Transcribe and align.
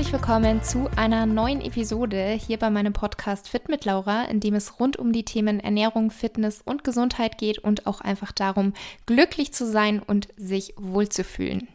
herzlich 0.00 0.18
willkommen 0.18 0.62
zu 0.62 0.88
einer 0.96 1.26
neuen 1.26 1.60
Episode 1.60 2.30
hier 2.30 2.58
bei 2.58 2.70
meinem 2.70 2.94
Podcast 2.94 3.50
Fit 3.50 3.68
mit 3.68 3.84
Laura, 3.84 4.24
in 4.24 4.40
dem 4.40 4.54
es 4.54 4.80
rund 4.80 4.96
um 4.96 5.12
die 5.12 5.26
Themen 5.26 5.60
Ernährung, 5.60 6.10
Fitness 6.10 6.62
und 6.64 6.84
Gesundheit 6.84 7.36
geht 7.36 7.58
und 7.58 7.86
auch 7.86 8.00
einfach 8.00 8.32
darum, 8.32 8.72
glücklich 9.04 9.52
zu 9.52 9.66
sein 9.66 10.00
und 10.00 10.28
sich 10.38 10.72
wohlzufühlen. 10.78 11.68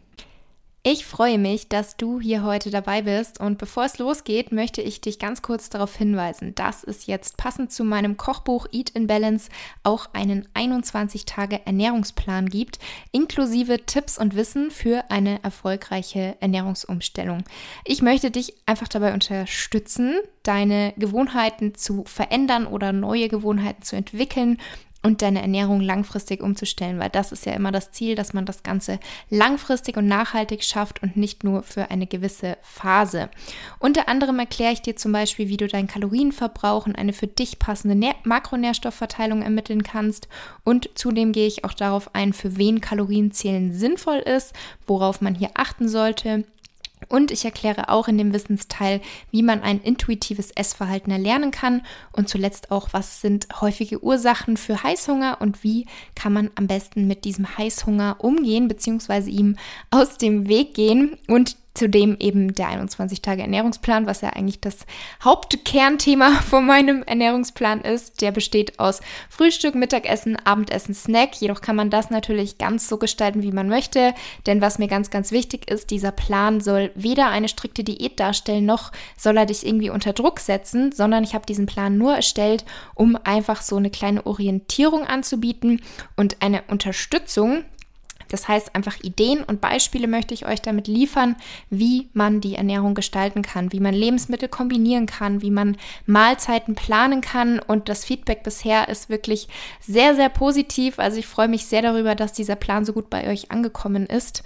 Ich 0.87 1.03
freue 1.03 1.39
mich, 1.39 1.67
dass 1.67 1.97
du 1.97 2.21
hier 2.21 2.43
heute 2.43 2.69
dabei 2.69 3.01
bist 3.01 3.39
und 3.39 3.57
bevor 3.57 3.85
es 3.85 3.97
losgeht, 3.97 4.51
möchte 4.51 4.83
ich 4.83 5.01
dich 5.01 5.17
ganz 5.17 5.41
kurz 5.41 5.71
darauf 5.71 5.95
hinweisen, 5.95 6.53
dass 6.53 6.83
es 6.83 7.07
jetzt 7.07 7.37
passend 7.37 7.71
zu 7.71 7.83
meinem 7.83 8.17
Kochbuch 8.17 8.67
Eat 8.71 8.91
in 8.91 9.07
Balance 9.07 9.49
auch 9.81 10.09
einen 10.13 10.47
21 10.53 11.25
Tage 11.25 11.65
Ernährungsplan 11.65 12.49
gibt, 12.49 12.77
inklusive 13.11 13.87
Tipps 13.87 14.19
und 14.19 14.35
Wissen 14.35 14.69
für 14.69 15.05
eine 15.09 15.43
erfolgreiche 15.43 16.37
Ernährungsumstellung. 16.39 17.45
Ich 17.83 18.03
möchte 18.03 18.29
dich 18.29 18.53
einfach 18.67 18.87
dabei 18.87 19.15
unterstützen, 19.15 20.13
deine 20.43 20.93
Gewohnheiten 20.97 21.73
zu 21.73 22.03
verändern 22.05 22.67
oder 22.67 22.93
neue 22.93 23.27
Gewohnheiten 23.27 23.81
zu 23.81 23.95
entwickeln 23.95 24.59
und 25.05 25.21
deine 25.21 25.41
Ernährung 25.41 25.81
langfristig 25.81 26.41
umzustellen, 26.41 26.97
weil 26.97 27.11
das 27.11 27.31
ist 27.31 27.45
ja 27.45 27.53
immer 27.53 27.71
das 27.71 27.91
Ziel, 27.91 28.15
dass 28.15 28.33
man 28.33 28.45
das 28.45 28.63
Ganze 28.63 28.99
langfristig 29.29 29.97
und 29.97 30.07
nachhaltig 30.07 30.63
schafft 30.63 31.03
und 31.03 31.15
nicht 31.15 31.43
nur 31.43 31.61
für 31.61 31.91
eine 31.91 32.07
gewisse 32.07 32.57
Phase. 32.63 33.29
Unter 33.77 34.09
anderem 34.09 34.39
erkläre 34.39 34.73
ich 34.73 34.81
dir 34.81 34.95
zum 34.95 35.11
Beispiel, 35.11 35.47
wie 35.47 35.57
du 35.57 35.67
deinen 35.67 35.87
Kalorienverbrauch 35.87 36.87
und 36.87 36.97
eine 36.97 37.13
für 37.13 37.27
dich 37.27 37.59
passende 37.59 37.95
Nähr 37.95 38.15
Makronährstoffverteilung 38.23 39.43
ermitteln 39.43 39.83
kannst 39.83 40.27
und 40.63 40.89
zudem 40.95 41.33
gehe 41.33 41.47
ich 41.47 41.63
auch 41.63 41.73
darauf 41.73 42.15
ein, 42.15 42.33
für 42.33 42.57
wen 42.57 42.81
Kalorienzählen 42.81 43.73
sinnvoll 43.73 44.17
ist, 44.17 44.53
worauf 44.87 45.21
man 45.21 45.35
hier 45.35 45.51
achten 45.53 45.87
sollte 45.87 46.45
und 47.09 47.31
ich 47.31 47.45
erkläre 47.45 47.89
auch 47.89 48.07
in 48.07 48.17
dem 48.17 48.33
Wissensteil, 48.33 49.01
wie 49.31 49.43
man 49.43 49.61
ein 49.61 49.81
intuitives 49.81 50.51
Essverhalten 50.51 51.11
erlernen 51.11 51.51
kann 51.51 51.81
und 52.11 52.29
zuletzt 52.29 52.71
auch, 52.71 52.89
was 52.91 53.21
sind 53.21 53.47
häufige 53.61 54.03
Ursachen 54.03 54.57
für 54.57 54.83
Heißhunger 54.83 55.37
und 55.41 55.63
wie 55.63 55.85
kann 56.15 56.33
man 56.33 56.51
am 56.55 56.67
besten 56.67 57.07
mit 57.07 57.25
diesem 57.25 57.57
Heißhunger 57.57 58.17
umgehen 58.19 58.67
bzw. 58.67 59.29
ihm 59.29 59.57
aus 59.91 60.17
dem 60.17 60.47
Weg 60.47 60.73
gehen 60.73 61.17
und 61.27 61.57
Zudem 61.75 62.17
eben 62.19 62.55
der 62.55 62.69
21-Tage-Ernährungsplan, 62.69 64.07
was 64.07 64.21
ja 64.21 64.29
eigentlich 64.29 64.61
das 64.61 64.85
Hauptkernthema 65.23 66.41
von 66.49 66.65
meinem 66.65 67.03
Ernährungsplan 67.03 67.81
ist. 67.81 68.21
Der 68.21 68.31
besteht 68.31 68.79
aus 68.79 69.01
Frühstück, 69.29 69.75
Mittagessen, 69.75 70.37
Abendessen, 70.37 70.95
Snack. 70.95 71.35
Jedoch 71.41 71.61
kann 71.61 71.75
man 71.75 71.89
das 71.89 72.09
natürlich 72.09 72.57
ganz 72.57 72.87
so 72.87 72.97
gestalten, 72.97 73.43
wie 73.43 73.51
man 73.51 73.69
möchte. 73.69 74.13
Denn 74.47 74.61
was 74.61 74.79
mir 74.79 74.87
ganz, 74.87 75.09
ganz 75.09 75.31
wichtig 75.31 75.69
ist, 75.69 75.91
dieser 75.91 76.11
Plan 76.11 76.61
soll 76.61 76.91
weder 76.95 77.27
eine 77.27 77.49
strikte 77.49 77.83
Diät 77.83 78.19
darstellen, 78.19 78.65
noch 78.65 78.91
soll 79.17 79.37
er 79.37 79.45
dich 79.45 79.65
irgendwie 79.65 79.89
unter 79.89 80.13
Druck 80.13 80.39
setzen, 80.39 80.91
sondern 80.91 81.23
ich 81.23 81.35
habe 81.35 81.45
diesen 81.45 81.65
Plan 81.65 81.97
nur 81.97 82.15
erstellt, 82.15 82.65
um 82.95 83.17
einfach 83.23 83.61
so 83.61 83.75
eine 83.75 83.89
kleine 83.89 84.25
Orientierung 84.25 85.05
anzubieten 85.05 85.81
und 86.15 86.41
eine 86.41 86.63
Unterstützung 86.69 87.65
das 88.35 88.49
heißt, 88.49 88.75
einfach 88.75 88.97
Ideen 89.01 89.45
und 89.45 89.61
Beispiele 89.61 90.09
möchte 90.09 90.33
ich 90.33 90.45
euch 90.45 90.61
damit 90.61 90.89
liefern, 90.89 91.37
wie 91.69 92.09
man 92.11 92.41
die 92.41 92.55
Ernährung 92.55 92.93
gestalten 92.93 93.43
kann, 93.43 93.71
wie 93.71 93.79
man 93.79 93.93
Lebensmittel 93.93 94.49
kombinieren 94.49 95.05
kann, 95.05 95.41
wie 95.41 95.51
man 95.51 95.77
Mahlzeiten 96.05 96.75
planen 96.75 97.21
kann. 97.21 97.59
Und 97.59 97.87
das 97.87 98.03
Feedback 98.03 98.43
bisher 98.43 98.89
ist 98.89 99.07
wirklich 99.09 99.47
sehr, 99.79 100.15
sehr 100.15 100.27
positiv. 100.27 100.99
Also 100.99 101.17
ich 101.17 101.27
freue 101.27 101.47
mich 101.47 101.65
sehr 101.65 101.81
darüber, 101.81 102.13
dass 102.13 102.33
dieser 102.33 102.57
Plan 102.57 102.83
so 102.83 102.91
gut 102.91 103.09
bei 103.09 103.29
euch 103.29 103.51
angekommen 103.51 104.05
ist. 104.05 104.43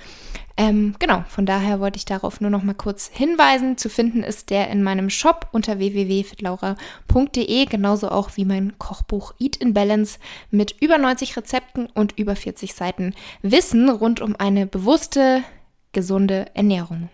Ähm, 0.60 0.94
genau, 1.00 1.24
von 1.30 1.46
daher 1.46 1.80
wollte 1.80 1.96
ich 1.96 2.04
darauf 2.04 2.42
nur 2.42 2.50
noch 2.50 2.64
mal 2.64 2.74
kurz 2.74 3.10
hinweisen. 3.14 3.78
Zu 3.78 3.88
finden 3.88 4.24
ist 4.24 4.50
der 4.50 4.70
in 4.70 4.84
meinem 4.84 5.10
Shop 5.10 5.48
unter 5.54 5.80
www.fitlaura.de, 5.80 7.66
genauso 7.66 8.10
auch 8.10 8.32
wie 8.36 8.44
mein 8.44 8.78
Kochbuch 8.78 9.34
Eat 9.40 9.56
in 9.56 9.74
Balance 9.74 10.20
mit 10.52 10.76
über 10.82 10.98
90 10.98 11.38
Rezepten 11.38 11.86
und 11.86 12.20
über 12.20 12.36
40 12.36 12.74
Seiten 12.74 13.14
Wissen 13.42 13.79
rund 13.88 14.20
um 14.20 14.36
eine 14.36 14.66
bewusste, 14.66 15.44
gesunde 15.92 16.48
Ernährung. 16.56 17.10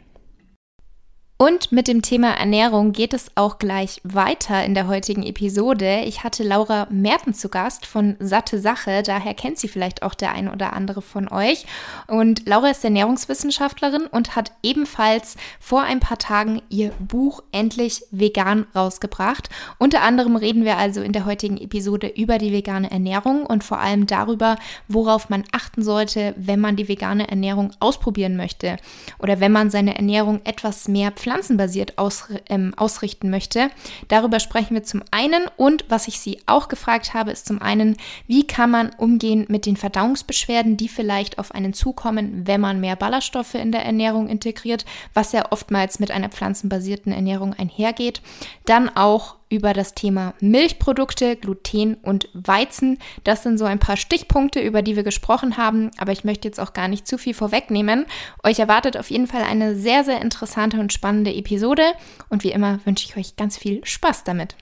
Und 1.38 1.74
mit 1.74 1.90
dem 1.90 2.02
Thema 2.02 2.32
Ernährung 2.32 2.94
geht 2.94 3.14
es 3.14 3.30
auch 3.36 3.60
gleich 3.60 4.00
weiter 4.06 4.64
in 4.64 4.74
der 4.74 4.88
heutigen 4.88 5.22
Episode. 5.22 6.04
Ich 6.06 6.24
hatte 6.24 6.44
Laura 6.44 6.88
Merten 6.90 7.34
zu 7.34 7.50
Gast 7.50 7.86
von 7.86 8.16
Satte 8.22 8.58
Sache, 8.58 9.04
daher 9.04 9.34
kennt 9.34 9.58
sie 9.58 9.68
vielleicht 9.68 10.02
auch 10.02 10.14
der 10.14 10.32
ein 10.32 10.48
oder 10.48 10.72
andere 10.72 11.02
von 11.02 11.28
euch. 11.28 11.66
Und 12.08 12.48
Laura 12.48 12.70
ist 12.70 12.86
Ernährungswissenschaftlerin 12.86 14.08
und 14.08 14.38
hat 14.38 14.54
ebenfalls 14.64 15.36
vor 15.60 15.82
ein 15.82 16.00
paar 16.00 16.20
Tagen 16.20 16.62
ihr 16.70 16.92
Buch 17.00 17.44
Endlich 17.52 18.04
Vegan 18.12 18.66
rausgebracht. 18.74 19.50
Unter 19.78 20.04
anderem 20.04 20.38
reden 20.38 20.64
wir 20.64 20.78
also 20.78 21.02
in 21.02 21.12
der 21.12 21.26
heutigen 21.26 21.58
Episode 21.58 22.08
über 22.08 22.38
die 22.38 22.54
vegane 22.54 22.90
Ernährung 22.90 23.46
und 23.46 23.66
vor 23.66 23.80
allem 23.80 24.08
darüber, 24.08 24.56
worauf 24.88 25.28
man 25.28 25.44
achten 25.52 25.84
sollte, 25.84 26.34
wenn 26.38 26.62
man 26.62 26.78
die 26.78 26.88
vegane 26.88 27.28
Ernährung 27.28 27.72
ausprobieren 27.82 28.38
möchte 28.38 28.78
oder 29.20 29.42
wenn 29.42 29.52
man 29.52 29.70
seine 29.70 29.98
Ernährung 29.98 30.40
etwas 30.46 30.88
mehr 30.88 31.12
pflanzenbasiert 31.26 31.98
aus, 31.98 32.26
ähm, 32.50 32.76
ausrichten 32.78 33.32
möchte. 33.32 33.72
Darüber 34.10 34.40
sprechen 34.40 34.76
wir 34.76 34.84
zum 34.84 35.02
einen 35.10 35.48
und 35.58 35.84
was 35.90 36.08
ich 36.08 36.20
Sie 36.20 36.38
auch 36.46 36.68
gefragt 36.68 37.16
habe, 37.16 37.32
ist 37.32 37.48
zum 37.48 37.60
einen, 37.64 37.98
wie 38.28 38.46
kann 38.46 38.70
man 38.70 38.92
umgehen 39.00 39.46
mit 39.50 39.66
den 39.66 39.76
Verdauungsbeschwerden, 39.76 40.78
die 40.78 40.88
vielleicht 40.88 41.40
auf 41.40 41.52
einen 41.52 41.74
zukommen, 41.74 42.46
wenn 42.46 42.62
man 42.62 42.80
mehr 42.80 42.96
Ballaststoffe 42.96 43.56
in 43.56 43.72
der 43.72 43.84
Ernährung 43.84 44.28
integriert, 44.28 44.86
was 45.16 45.32
ja 45.32 45.52
oftmals 45.52 45.98
mit 45.98 46.12
einer 46.12 46.30
pflanzenbasierten 46.30 47.12
Ernährung 47.12 47.56
einhergeht. 47.56 48.22
Dann 48.66 48.96
auch 48.96 49.38
über 49.50 49.74
das 49.74 49.94
Thema 49.94 50.34
Milchprodukte, 50.40 51.36
Gluten 51.36 51.96
und 51.96 52.30
Weizen. 52.34 52.98
Das 53.24 53.44
sind 53.44 53.58
so 53.58 53.66
ein 53.66 53.80
paar 53.80 53.98
Stichpunkte, 53.98 54.60
über 54.60 54.82
die 54.82 54.96
wir 54.96 55.04
gesprochen 55.04 55.58
haben, 55.58 55.92
aber 55.98 56.12
ich 56.12 56.24
möchte 56.24 56.48
jetzt 56.48 56.60
auch 56.60 56.74
gar 56.74 56.88
nicht 56.88 57.08
zu 57.08 57.18
viel 57.18 57.34
vorwegnehmen. 57.34 58.06
Euch 58.44 58.60
erwartet 58.60 58.98
auf 58.98 59.10
jeden 59.12 59.28
Fall 59.28 59.44
eine 59.44 59.76
sehr, 59.76 60.04
sehr 60.04 60.22
interessante 60.22 60.80
und 60.80 60.94
spannende 60.94 61.34
Episode 61.34 61.84
und 62.30 62.44
wie 62.44 62.52
immer 62.52 62.80
wünsche 62.86 63.06
ich 63.08 63.18
euch 63.18 63.36
ganz 63.36 63.58
viel 63.58 63.86
Spaß 63.86 64.24
damit. 64.24 64.56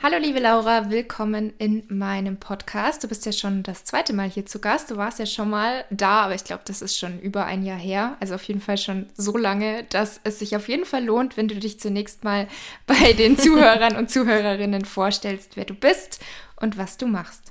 Hallo 0.00 0.16
liebe 0.16 0.38
Laura, 0.38 0.90
willkommen 0.90 1.52
in 1.58 1.82
meinem 1.88 2.36
Podcast. 2.36 3.02
Du 3.02 3.08
bist 3.08 3.26
ja 3.26 3.32
schon 3.32 3.64
das 3.64 3.82
zweite 3.82 4.12
Mal 4.12 4.30
hier 4.30 4.46
zu 4.46 4.60
Gast. 4.60 4.92
Du 4.92 4.96
warst 4.96 5.18
ja 5.18 5.26
schon 5.26 5.50
mal 5.50 5.84
da, 5.90 6.20
aber 6.20 6.36
ich 6.36 6.44
glaube, 6.44 6.62
das 6.66 6.82
ist 6.82 6.96
schon 6.96 7.18
über 7.18 7.46
ein 7.46 7.64
Jahr 7.64 7.76
her. 7.76 8.16
Also 8.20 8.36
auf 8.36 8.44
jeden 8.44 8.60
Fall 8.60 8.78
schon 8.78 9.08
so 9.16 9.36
lange, 9.36 9.82
dass 9.90 10.20
es 10.22 10.38
sich 10.38 10.54
auf 10.54 10.68
jeden 10.68 10.84
Fall 10.84 11.04
lohnt, 11.04 11.36
wenn 11.36 11.48
du 11.48 11.56
dich 11.56 11.80
zunächst 11.80 12.22
mal 12.22 12.46
bei 12.86 13.12
den 13.12 13.36
Zuhörern 13.36 13.96
und 13.96 14.08
Zuhörerinnen 14.08 14.84
vorstellst, 14.84 15.56
wer 15.56 15.64
du 15.64 15.74
bist 15.74 16.20
und 16.60 16.78
was 16.78 16.96
du 16.96 17.08
machst. 17.08 17.50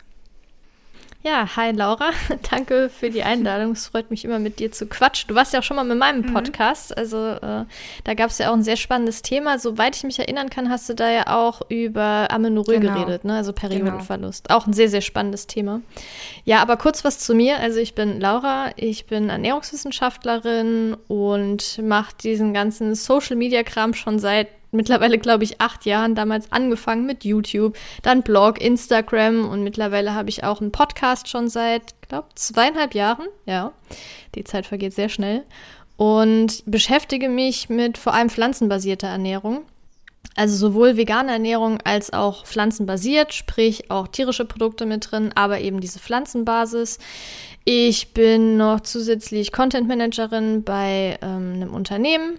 Ja, 1.28 1.58
hi 1.58 1.72
Laura. 1.72 2.12
Danke 2.50 2.90
für 2.90 3.10
die 3.10 3.22
Einladung. 3.22 3.74
Es 3.74 3.88
freut 3.88 4.12
mich 4.12 4.24
immer 4.24 4.40
mit 4.40 4.60
dir 4.60 4.72
zu 4.72 4.86
quatschen. 4.88 5.28
Du 5.28 5.36
warst 5.36 5.52
ja 5.52 5.60
auch 5.60 5.64
schon 5.64 5.76
mal 5.76 5.84
mit 5.84 5.98
meinem 5.98 6.22
mhm. 6.22 6.34
Podcast. 6.34 6.98
Also 6.98 7.18
äh, 7.18 7.66
da 8.06 8.14
gab 8.16 8.30
es 8.30 8.38
ja 8.38 8.50
auch 8.50 8.54
ein 8.54 8.64
sehr 8.64 8.78
spannendes 8.78 9.24
Thema. 9.24 9.60
Soweit 9.60 9.98
ich 9.98 10.06
mich 10.06 10.18
erinnern 10.20 10.50
kann, 10.50 10.70
hast 10.70 10.88
du 10.88 10.94
da 10.94 11.12
ja 11.12 11.28
auch 11.36 11.60
über 11.68 12.32
Amenorrhoe 12.32 12.80
genau. 12.80 12.94
geredet, 12.94 13.26
ne? 13.26 13.36
also 13.36 13.52
Periodenverlust. 13.52 14.48
Genau. 14.48 14.58
Auch 14.58 14.68
ein 14.68 14.74
sehr, 14.74 14.88
sehr 14.88 15.02
spannendes 15.02 15.48
Thema. 15.48 15.82
Ja, 16.46 16.62
aber 16.62 16.78
kurz 16.78 17.04
was 17.04 17.20
zu 17.20 17.36
mir. 17.36 17.60
Also 17.60 17.80
ich 17.80 17.94
bin 17.94 18.22
Laura, 18.22 18.70
ich 18.78 19.06
bin 19.06 19.30
Ernährungswissenschaftlerin 19.30 20.96
und 21.10 21.82
mache 21.84 22.16
diesen 22.24 22.54
ganzen 22.54 22.96
Social-Media-Kram 22.96 23.96
schon 23.96 24.20
seit 24.20 24.48
mittlerweile, 24.72 25.18
glaube 25.18 25.44
ich, 25.44 25.62
acht 25.62 25.86
Jahren 25.86 26.16
damals 26.16 26.52
angefangen 26.52 27.06
mit 27.06 27.24
YouTube, 27.24 27.78
dann 28.04 28.24
Blog, 28.24 28.62
Instagram 28.62 29.48
und 29.48 29.64
mittlerweile 29.64 30.14
habe 30.14 30.30
ich 30.30 30.44
auch 30.44 30.62
einen 30.62 30.72
Podcast 30.72 31.28
schon 31.28 31.50
seit, 31.50 32.02
glaube 32.08 32.28
zweieinhalb 32.36 32.94
Jahren. 32.94 33.28
Ja, 33.46 33.74
die 34.36 34.44
Zeit 34.44 34.66
vergeht 34.66 34.94
sehr 34.94 35.10
schnell. 35.10 35.44
Und 35.98 36.64
beschäftige 36.66 37.28
mich 37.28 37.70
mit 37.70 37.98
vor 37.98 38.14
allem 38.14 38.30
pflanzenbasierter 38.30 39.08
Ernährung. 39.08 39.64
Also 40.36 40.56
sowohl 40.56 40.98
vegane 40.98 41.32
Ernährung 41.32 41.80
als 41.84 42.14
auch 42.14 42.46
pflanzenbasiert, 42.46 43.34
sprich 43.34 43.90
auch 43.90 44.08
tierische 44.08 44.46
Produkte 44.46 44.86
mit 44.86 45.10
drin, 45.10 45.32
aber 45.34 45.60
eben 45.62 45.80
diese 45.80 45.98
Pflanzenbasis. 45.98 47.00
Ich 47.66 48.14
bin 48.14 48.56
noch 48.56 48.82
zusätzlich 48.82 49.52
Content 49.52 49.88
Managerin 49.88 50.64
bei 50.64 51.18
ähm, 51.24 51.54
einem 51.56 51.74
Unternehmen, 51.74 52.38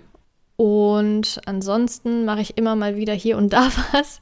und 0.59 1.41
ansonsten 1.47 2.25
mache 2.25 2.41
ich 2.41 2.59
immer 2.59 2.75
mal 2.75 2.97
wieder 2.97 3.15
hier 3.15 3.37
und 3.37 3.53
da 3.53 3.71
was. 3.93 4.21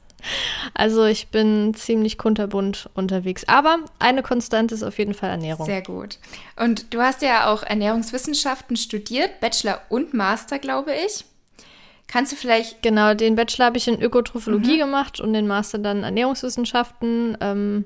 Also 0.75 1.03
ich 1.05 1.29
bin 1.29 1.73
ziemlich 1.73 2.19
kunterbunt 2.19 2.91
unterwegs. 2.93 3.43
Aber 3.47 3.79
eine 3.97 4.21
Konstante 4.21 4.75
ist 4.75 4.83
auf 4.83 4.99
jeden 4.99 5.15
Fall 5.15 5.31
Ernährung. 5.31 5.65
Sehr 5.65 5.81
gut. 5.81 6.19
Und 6.55 6.93
du 6.93 7.01
hast 7.01 7.23
ja 7.23 7.51
auch 7.51 7.63
Ernährungswissenschaften 7.63 8.77
studiert, 8.77 9.39
Bachelor 9.39 9.81
und 9.89 10.13
Master, 10.13 10.59
glaube 10.59 10.91
ich. 10.93 11.25
Kannst 12.05 12.33
du 12.33 12.35
vielleicht. 12.35 12.83
Genau, 12.83 13.15
den 13.15 13.35
Bachelor 13.35 13.65
habe 13.65 13.77
ich 13.77 13.87
in 13.87 13.99
Ökotrophologie 13.99 14.75
mhm. 14.75 14.79
gemacht 14.79 15.19
und 15.19 15.33
den 15.33 15.47
Master 15.47 15.79
dann 15.79 16.03
Ernährungswissenschaften. 16.03 17.35
Ähm, 17.41 17.85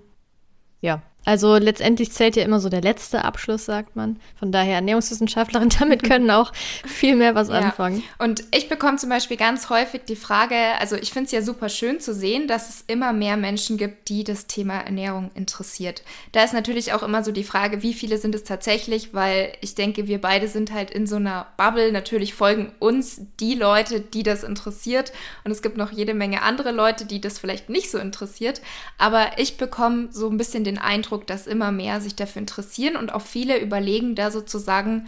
ja, 0.81 1.01
Also 1.23 1.57
letztendlich 1.57 2.11
zählt 2.11 2.35
ja 2.35 2.43
immer 2.43 2.59
so 2.59 2.69
der 2.69 2.81
letzte 2.81 3.23
Abschluss, 3.23 3.65
sagt 3.65 3.95
man. 3.95 4.17
Von 4.39 4.51
daher 4.51 4.75
Ernährungswissenschaftlerin, 4.75 5.69
damit 5.79 6.03
können 6.03 6.31
auch 6.31 6.51
viel 6.83 7.15
mehr 7.15 7.35
was 7.35 7.49
ja. 7.49 7.55
anfangen. 7.59 8.03
Und 8.17 8.43
ich 8.51 8.69
bekomme 8.69 8.97
zum 8.97 9.09
Beispiel 9.09 9.37
ganz 9.37 9.69
häufig 9.69 10.01
die 10.07 10.15
Frage, 10.15 10.55
also 10.79 10.95
ich 10.95 11.11
finde 11.11 11.27
es 11.27 11.31
ja 11.31 11.43
super 11.43 11.69
schön 11.69 11.99
zu 11.99 12.15
sehen, 12.15 12.47
dass 12.47 12.69
es 12.69 12.83
immer 12.87 13.13
mehr 13.13 13.37
Menschen 13.37 13.77
gibt, 13.77 14.09
die 14.09 14.23
das 14.23 14.47
Thema 14.47 14.79
Ernährung 14.79 15.29
interessiert. 15.35 16.01
Da 16.31 16.43
ist 16.43 16.53
natürlich 16.53 16.93
auch 16.93 17.03
immer 17.03 17.23
so 17.23 17.31
die 17.31 17.43
Frage, 17.43 17.83
wie 17.83 17.93
viele 17.93 18.17
sind 18.17 18.33
es 18.33 18.43
tatsächlich, 18.43 19.13
weil 19.13 19.53
ich 19.61 19.75
denke, 19.75 20.07
wir 20.07 20.19
beide 20.19 20.47
sind 20.47 20.73
halt 20.73 20.89
in 20.89 21.05
so 21.05 21.17
einer 21.17 21.47
Bubble. 21.55 21.91
Natürlich 21.91 22.33
folgen 22.33 22.71
uns 22.79 23.21
die 23.39 23.53
Leute, 23.53 24.01
die 24.01 24.23
das 24.23 24.43
interessiert. 24.43 25.11
Und 25.43 25.51
es 25.51 25.61
gibt 25.61 25.77
noch 25.77 25.91
jede 25.91 26.15
Menge 26.15 26.41
andere 26.41 26.71
Leute, 26.71 27.05
die 27.05 27.21
das 27.21 27.37
vielleicht 27.37 27.69
nicht 27.69 27.91
so 27.91 27.99
interessiert. 27.99 28.61
Aber 28.97 29.37
ich 29.37 29.57
bekomme 29.57 30.09
so 30.11 30.27
ein 30.27 30.37
bisschen 30.37 30.63
den 30.63 30.79
Eindruck, 30.79 31.10
Eindruck, 31.11 31.27
dass 31.27 31.47
immer 31.47 31.71
mehr 31.71 31.99
sich 31.99 32.15
dafür 32.15 32.41
interessieren 32.41 32.95
und 32.95 33.13
auch 33.13 33.21
viele 33.21 33.59
überlegen, 33.59 34.15
da 34.15 34.31
sozusagen 34.31 35.07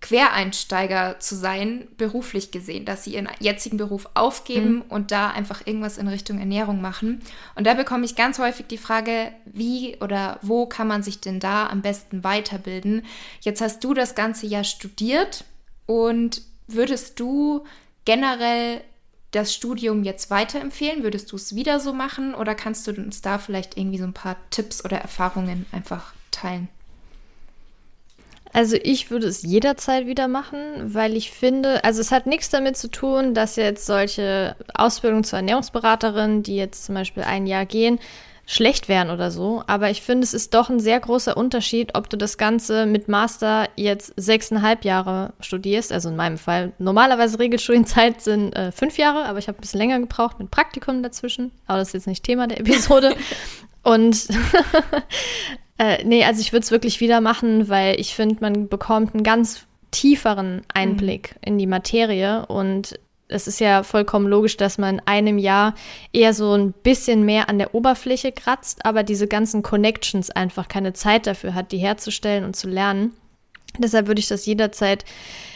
Quereinsteiger 0.00 1.20
zu 1.20 1.36
sein, 1.36 1.86
beruflich 1.96 2.50
gesehen, 2.50 2.84
dass 2.84 3.04
sie 3.04 3.14
ihren 3.14 3.28
jetzigen 3.38 3.76
Beruf 3.76 4.08
aufgeben 4.14 4.74
mhm. 4.74 4.84
und 4.88 5.12
da 5.12 5.30
einfach 5.30 5.64
irgendwas 5.64 5.96
in 5.96 6.08
Richtung 6.08 6.38
Ernährung 6.38 6.80
machen. 6.80 7.20
Und 7.54 7.66
da 7.66 7.74
bekomme 7.74 8.04
ich 8.04 8.16
ganz 8.16 8.38
häufig 8.40 8.66
die 8.66 8.78
Frage, 8.78 9.32
wie 9.44 9.96
oder 10.00 10.40
wo 10.42 10.66
kann 10.66 10.88
man 10.88 11.04
sich 11.04 11.20
denn 11.20 11.38
da 11.38 11.68
am 11.68 11.82
besten 11.82 12.24
weiterbilden? 12.24 13.04
Jetzt 13.42 13.60
hast 13.60 13.84
du 13.84 13.94
das 13.94 14.16
ganze 14.16 14.46
Jahr 14.46 14.64
studiert 14.64 15.44
und 15.86 16.42
würdest 16.66 17.20
du 17.20 17.64
generell 18.04 18.82
das 19.32 19.52
Studium 19.52 20.04
jetzt 20.04 20.30
weiterempfehlen? 20.30 21.02
Würdest 21.02 21.32
du 21.32 21.36
es 21.36 21.54
wieder 21.54 21.80
so 21.80 21.92
machen 21.92 22.34
oder 22.34 22.54
kannst 22.54 22.86
du 22.86 22.92
uns 22.92 23.20
da 23.22 23.38
vielleicht 23.38 23.76
irgendwie 23.76 23.98
so 23.98 24.04
ein 24.04 24.12
paar 24.12 24.36
Tipps 24.50 24.84
oder 24.84 24.98
Erfahrungen 24.98 25.66
einfach 25.72 26.12
teilen? 26.30 26.68
Also 28.54 28.76
ich 28.82 29.10
würde 29.10 29.26
es 29.26 29.42
jederzeit 29.42 30.06
wieder 30.06 30.28
machen, 30.28 30.58
weil 30.82 31.16
ich 31.16 31.30
finde, 31.30 31.82
also 31.84 32.02
es 32.02 32.12
hat 32.12 32.26
nichts 32.26 32.50
damit 32.50 32.76
zu 32.76 32.88
tun, 32.88 33.32
dass 33.32 33.56
jetzt 33.56 33.86
solche 33.86 34.56
Ausbildungen 34.74 35.24
zur 35.24 35.38
Ernährungsberaterin, 35.38 36.42
die 36.42 36.56
jetzt 36.56 36.84
zum 36.84 36.94
Beispiel 36.94 37.22
ein 37.22 37.46
Jahr 37.46 37.64
gehen, 37.64 37.98
schlecht 38.46 38.88
wären 38.88 39.10
oder 39.10 39.30
so. 39.30 39.62
Aber 39.66 39.90
ich 39.90 40.02
finde, 40.02 40.24
es 40.24 40.34
ist 40.34 40.54
doch 40.54 40.68
ein 40.68 40.80
sehr 40.80 41.00
großer 41.00 41.36
Unterschied, 41.36 41.94
ob 41.94 42.10
du 42.10 42.16
das 42.16 42.38
Ganze 42.38 42.86
mit 42.86 43.08
Master 43.08 43.68
jetzt 43.76 44.12
sechseinhalb 44.16 44.84
Jahre 44.84 45.32
studierst. 45.40 45.92
Also 45.92 46.08
in 46.08 46.16
meinem 46.16 46.38
Fall. 46.38 46.72
Normalerweise 46.78 47.38
Regelstudienzeit 47.38 48.20
sind 48.20 48.54
äh, 48.54 48.72
fünf 48.72 48.98
Jahre, 48.98 49.26
aber 49.26 49.38
ich 49.38 49.48
habe 49.48 49.58
ein 49.58 49.60
bisschen 49.60 49.78
länger 49.78 50.00
gebraucht 50.00 50.38
mit 50.38 50.50
Praktikum 50.50 51.02
dazwischen. 51.02 51.52
Aber 51.66 51.78
das 51.78 51.88
ist 51.88 51.94
jetzt 51.94 52.06
nicht 52.06 52.24
Thema 52.24 52.46
der 52.46 52.60
Episode. 52.60 53.14
Und 53.82 54.28
äh, 55.78 56.04
nee, 56.04 56.24
also 56.24 56.40
ich 56.40 56.52
würde 56.52 56.62
es 56.62 56.70
wirklich 56.70 57.00
wieder 57.00 57.20
machen, 57.20 57.68
weil 57.68 57.98
ich 57.98 58.14
finde, 58.14 58.36
man 58.40 58.68
bekommt 58.68 59.14
einen 59.14 59.24
ganz 59.24 59.66
tieferen 59.90 60.62
Einblick 60.72 61.34
mhm. 61.34 61.38
in 61.42 61.58
die 61.58 61.66
Materie 61.66 62.46
und 62.46 62.98
es 63.32 63.46
ist 63.46 63.60
ja 63.60 63.82
vollkommen 63.82 64.26
logisch, 64.26 64.56
dass 64.56 64.78
man 64.78 64.96
in 64.96 65.06
einem 65.06 65.38
Jahr 65.38 65.74
eher 66.12 66.34
so 66.34 66.52
ein 66.54 66.72
bisschen 66.72 67.24
mehr 67.24 67.48
an 67.48 67.58
der 67.58 67.74
Oberfläche 67.74 68.32
kratzt, 68.32 68.84
aber 68.84 69.02
diese 69.02 69.26
ganzen 69.26 69.62
Connections 69.62 70.30
einfach 70.30 70.68
keine 70.68 70.92
Zeit 70.92 71.26
dafür 71.26 71.54
hat, 71.54 71.72
die 71.72 71.78
herzustellen 71.78 72.44
und 72.44 72.56
zu 72.56 72.68
lernen. 72.68 73.12
Deshalb 73.78 74.06
würde 74.06 74.20
ich 74.20 74.28
das 74.28 74.46
jederzeit 74.46 75.04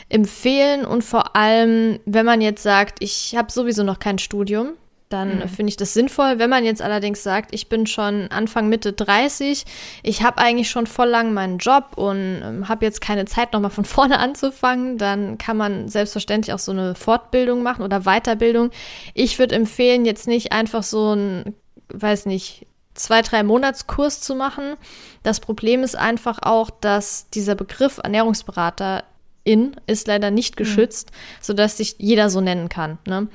empfehlen 0.09 0.85
und 0.85 1.05
vor 1.05 1.37
allem, 1.37 1.99
wenn 2.07 2.25
man 2.25 2.41
jetzt 2.41 2.63
sagt, 2.63 3.03
ich 3.03 3.35
habe 3.37 3.53
sowieso 3.53 3.83
noch 3.83 3.99
kein 3.99 4.19
Studium, 4.19 4.71
dann 5.09 5.39
mhm. 5.39 5.49
finde 5.49 5.71
ich 5.71 5.77
das 5.77 5.95
sinnvoll. 5.95 6.39
Wenn 6.39 6.51
man 6.51 6.65
jetzt 6.65 6.83
allerdings 6.83 7.23
sagt, 7.23 7.55
ich 7.55 7.69
bin 7.69 7.87
schon 7.87 8.29
Anfang 8.31 8.69
Mitte 8.69 8.93
30, 8.93 9.65
ich 10.03 10.23
habe 10.23 10.39
eigentlich 10.39 10.69
schon 10.69 10.87
voll 10.87 11.09
lang 11.09 11.33
meinen 11.33 11.59
Job 11.59 11.93
und 11.97 12.43
ähm, 12.45 12.69
habe 12.69 12.85
jetzt 12.85 13.01
keine 13.01 13.25
Zeit, 13.25 13.53
nochmal 13.53 13.71
von 13.71 13.85
vorne 13.87 14.19
anzufangen, 14.19 14.99
dann 14.99 15.39
kann 15.39 15.57
man 15.57 15.89
selbstverständlich 15.89 16.53
auch 16.55 16.59
so 16.59 16.73
eine 16.73 16.95
Fortbildung 16.95 17.63
machen 17.63 17.83
oder 17.83 18.01
Weiterbildung. 18.01 18.71
Ich 19.15 19.39
würde 19.39 19.55
empfehlen, 19.55 20.05
jetzt 20.05 20.27
nicht 20.27 20.53
einfach 20.53 20.83
so 20.83 21.15
ein, 21.15 21.55
weiß 21.93 22.27
nicht, 22.27 22.67
zwei, 22.95 23.23
drei 23.23 23.43
Monatskurs 23.43 24.21
zu 24.21 24.35
machen. 24.35 24.75
Das 25.23 25.41
Problem 25.41 25.83
ist 25.83 25.97
einfach 25.97 26.39
auch, 26.43 26.71
dass 26.71 27.31
dieser 27.31 27.55
Begriff 27.55 28.01
Ernährungsberater 28.03 29.05
in 29.47 29.77
ist 29.87 30.07
leider 30.07 30.31
nicht 30.31 30.57
mhm. 30.57 30.59
geschützt, 30.59 31.11
mhm. 31.11 31.17
sodass 31.41 31.77
sich 31.77 31.97
jeder 31.99 32.29
so 32.29 32.41
nennen 32.41 32.69
kann. 32.69 32.99
Ne? 33.07 33.29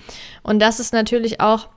Und 0.43 0.59
das 0.59 0.79
ist 0.79 0.93
natürlich 0.93 1.39
auch 1.39 1.69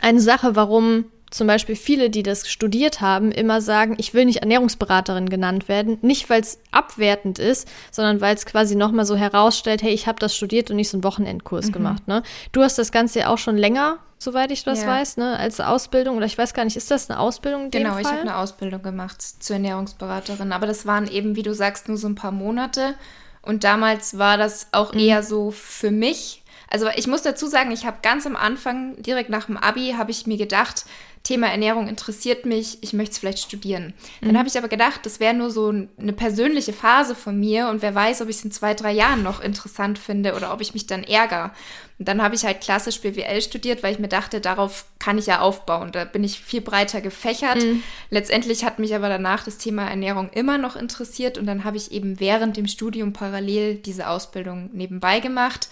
eine 0.00 0.20
Sache, 0.20 0.54
warum 0.54 1.06
zum 1.32 1.46
Beispiel 1.46 1.76
viele, 1.76 2.10
die 2.10 2.22
das 2.22 2.48
studiert 2.48 3.00
haben, 3.00 3.32
immer 3.32 3.62
sagen, 3.62 3.94
ich 3.98 4.12
will 4.12 4.26
nicht 4.26 4.42
Ernährungsberaterin 4.42 5.30
genannt 5.30 5.66
werden. 5.66 5.98
Nicht, 6.02 6.28
weil 6.28 6.42
es 6.42 6.60
abwertend 6.70 7.38
ist, 7.38 7.66
sondern 7.90 8.20
weil 8.20 8.34
es 8.34 8.44
quasi 8.44 8.76
nochmal 8.76 9.06
so 9.06 9.16
herausstellt, 9.16 9.82
hey, 9.82 9.92
ich 9.92 10.06
habe 10.06 10.18
das 10.18 10.36
studiert 10.36 10.70
und 10.70 10.76
nicht 10.76 10.90
so 10.90 10.98
einen 10.98 11.04
Wochenendkurs 11.04 11.68
mhm. 11.68 11.72
gemacht. 11.72 12.06
Ne? 12.06 12.22
Du 12.52 12.62
hast 12.62 12.78
das 12.78 12.92
Ganze 12.92 13.20
ja 13.20 13.28
auch 13.28 13.38
schon 13.38 13.56
länger, 13.56 13.96
soweit 14.18 14.50
ich 14.50 14.62
das 14.62 14.82
ja. 14.82 14.88
weiß, 14.88 15.16
ne? 15.16 15.38
als 15.38 15.58
Ausbildung. 15.58 16.18
Oder 16.18 16.26
ich 16.26 16.36
weiß 16.36 16.52
gar 16.52 16.64
nicht, 16.64 16.76
ist 16.76 16.90
das 16.90 17.08
eine 17.08 17.18
Ausbildung? 17.18 17.70
genau, 17.70 17.98
ich 17.98 18.06
habe 18.06 18.20
eine 18.20 18.36
Ausbildung 18.36 18.82
gemacht 18.82 19.22
zur 19.22 19.56
Ernährungsberaterin. 19.56 20.52
Aber 20.52 20.66
das 20.66 20.84
waren 20.84 21.08
eben, 21.08 21.34
wie 21.34 21.42
du 21.42 21.54
sagst, 21.54 21.88
nur 21.88 21.96
so 21.96 22.08
ein 22.08 22.14
paar 22.14 22.32
Monate. 22.32 22.94
Und 23.42 23.64
damals 23.64 24.18
war 24.18 24.38
das 24.38 24.68
auch 24.72 24.92
mhm. 24.92 25.00
eher 25.00 25.22
so 25.22 25.50
für 25.50 25.90
mich. 25.90 26.41
Also 26.72 26.88
ich 26.96 27.06
muss 27.06 27.20
dazu 27.20 27.48
sagen, 27.48 27.70
ich 27.70 27.84
habe 27.84 27.98
ganz 28.00 28.26
am 28.26 28.34
Anfang, 28.34 28.96
direkt 29.02 29.28
nach 29.28 29.44
dem 29.44 29.58
ABI, 29.58 29.92
habe 29.98 30.10
ich 30.10 30.26
mir 30.26 30.38
gedacht, 30.38 30.86
Thema 31.22 31.48
Ernährung 31.48 31.86
interessiert 31.86 32.46
mich, 32.46 32.78
ich 32.80 32.94
möchte 32.94 33.12
es 33.12 33.18
vielleicht 33.18 33.40
studieren. 33.40 33.92
Mhm. 34.22 34.28
Dann 34.28 34.38
habe 34.38 34.48
ich 34.48 34.56
aber 34.56 34.68
gedacht, 34.68 35.04
das 35.04 35.20
wäre 35.20 35.34
nur 35.34 35.50
so 35.50 35.68
eine 35.68 36.12
persönliche 36.14 36.72
Phase 36.72 37.14
von 37.14 37.38
mir 37.38 37.68
und 37.68 37.82
wer 37.82 37.94
weiß, 37.94 38.22
ob 38.22 38.30
ich 38.30 38.36
es 38.36 38.44
in 38.44 38.52
zwei, 38.52 38.72
drei 38.72 38.90
Jahren 38.90 39.22
noch 39.22 39.40
interessant 39.42 39.98
finde 39.98 40.34
oder 40.34 40.50
ob 40.52 40.62
ich 40.62 40.72
mich 40.72 40.86
dann 40.86 41.04
ärgere. 41.04 41.50
Und 41.98 42.08
dann 42.08 42.22
habe 42.22 42.34
ich 42.34 42.44
halt 42.44 42.62
klassisch 42.62 43.02
BWL 43.02 43.42
studiert, 43.42 43.82
weil 43.82 43.92
ich 43.92 43.98
mir 43.98 44.08
dachte, 44.08 44.40
darauf 44.40 44.86
kann 44.98 45.18
ich 45.18 45.26
ja 45.26 45.40
aufbauen. 45.40 45.92
Da 45.92 46.06
bin 46.06 46.24
ich 46.24 46.40
viel 46.40 46.62
breiter 46.62 47.02
gefächert. 47.02 47.62
Mhm. 47.62 47.82
Letztendlich 48.08 48.64
hat 48.64 48.78
mich 48.78 48.94
aber 48.94 49.10
danach 49.10 49.44
das 49.44 49.58
Thema 49.58 49.86
Ernährung 49.86 50.30
immer 50.30 50.56
noch 50.56 50.74
interessiert 50.74 51.36
und 51.36 51.44
dann 51.44 51.64
habe 51.64 51.76
ich 51.76 51.92
eben 51.92 52.18
während 52.18 52.56
dem 52.56 52.66
Studium 52.66 53.12
parallel 53.12 53.74
diese 53.74 54.08
Ausbildung 54.08 54.70
nebenbei 54.72 55.20
gemacht 55.20 55.68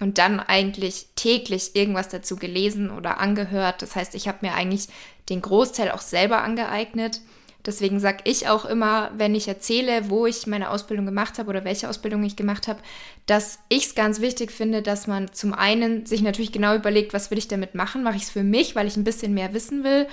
und 0.00 0.18
dann 0.18 0.40
eigentlich 0.40 1.08
täglich 1.16 1.74
irgendwas 1.74 2.08
dazu 2.08 2.36
gelesen 2.36 2.90
oder 2.90 3.18
angehört. 3.18 3.82
Das 3.82 3.96
heißt, 3.96 4.14
ich 4.14 4.28
habe 4.28 4.38
mir 4.42 4.54
eigentlich 4.54 4.88
den 5.28 5.42
Großteil 5.42 5.90
auch 5.90 6.00
selber 6.00 6.42
angeeignet. 6.42 7.20
Deswegen 7.66 7.98
sage 8.00 8.18
ich 8.24 8.48
auch 8.48 8.64
immer, 8.64 9.10
wenn 9.16 9.34
ich 9.34 9.48
erzähle, 9.48 10.08
wo 10.08 10.26
ich 10.26 10.46
meine 10.46 10.70
Ausbildung 10.70 11.04
gemacht 11.04 11.38
habe 11.38 11.50
oder 11.50 11.64
welche 11.64 11.88
Ausbildung 11.88 12.22
ich 12.22 12.36
gemacht 12.36 12.68
habe, 12.68 12.80
dass 13.26 13.58
ich 13.68 13.86
es 13.86 13.94
ganz 13.94 14.20
wichtig 14.20 14.52
finde, 14.52 14.80
dass 14.80 15.06
man 15.06 15.32
zum 15.32 15.52
einen 15.52 16.06
sich 16.06 16.22
natürlich 16.22 16.52
genau 16.52 16.74
überlegt, 16.76 17.12
was 17.12 17.30
will 17.30 17.38
ich 17.38 17.48
damit 17.48 17.74
machen? 17.74 18.04
Mache 18.04 18.16
ich 18.16 18.22
es 18.22 18.30
für 18.30 18.44
mich, 18.44 18.76
weil 18.76 18.86
ich 18.86 18.96
ein 18.96 19.04
bisschen 19.04 19.34
mehr 19.34 19.52
wissen 19.52 19.84
will? 19.84 20.06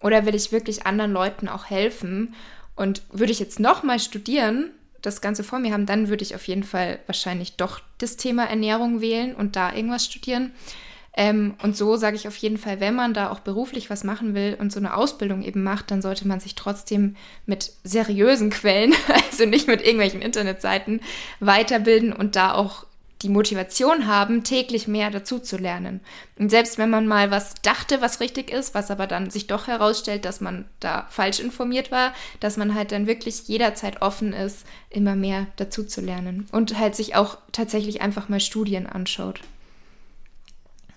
Oder 0.00 0.24
will 0.24 0.34
ich 0.34 0.52
wirklich 0.52 0.86
anderen 0.86 1.12
Leuten 1.12 1.48
auch 1.48 1.66
helfen? 1.66 2.34
Und 2.76 3.02
würde 3.12 3.32
ich 3.32 3.40
jetzt 3.40 3.60
nochmal 3.60 4.00
studieren, 4.00 4.70
das 5.02 5.20
Ganze 5.20 5.44
vor 5.44 5.58
mir 5.58 5.72
haben, 5.72 5.86
dann 5.86 6.08
würde 6.08 6.22
ich 6.22 6.34
auf 6.34 6.46
jeden 6.48 6.64
Fall 6.64 6.98
wahrscheinlich 7.06 7.56
doch 7.56 7.80
das 7.98 8.16
Thema 8.16 8.44
Ernährung 8.44 9.00
wählen 9.00 9.34
und 9.34 9.56
da 9.56 9.72
irgendwas 9.72 10.04
studieren. 10.04 10.52
Ähm, 11.14 11.54
und 11.62 11.76
so 11.76 11.96
sage 11.96 12.16
ich 12.16 12.26
auf 12.26 12.36
jeden 12.36 12.56
Fall, 12.56 12.80
wenn 12.80 12.94
man 12.94 13.12
da 13.12 13.30
auch 13.30 13.40
beruflich 13.40 13.90
was 13.90 14.02
machen 14.02 14.34
will 14.34 14.56
und 14.58 14.72
so 14.72 14.80
eine 14.80 14.94
Ausbildung 14.94 15.42
eben 15.42 15.62
macht, 15.62 15.90
dann 15.90 16.00
sollte 16.00 16.26
man 16.26 16.40
sich 16.40 16.54
trotzdem 16.54 17.16
mit 17.44 17.72
seriösen 17.84 18.48
Quellen, 18.48 18.94
also 19.30 19.44
nicht 19.44 19.68
mit 19.68 19.82
irgendwelchen 19.82 20.22
Internetseiten, 20.22 21.00
weiterbilden 21.40 22.14
und 22.14 22.34
da 22.34 22.54
auch 22.54 22.86
die 23.22 23.28
Motivation 23.28 24.06
haben, 24.06 24.44
täglich 24.44 24.88
mehr 24.88 25.10
dazu 25.10 25.38
zu 25.38 25.56
lernen. 25.56 26.00
Und 26.38 26.50
selbst 26.50 26.78
wenn 26.78 26.90
man 26.90 27.06
mal 27.06 27.30
was 27.30 27.54
dachte, 27.62 28.00
was 28.00 28.20
richtig 28.20 28.50
ist, 28.50 28.74
was 28.74 28.90
aber 28.90 29.06
dann 29.06 29.30
sich 29.30 29.46
doch 29.46 29.66
herausstellt, 29.66 30.24
dass 30.24 30.40
man 30.40 30.64
da 30.80 31.06
falsch 31.10 31.40
informiert 31.40 31.90
war, 31.90 32.12
dass 32.40 32.56
man 32.56 32.74
halt 32.74 32.92
dann 32.92 33.06
wirklich 33.06 33.48
jederzeit 33.48 34.02
offen 34.02 34.32
ist, 34.32 34.66
immer 34.90 35.14
mehr 35.14 35.46
dazu 35.56 35.84
zu 35.84 36.00
lernen 36.00 36.46
und 36.52 36.78
halt 36.78 36.96
sich 36.96 37.14
auch 37.14 37.38
tatsächlich 37.52 38.02
einfach 38.02 38.28
mal 38.28 38.40
Studien 38.40 38.86
anschaut. 38.86 39.40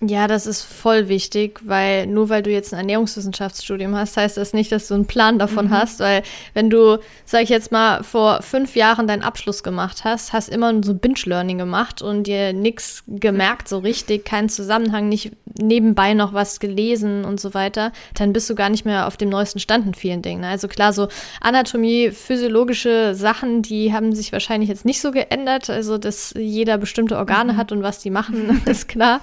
Ja, 0.02 0.28
das 0.28 0.46
ist 0.46 0.62
voll 0.62 1.08
wichtig, 1.08 1.60
weil 1.64 2.06
nur 2.06 2.28
weil 2.28 2.42
du 2.42 2.50
jetzt 2.50 2.74
ein 2.74 2.80
Ernährungswissenschaftsstudium 2.80 3.96
hast, 3.96 4.18
heißt 4.18 4.36
das 4.36 4.52
nicht, 4.52 4.70
dass 4.70 4.88
du 4.88 4.94
einen 4.94 5.06
Plan 5.06 5.38
davon 5.38 5.68
mhm. 5.68 5.70
hast, 5.70 6.00
weil 6.00 6.22
wenn 6.52 6.68
du, 6.68 6.98
sag 7.24 7.44
ich 7.44 7.48
jetzt 7.48 7.72
mal, 7.72 8.02
vor 8.02 8.42
fünf 8.42 8.76
Jahren 8.76 9.06
deinen 9.06 9.22
Abschluss 9.22 9.62
gemacht 9.62 10.04
hast, 10.04 10.34
hast 10.34 10.50
immer 10.50 10.74
so 10.84 10.92
Binge-Learning 10.92 11.56
gemacht 11.56 12.02
und 12.02 12.24
dir 12.24 12.52
nichts 12.52 13.04
gemerkt 13.06 13.68
so 13.68 13.78
richtig, 13.78 14.26
keinen 14.26 14.50
Zusammenhang, 14.50 15.08
nicht 15.08 15.32
nebenbei 15.58 16.12
noch 16.12 16.34
was 16.34 16.60
gelesen 16.60 17.24
und 17.24 17.40
so 17.40 17.54
weiter, 17.54 17.90
dann 18.12 18.34
bist 18.34 18.50
du 18.50 18.54
gar 18.54 18.68
nicht 18.68 18.84
mehr 18.84 19.06
auf 19.06 19.16
dem 19.16 19.30
neuesten 19.30 19.60
Stand 19.60 19.86
in 19.86 19.94
vielen 19.94 20.20
Dingen. 20.20 20.44
Also 20.44 20.68
klar, 20.68 20.92
so 20.92 21.08
Anatomie, 21.40 22.10
physiologische 22.10 23.14
Sachen, 23.14 23.62
die 23.62 23.94
haben 23.94 24.14
sich 24.14 24.30
wahrscheinlich 24.30 24.68
jetzt 24.68 24.84
nicht 24.84 25.00
so 25.00 25.10
geändert, 25.10 25.70
also 25.70 25.96
dass 25.96 26.34
jeder 26.36 26.76
bestimmte 26.76 27.16
Organe 27.16 27.54
mhm. 27.54 27.56
hat 27.56 27.72
und 27.72 27.82
was 27.82 28.00
die 28.00 28.10
machen, 28.10 28.60
ist 28.66 28.88
klar. 28.88 29.22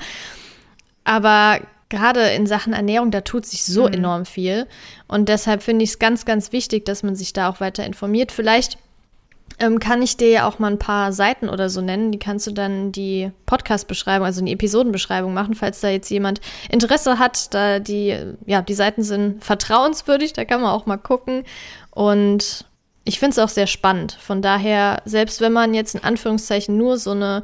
Aber 1.03 1.59
gerade 1.89 2.21
in 2.29 2.47
Sachen 2.47 2.73
Ernährung, 2.73 3.11
da 3.11 3.21
tut 3.21 3.45
sich 3.45 3.63
so 3.63 3.87
mhm. 3.87 3.93
enorm 3.93 4.25
viel. 4.25 4.67
Und 5.07 5.29
deshalb 5.29 5.61
finde 5.61 5.83
ich 5.83 5.91
es 5.91 5.99
ganz, 5.99 6.25
ganz 6.25 6.51
wichtig, 6.51 6.85
dass 6.85 7.03
man 7.03 7.15
sich 7.15 7.33
da 7.33 7.49
auch 7.49 7.59
weiter 7.59 7.85
informiert. 7.85 8.31
Vielleicht 8.31 8.77
ähm, 9.59 9.79
kann 9.79 10.01
ich 10.01 10.17
dir 10.17 10.29
ja 10.29 10.47
auch 10.47 10.59
mal 10.59 10.71
ein 10.71 10.79
paar 10.79 11.13
Seiten 11.13 11.49
oder 11.49 11.69
so 11.69 11.81
nennen. 11.81 12.11
Die 12.11 12.19
kannst 12.19 12.47
du 12.47 12.51
dann 12.51 12.91
die 12.91 13.31
Podcast-Beschreibung, 13.45 14.25
also 14.25 14.43
die 14.43 14.53
Episodenbeschreibung 14.53 15.33
machen, 15.33 15.55
falls 15.55 15.81
da 15.81 15.89
jetzt 15.89 16.09
jemand 16.09 16.41
Interesse 16.69 17.19
hat. 17.19 17.53
Da 17.53 17.79
die, 17.79 18.17
ja, 18.45 18.61
die 18.61 18.73
Seiten 18.73 19.03
sind 19.03 19.43
vertrauenswürdig, 19.43 20.33
da 20.33 20.45
kann 20.45 20.61
man 20.61 20.71
auch 20.71 20.85
mal 20.85 20.97
gucken. 20.97 21.43
Und 21.91 22.65
ich 23.03 23.19
finde 23.19 23.31
es 23.31 23.39
auch 23.39 23.49
sehr 23.49 23.67
spannend. 23.67 24.17
Von 24.19 24.41
daher, 24.41 25.01
selbst 25.05 25.41
wenn 25.41 25.53
man 25.53 25.73
jetzt 25.73 25.95
in 25.95 26.03
Anführungszeichen 26.03 26.75
nur 26.75 26.97
so 26.97 27.11
eine 27.11 27.43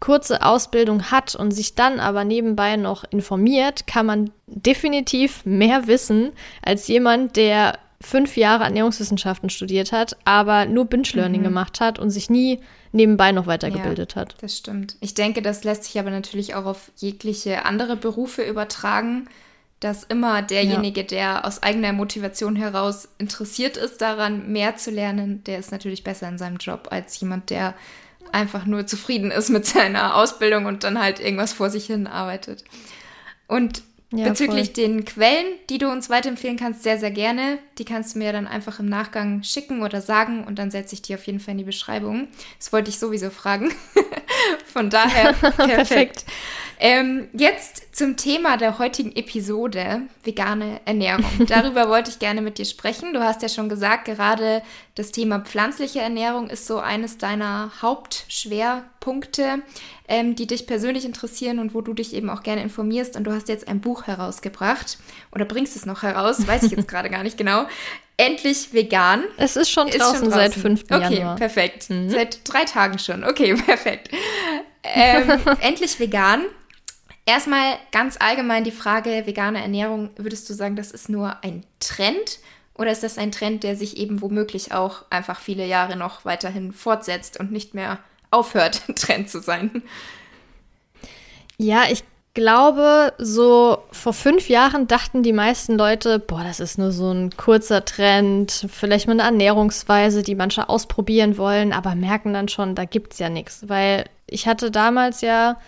kurze 0.00 0.42
Ausbildung 0.42 1.10
hat 1.10 1.34
und 1.34 1.50
sich 1.52 1.74
dann 1.74 2.00
aber 2.00 2.24
nebenbei 2.24 2.76
noch 2.76 3.04
informiert, 3.10 3.86
kann 3.86 4.06
man 4.06 4.30
definitiv 4.46 5.44
mehr 5.44 5.86
wissen 5.86 6.32
als 6.62 6.88
jemand, 6.88 7.36
der 7.36 7.78
fünf 8.00 8.36
Jahre 8.36 8.64
Ernährungswissenschaften 8.64 9.50
studiert 9.50 9.92
hat, 9.92 10.16
aber 10.24 10.64
nur 10.64 10.86
Binge-Learning 10.86 11.42
mhm. 11.42 11.44
gemacht 11.44 11.80
hat 11.80 11.98
und 11.98 12.10
sich 12.10 12.30
nie 12.30 12.60
nebenbei 12.92 13.30
noch 13.30 13.46
weitergebildet 13.46 14.14
ja, 14.14 14.22
hat. 14.22 14.36
Das 14.40 14.56
stimmt. 14.56 14.96
Ich 15.00 15.14
denke, 15.14 15.42
das 15.42 15.64
lässt 15.64 15.84
sich 15.84 15.98
aber 16.00 16.10
natürlich 16.10 16.54
auch 16.54 16.64
auf 16.64 16.90
jegliche 16.96 17.66
andere 17.66 17.96
Berufe 17.96 18.42
übertragen, 18.42 19.28
dass 19.80 20.04
immer 20.04 20.42
derjenige, 20.42 21.00
ja. 21.00 21.06
der 21.06 21.44
aus 21.46 21.62
eigener 21.62 21.92
Motivation 21.92 22.56
heraus 22.56 23.08
interessiert 23.18 23.76
ist 23.76 24.00
daran, 24.00 24.50
mehr 24.50 24.76
zu 24.76 24.90
lernen, 24.90 25.44
der 25.44 25.58
ist 25.58 25.72
natürlich 25.72 26.04
besser 26.04 26.28
in 26.28 26.38
seinem 26.38 26.56
Job 26.56 26.88
als 26.90 27.18
jemand, 27.20 27.50
der 27.50 27.74
einfach 28.32 28.66
nur 28.66 28.86
zufrieden 28.86 29.30
ist 29.30 29.50
mit 29.50 29.66
seiner 29.66 30.16
Ausbildung 30.16 30.66
und 30.66 30.84
dann 30.84 30.98
halt 30.98 31.20
irgendwas 31.20 31.52
vor 31.52 31.70
sich 31.70 31.86
hin 31.86 32.06
arbeitet. 32.06 32.64
Und 33.46 33.82
ja, 34.12 34.28
Bezüglich 34.28 34.66
voll. 34.66 34.74
den 34.74 35.04
Quellen, 35.04 35.46
die 35.68 35.78
du 35.78 35.88
uns 35.88 36.10
weiterempfehlen 36.10 36.56
kannst, 36.56 36.82
sehr, 36.82 36.98
sehr 36.98 37.12
gerne. 37.12 37.58
Die 37.78 37.84
kannst 37.84 38.14
du 38.14 38.18
mir 38.18 38.32
dann 38.32 38.48
einfach 38.48 38.80
im 38.80 38.88
Nachgang 38.88 39.44
schicken 39.44 39.82
oder 39.82 40.00
sagen 40.00 40.42
und 40.42 40.58
dann 40.58 40.72
setze 40.72 40.94
ich 40.96 41.02
die 41.02 41.14
auf 41.14 41.24
jeden 41.26 41.38
Fall 41.38 41.52
in 41.52 41.58
die 41.58 41.64
Beschreibung. 41.64 42.26
Das 42.58 42.72
wollte 42.72 42.90
ich 42.90 42.98
sowieso 42.98 43.30
fragen. 43.30 43.72
Von 44.72 44.90
daher 44.90 45.32
perfekt. 45.34 45.68
perfekt. 45.68 46.24
Ähm, 46.82 47.28
jetzt 47.34 47.94
zum 47.94 48.16
Thema 48.16 48.56
der 48.56 48.78
heutigen 48.78 49.14
Episode, 49.14 50.00
vegane 50.24 50.80
Ernährung. 50.86 51.26
Darüber 51.46 51.90
wollte 51.90 52.10
ich 52.10 52.18
gerne 52.18 52.40
mit 52.40 52.56
dir 52.56 52.64
sprechen. 52.64 53.12
Du 53.12 53.20
hast 53.20 53.42
ja 53.42 53.50
schon 53.50 53.68
gesagt, 53.68 54.06
gerade 54.06 54.62
das 54.94 55.12
Thema 55.12 55.40
pflanzliche 55.40 56.00
Ernährung 56.00 56.48
ist 56.48 56.66
so 56.66 56.78
eines 56.78 57.18
deiner 57.18 57.70
Hauptschwerpunkte, 57.82 59.60
ähm, 60.08 60.34
die 60.36 60.46
dich 60.46 60.66
persönlich 60.66 61.04
interessieren 61.04 61.58
und 61.58 61.74
wo 61.74 61.82
du 61.82 61.92
dich 61.92 62.14
eben 62.14 62.30
auch 62.30 62.42
gerne 62.42 62.62
informierst. 62.62 63.14
Und 63.14 63.24
du 63.24 63.32
hast 63.32 63.50
jetzt 63.50 63.68
ein 63.68 63.82
Buch 63.82 64.06
herausgebracht 64.06 64.96
oder 65.32 65.44
bringst 65.44 65.76
es 65.76 65.84
noch 65.84 66.02
heraus, 66.02 66.46
weiß 66.46 66.62
ich 66.62 66.72
jetzt 66.72 66.88
gerade 66.88 67.10
gar 67.10 67.22
nicht 67.22 67.36
genau. 67.36 67.66
Endlich 68.16 68.72
vegan. 68.72 69.24
Es 69.36 69.56
ist 69.56 69.70
schon 69.70 69.88
draußen, 69.88 70.00
ist 70.00 70.18
schon 70.18 70.30
draußen. 70.30 70.52
seit 70.52 70.54
5. 70.54 70.84
Okay, 70.90 71.14
Januar. 71.16 71.36
perfekt. 71.36 71.90
Mhm. 71.90 72.08
Seit 72.08 72.40
drei 72.50 72.64
Tagen 72.64 72.98
schon. 72.98 73.22
Okay, 73.22 73.54
perfekt. 73.66 74.08
Ähm, 74.82 75.40
endlich 75.60 76.00
vegan. 76.00 76.44
Erstmal 77.30 77.78
ganz 77.92 78.16
allgemein 78.18 78.64
die 78.64 78.72
Frage 78.72 79.24
vegane 79.24 79.62
Ernährung. 79.62 80.10
Würdest 80.16 80.50
du 80.50 80.52
sagen, 80.52 80.74
das 80.74 80.90
ist 80.90 81.08
nur 81.08 81.44
ein 81.44 81.62
Trend 81.78 82.40
oder 82.74 82.90
ist 82.90 83.04
das 83.04 83.18
ein 83.18 83.30
Trend, 83.30 83.62
der 83.62 83.76
sich 83.76 83.98
eben 83.98 84.20
womöglich 84.20 84.72
auch 84.72 85.04
einfach 85.10 85.38
viele 85.38 85.64
Jahre 85.64 85.94
noch 85.94 86.24
weiterhin 86.24 86.72
fortsetzt 86.72 87.38
und 87.38 87.52
nicht 87.52 87.72
mehr 87.72 87.98
aufhört, 88.32 88.82
Trend 88.96 89.30
zu 89.30 89.40
sein? 89.40 89.84
Ja, 91.56 91.84
ich 91.88 92.02
glaube, 92.34 93.12
so 93.18 93.78
vor 93.92 94.12
fünf 94.12 94.48
Jahren 94.48 94.88
dachten 94.88 95.22
die 95.22 95.32
meisten 95.32 95.78
Leute, 95.78 96.18
boah, 96.18 96.42
das 96.42 96.58
ist 96.58 96.78
nur 96.78 96.90
so 96.90 97.12
ein 97.12 97.30
kurzer 97.36 97.84
Trend, 97.84 98.66
vielleicht 98.68 99.06
mal 99.06 99.12
eine 99.12 99.22
Ernährungsweise, 99.22 100.24
die 100.24 100.34
manche 100.34 100.68
ausprobieren 100.68 101.38
wollen, 101.38 101.72
aber 101.72 101.94
merken 101.94 102.34
dann 102.34 102.48
schon, 102.48 102.74
da 102.74 102.86
gibt 102.86 103.12
es 103.12 103.20
ja 103.20 103.28
nichts. 103.28 103.68
Weil 103.68 104.06
ich 104.26 104.48
hatte 104.48 104.72
damals 104.72 105.20
ja 105.20 105.58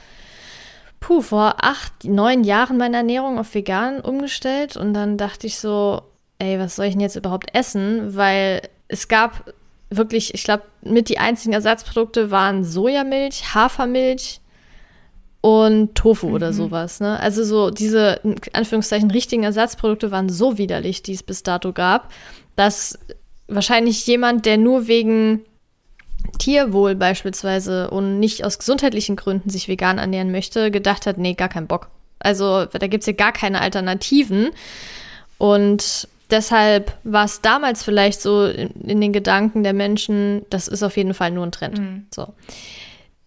puh, 1.03 1.21
vor 1.21 1.57
acht, 1.59 2.05
neun 2.05 2.45
Jahren 2.45 2.79
meine 2.79 2.97
Ernährung 2.97 3.39
auf 3.39 3.55
vegan 3.55 4.01
umgestellt 4.01 4.79
und 4.79 4.95
dann 4.95 5.19
dachte 5.19 5.47
ich 5.47 5.59
so, 5.59 6.01
ey, 6.39 6.59
was 6.59 6.77
soll 6.77 6.87
ich 6.87 6.93
denn 6.93 7.01
jetzt 7.01 7.17
überhaupt 7.17 7.55
essen? 7.55 8.17
Weil 8.17 8.63
es 8.89 9.09
gab 9.09 9.53
wirklich, 9.91 10.33
ich 10.33 10.45
glaube, 10.45 10.63
mit 10.81 11.11
die 11.11 11.19
einzigen 11.19 11.53
Ersatzprodukte 11.53 12.31
waren 12.31 12.65
Sojamilch, 12.65 13.55
Hafermilch 13.55 14.41
und 15.43 15.95
Tofu 15.97 16.29
mhm. 16.29 16.35
oder 16.35 16.53
sowas. 16.53 17.01
Ne? 17.01 17.19
Also 17.19 17.45
so 17.45 17.71
diese, 17.71 18.21
in 18.23 18.37
Anführungszeichen, 18.53 19.11
richtigen 19.11 19.43
Ersatzprodukte 19.43 20.11
waren 20.11 20.29
so 20.29 20.57
widerlich, 20.57 21.03
die 21.03 21.13
es 21.13 21.23
bis 21.23 21.43
dato 21.43 21.73
gab, 21.73 22.13
dass 22.55 22.99
wahrscheinlich 23.49 24.07
jemand, 24.07 24.47
der 24.47 24.57
nur 24.57 24.87
wegen 24.87 25.45
Tierwohl 26.39 26.95
beispielsweise 26.95 27.91
und 27.91 28.19
nicht 28.19 28.45
aus 28.45 28.59
gesundheitlichen 28.59 29.17
Gründen 29.17 29.51
sich 29.51 29.69
vegan 29.69 29.99
ernähren 29.99 30.33
möchte, 30.33 30.71
gedacht 30.71 31.07
hat, 31.07 31.19
nee, 31.19 31.35
gar 31.35 31.49
keinen 31.49 31.67
Bock. 31.67 31.89
Also 32.19 32.67
da 32.67 32.87
gibt 32.87 33.03
es 33.03 33.07
ja 33.07 33.13
gar 33.13 33.33
keine 33.33 33.61
Alternativen. 33.61 34.51
Und 35.39 36.09
deshalb 36.31 36.97
war 37.05 37.25
es 37.25 37.41
damals 37.41 37.83
vielleicht 37.83 38.21
so 38.21 38.47
in, 38.47 38.71
in, 38.87 39.01
den 39.01 39.13
Gedanken 39.13 39.63
der 39.63 39.73
Menschen, 39.73 40.45
das 40.51 40.69
ist 40.69 40.83
auf 40.83 40.97
jeden 40.97 41.15
Fall 41.15 41.31
nur 41.31 41.45
ein 41.45 41.53
Trend. 41.53 41.79
Mhm. 41.79 42.07
So. 42.15 42.33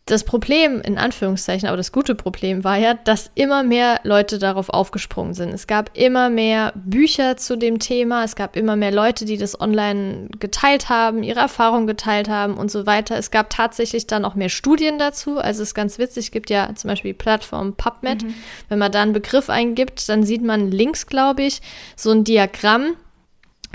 Das 0.08 0.24
Problem, 0.24 0.82
in 0.82 1.00
Anführungszeichen, 1.00 1.68
aber 1.68 1.78
das 1.78 1.92
gute 1.92 2.14
Problem 2.14 2.64
war 2.64 2.78
ja, 2.78 2.94
dass 2.94 3.32
immer 3.34 3.64
mehr 3.64 4.02
Leute 4.04 4.38
darauf 4.38 4.70
aufgesprungen 4.70 5.34
sind. 5.34 5.50
Es 5.50 5.66
gab 5.66 5.90
immer 5.98 6.30
mehr 6.30 6.74
Bücher 6.76 7.38
zu 7.38 7.58
dem 7.58 7.80
Thema, 7.80 8.24
es 8.24 8.36
gab 8.36 8.56
immer 8.56 8.76
mehr 8.76 8.92
Leute, 8.92 9.26
die 9.26 9.38
das 9.38 9.60
online 9.60 10.30
geteilt 10.40 10.90
haben, 10.90 11.24
ihre 11.24 11.40
Erfahrungen 11.40 11.88
geteilt 11.88 12.30
haben 12.30 12.56
und 12.56 12.70
so 12.70 12.86
weiter. 12.86 13.18
Es 13.18 13.32
gab 13.32 13.50
tatsächlich 13.50 14.06
dann 14.06 14.26
auch 14.26 14.36
mehr 14.36 14.50
Studien 14.50 15.00
dazu. 15.00 15.40
Also 15.40 15.64
es 15.64 15.70
ist 15.70 15.74
ganz 15.74 15.98
witzig, 15.98 16.26
es 16.26 16.32
gibt 16.32 16.52
ja 16.52 16.70
zum 16.76 16.90
Beispiel 16.90 17.14
die 17.14 17.18
Plattform 17.18 17.74
PubMed. 17.74 18.26
Mhm. 18.26 18.36
Wenn 18.70 18.78
man 18.78 18.92
da 18.92 19.02
einen 19.02 19.14
Begriff 19.14 19.50
eingibt, 19.50 20.08
dann 20.08 20.22
sieht 20.22 20.44
man 20.44 20.70
links, 20.70 21.08
glaube 21.08 21.42
ich, 21.42 21.62
so 21.96 22.12
ein 22.12 22.24
Diagramm, 22.24 22.96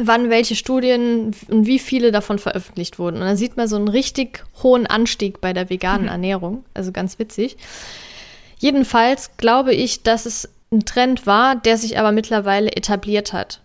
wann 0.03 0.31
welche 0.31 0.57
Studien 0.57 1.35
und 1.49 1.67
wie 1.67 1.79
viele 1.79 2.13
davon 2.13 2.39
veröffentlicht 2.39 2.99
wurden. 2.99 3.17
Und 3.17 3.23
dann 3.23 3.37
sieht 3.37 3.57
man 3.57 3.69
so 3.69 3.77
einen 3.77 3.89
richtig 3.89 4.45
hohen 4.63 4.87
Anstieg 4.87 5.41
bei 5.41 5.53
der 5.53 5.71
veganen 5.71 6.05
mhm. 6.05 6.13
Ernährung. 6.13 6.65
Also 6.75 6.93
ganz 6.93 7.19
witzig. 7.19 7.57
Jedenfalls 8.59 9.37
glaube 9.37 9.75
ich, 9.75 10.03
dass 10.03 10.27
es 10.27 10.49
ein 10.73 10.85
Trend 10.85 11.27
war, 11.27 11.57
der 11.57 11.77
sich 11.77 11.99
aber 11.99 12.13
mittlerweile 12.13 12.73
etabliert 12.73 13.33
hat. 13.33 13.61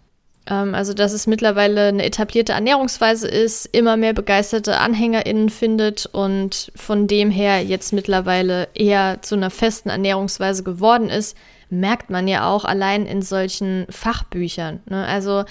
Ähm, 0.47 0.75
also, 0.75 0.93
dass 0.93 1.13
es 1.13 1.27
mittlerweile 1.27 1.87
eine 1.87 2.05
etablierte 2.05 2.53
Ernährungsweise 2.53 3.27
ist, 3.27 3.65
immer 3.65 3.97
mehr 3.97 4.13
begeisterte 4.13 4.77
AnhängerInnen 4.77 5.49
findet 5.49 6.05
und 6.05 6.71
von 6.75 7.07
dem 7.07 7.31
her 7.31 7.63
jetzt 7.63 7.93
mittlerweile 7.93 8.67
eher 8.73 9.21
zu 9.21 9.35
einer 9.35 9.49
festen 9.49 9.89
Ernährungsweise 9.89 10.63
geworden 10.63 11.09
ist, 11.09 11.37
merkt 11.69 12.09
man 12.09 12.27
ja 12.27 12.47
auch 12.47 12.63
allein 12.63 13.05
in 13.05 13.21
solchen 13.21 13.87
Fachbüchern. 13.89 14.81
Ne? 14.87 15.05
Also, 15.05 15.45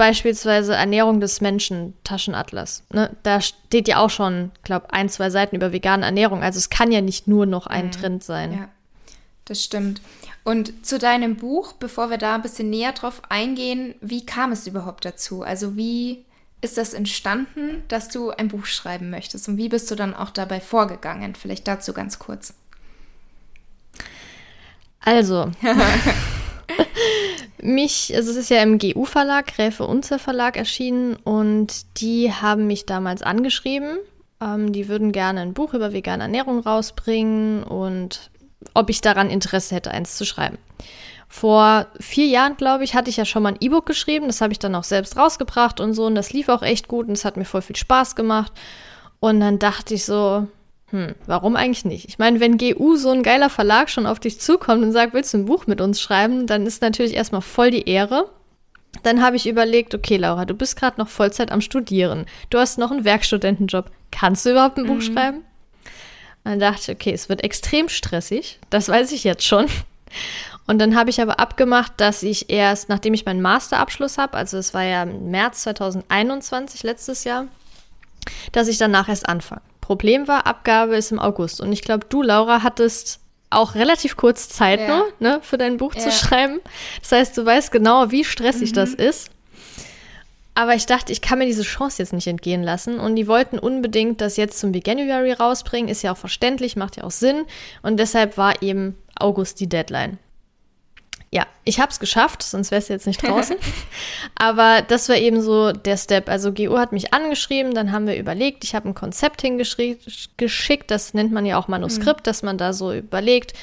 beispielsweise 0.00 0.74
Ernährung 0.74 1.20
des 1.20 1.42
Menschen, 1.42 1.92
Taschenatlas. 2.04 2.84
Ne? 2.90 3.14
Da 3.22 3.42
steht 3.42 3.86
ja 3.86 3.98
auch 3.98 4.08
schon, 4.08 4.50
glaube 4.64 4.94
ein, 4.94 5.10
zwei 5.10 5.28
Seiten 5.28 5.54
über 5.54 5.74
vegane 5.74 6.06
Ernährung. 6.06 6.42
Also 6.42 6.56
es 6.56 6.70
kann 6.70 6.90
ja 6.90 7.02
nicht 7.02 7.28
nur 7.28 7.44
noch 7.44 7.66
ein 7.66 7.88
mhm. 7.88 7.90
Trend 7.90 8.24
sein. 8.24 8.52
Ja, 8.54 8.68
das 9.44 9.62
stimmt. 9.62 10.00
Und 10.42 10.86
zu 10.86 10.98
deinem 10.98 11.36
Buch, 11.36 11.74
bevor 11.74 12.08
wir 12.08 12.16
da 12.16 12.34
ein 12.34 12.40
bisschen 12.40 12.70
näher 12.70 12.92
drauf 12.92 13.20
eingehen, 13.28 13.94
wie 14.00 14.24
kam 14.24 14.52
es 14.52 14.66
überhaupt 14.66 15.04
dazu? 15.04 15.42
Also 15.42 15.76
wie 15.76 16.24
ist 16.62 16.78
das 16.78 16.94
entstanden, 16.94 17.82
dass 17.88 18.08
du 18.08 18.30
ein 18.30 18.48
Buch 18.48 18.64
schreiben 18.64 19.10
möchtest? 19.10 19.48
Und 19.48 19.58
wie 19.58 19.68
bist 19.68 19.90
du 19.90 19.96
dann 19.96 20.14
auch 20.14 20.30
dabei 20.30 20.60
vorgegangen? 20.60 21.34
Vielleicht 21.34 21.68
dazu 21.68 21.92
ganz 21.92 22.18
kurz. 22.18 22.54
Also, 25.00 25.50
mich, 27.62 28.12
also 28.14 28.30
es 28.30 28.36
ist 28.36 28.50
ja 28.50 28.62
im 28.62 28.78
GU-Verlag, 28.78 29.54
Gräfe 29.54 29.84
Unzer 29.86 30.18
Verlag 30.18 30.56
erschienen 30.56 31.16
und 31.16 32.00
die 32.00 32.32
haben 32.32 32.66
mich 32.66 32.86
damals 32.86 33.22
angeschrieben. 33.22 33.98
Ähm, 34.40 34.72
die 34.72 34.88
würden 34.88 35.12
gerne 35.12 35.40
ein 35.40 35.54
Buch 35.54 35.74
über 35.74 35.92
vegane 35.92 36.24
Ernährung 36.24 36.60
rausbringen 36.60 37.62
und 37.62 38.30
ob 38.74 38.90
ich 38.90 39.00
daran 39.00 39.30
Interesse 39.30 39.74
hätte, 39.74 39.90
eins 39.90 40.16
zu 40.16 40.24
schreiben. 40.24 40.58
Vor 41.28 41.86
vier 42.00 42.26
Jahren, 42.26 42.56
glaube 42.56 42.82
ich, 42.82 42.94
hatte 42.94 43.08
ich 43.08 43.16
ja 43.16 43.24
schon 43.24 43.44
mal 43.44 43.50
ein 43.50 43.60
E-Book 43.60 43.86
geschrieben. 43.86 44.26
Das 44.26 44.40
habe 44.40 44.52
ich 44.52 44.58
dann 44.58 44.74
auch 44.74 44.84
selbst 44.84 45.16
rausgebracht 45.16 45.78
und 45.78 45.94
so. 45.94 46.06
Und 46.06 46.16
das 46.16 46.32
lief 46.32 46.48
auch 46.48 46.62
echt 46.62 46.88
gut 46.88 47.06
und 47.06 47.12
es 47.12 47.24
hat 47.24 47.36
mir 47.36 47.44
voll 47.44 47.62
viel 47.62 47.76
Spaß 47.76 48.16
gemacht. 48.16 48.52
Und 49.20 49.38
dann 49.38 49.60
dachte 49.60 49.94
ich 49.94 50.04
so, 50.04 50.48
hm, 50.90 51.14
warum 51.26 51.56
eigentlich 51.56 51.84
nicht? 51.84 52.08
Ich 52.08 52.18
meine, 52.18 52.40
wenn 52.40 52.58
GU 52.58 52.96
so 52.96 53.10
ein 53.10 53.22
geiler 53.22 53.48
Verlag 53.48 53.90
schon 53.90 54.06
auf 54.06 54.18
dich 54.18 54.40
zukommt 54.40 54.82
und 54.82 54.92
sagt, 54.92 55.14
willst 55.14 55.32
du 55.32 55.38
ein 55.38 55.44
Buch 55.44 55.66
mit 55.66 55.80
uns 55.80 56.00
schreiben, 56.00 56.46
dann 56.46 56.66
ist 56.66 56.82
natürlich 56.82 57.14
erstmal 57.14 57.42
voll 57.42 57.70
die 57.70 57.88
Ehre. 57.88 58.28
Dann 59.04 59.22
habe 59.22 59.36
ich 59.36 59.48
überlegt, 59.48 59.94
okay, 59.94 60.16
Laura, 60.16 60.44
du 60.44 60.54
bist 60.54 60.76
gerade 60.76 60.98
noch 61.00 61.08
Vollzeit 61.08 61.52
am 61.52 61.60
Studieren. 61.60 62.26
Du 62.50 62.58
hast 62.58 62.76
noch 62.76 62.90
einen 62.90 63.04
Werkstudentenjob. 63.04 63.90
Kannst 64.10 64.44
du 64.44 64.50
überhaupt 64.50 64.78
ein 64.78 64.86
Buch 64.86 64.96
mhm. 64.96 65.02
schreiben? 65.02 65.36
Und 66.42 66.52
dann 66.52 66.60
dachte 66.60 66.80
ich, 66.82 66.96
okay, 66.96 67.12
es 67.12 67.28
wird 67.28 67.44
extrem 67.44 67.88
stressig. 67.88 68.58
Das 68.70 68.88
weiß 68.88 69.12
ich 69.12 69.22
jetzt 69.22 69.46
schon. 69.46 69.66
Und 70.66 70.78
dann 70.78 70.96
habe 70.96 71.10
ich 71.10 71.20
aber 71.20 71.38
abgemacht, 71.38 71.92
dass 71.98 72.22
ich 72.22 72.50
erst, 72.50 72.88
nachdem 72.88 73.14
ich 73.14 73.24
meinen 73.24 73.42
Masterabschluss 73.42 74.18
habe, 74.18 74.36
also 74.36 74.58
es 74.58 74.74
war 74.74 74.82
ja 74.82 75.04
März 75.04 75.62
2021, 75.62 76.82
letztes 76.82 77.24
Jahr, 77.24 77.46
dass 78.52 78.68
ich 78.68 78.78
danach 78.78 79.08
erst 79.08 79.28
anfange. 79.28 79.62
Problem 79.90 80.28
war, 80.28 80.46
Abgabe 80.46 80.94
ist 80.94 81.10
im 81.10 81.18
August. 81.18 81.60
Und 81.60 81.72
ich 81.72 81.82
glaube, 81.82 82.06
du, 82.08 82.22
Laura, 82.22 82.62
hattest 82.62 83.18
auch 83.50 83.74
relativ 83.74 84.16
kurz 84.16 84.48
Zeit 84.48 84.78
ja. 84.78 84.86
nur, 84.86 85.12
ne, 85.18 85.40
für 85.42 85.58
dein 85.58 85.78
Buch 85.78 85.96
ja. 85.96 86.00
zu 86.02 86.12
schreiben. 86.12 86.60
Das 87.00 87.10
heißt, 87.10 87.36
du 87.36 87.44
weißt 87.44 87.72
genau, 87.72 88.12
wie 88.12 88.22
stressig 88.22 88.70
mhm. 88.70 88.74
das 88.76 88.94
ist. 88.94 89.30
Aber 90.54 90.76
ich 90.76 90.86
dachte, 90.86 91.10
ich 91.10 91.22
kann 91.22 91.40
mir 91.40 91.46
diese 91.46 91.64
Chance 91.64 92.00
jetzt 92.00 92.12
nicht 92.12 92.28
entgehen 92.28 92.62
lassen. 92.62 93.00
Und 93.00 93.16
die 93.16 93.26
wollten 93.26 93.58
unbedingt 93.58 94.20
das 94.20 94.36
jetzt 94.36 94.60
zum 94.60 94.72
Veganuary 94.72 95.32
rausbringen. 95.32 95.90
Ist 95.90 96.02
ja 96.02 96.12
auch 96.12 96.16
verständlich, 96.16 96.76
macht 96.76 96.96
ja 96.96 97.02
auch 97.02 97.10
Sinn. 97.10 97.44
Und 97.82 97.98
deshalb 97.98 98.36
war 98.36 98.62
eben 98.62 98.96
August 99.18 99.58
die 99.58 99.68
Deadline. 99.68 100.18
Ja, 101.32 101.46
ich 101.64 101.78
habe 101.78 101.92
es 101.92 102.00
geschafft, 102.00 102.42
sonst 102.42 102.72
wär's 102.72 102.88
jetzt 102.88 103.06
nicht 103.06 103.22
draußen. 103.22 103.56
Aber 104.34 104.82
das 104.82 105.08
war 105.08 105.16
eben 105.16 105.40
so 105.40 105.70
der 105.70 105.96
Step. 105.96 106.28
Also 106.28 106.52
GU 106.52 106.76
hat 106.76 106.90
mich 106.90 107.14
angeschrieben, 107.14 107.72
dann 107.72 107.92
haben 107.92 108.08
wir 108.08 108.16
überlegt, 108.16 108.64
ich 108.64 108.74
habe 108.74 108.88
ein 108.88 108.94
Konzept 108.96 109.40
hingeschickt, 109.42 110.90
das 110.90 111.14
nennt 111.14 111.30
man 111.30 111.46
ja 111.46 111.56
auch 111.56 111.68
Manuskript, 111.68 112.20
mhm. 112.20 112.24
dass 112.24 112.42
man 112.42 112.58
da 112.58 112.72
so 112.72 112.92
überlegt, 112.92 113.54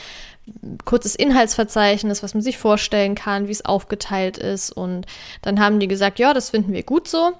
kurzes 0.85 1.15
Inhaltsverzeichnis, 1.15 2.23
was 2.23 2.33
man 2.33 2.41
sich 2.41 2.57
vorstellen 2.57 3.15
kann, 3.15 3.49
wie 3.49 3.51
es 3.51 3.65
aufgeteilt 3.65 4.37
ist. 4.37 4.71
Und 4.71 5.05
dann 5.41 5.59
haben 5.59 5.81
die 5.81 5.89
gesagt, 5.89 6.19
ja, 6.19 6.33
das 6.33 6.51
finden 6.51 6.71
wir 6.71 6.83
gut 6.83 7.09
so. 7.09 7.33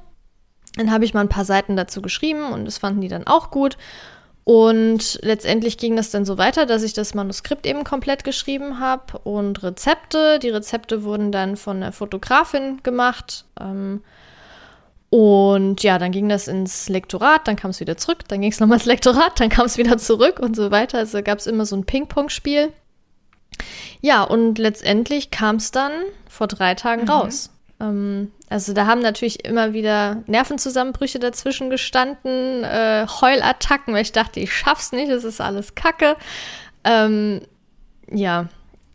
Dann 0.76 0.92
habe 0.92 1.06
ich 1.06 1.14
mal 1.14 1.22
ein 1.22 1.30
paar 1.30 1.46
Seiten 1.46 1.78
dazu 1.78 2.02
geschrieben 2.02 2.52
und 2.52 2.66
das 2.66 2.78
fanden 2.78 3.02
die 3.02 3.08
dann 3.08 3.26
auch 3.26 3.50
gut. 3.50 3.78
Und 4.48 5.20
letztendlich 5.24 5.77
ging 5.77 5.98
das 5.98 6.10
dann 6.10 6.24
so 6.24 6.38
weiter, 6.38 6.66
dass 6.66 6.82
ich 6.82 6.94
das 6.94 7.13
Manuskript 7.13 7.66
eben 7.66 7.84
komplett 7.84 8.24
geschrieben 8.24 8.80
habe 8.80 9.18
und 9.25 9.62
Rezepte. 9.62 10.39
Die 10.39 10.48
Rezepte 10.48 11.04
wurden 11.04 11.34
dann 11.34 11.58
von 11.58 11.82
der 11.82 11.92
Fotografin 11.92 12.82
gemacht. 12.82 13.44
Ähm, 13.60 14.04
und 15.10 15.84
ja, 15.84 16.00
dann 16.00 16.13
ging 16.13 16.30
das 16.30 16.48
ins 16.48 16.88
Lektorat, 16.88 17.46
dann 17.46 17.58
kam 17.58 17.72
es 17.72 17.82
wieder 17.82 17.98
zurück, 17.98 18.20
dann 18.30 18.39
ging 18.39 18.51
es 18.51 18.60
nochmal 18.62 18.77
ins 18.77 18.86
Lektorat, 18.86 19.38
dann 19.38 19.50
kam 19.50 19.66
es 19.66 19.77
wieder 19.77 19.98
zurück 19.98 20.39
und 20.39 20.56
so 20.56 20.72
weiter. 20.72 21.00
Also 21.00 21.22
gab 21.22 21.39
es 21.39 21.48
immer 21.48 21.66
so 21.66 21.75
ein 21.75 21.84
Ping-Pong-Spiel. 21.84 22.72
Ja, 24.00 24.24
und 24.24 24.58
letztendlich 24.60 25.30
kam 25.30 25.58
es 25.58 25.72
dann 25.72 25.92
vor 26.30 26.48
drei 26.48 26.74
Tagen 26.74 27.01
mhm. 27.01 27.10
raus. 27.10 27.50
Ähm, 27.80 28.32
also 28.50 28.74
da 28.74 28.88
haben 28.88 29.02
natürlich 29.02 29.46
immer 29.46 29.74
wieder 29.74 30.24
Nervenzusammenbrüche 30.28 31.20
dazwischen 31.20 31.70
gestanden, 31.70 32.64
äh, 32.64 33.06
Heulattacken, 33.08 33.94
weil 33.94 34.02
ich 34.02 34.12
dachte, 34.12 34.40
ich 34.40 34.54
schaff's 34.54 34.92
nicht, 34.92 35.10
es 35.10 35.24
ist 35.24 35.42
alles 35.42 35.76
Kacke. 35.76 36.16
Ähm, 36.84 37.42
ja, 38.10 38.48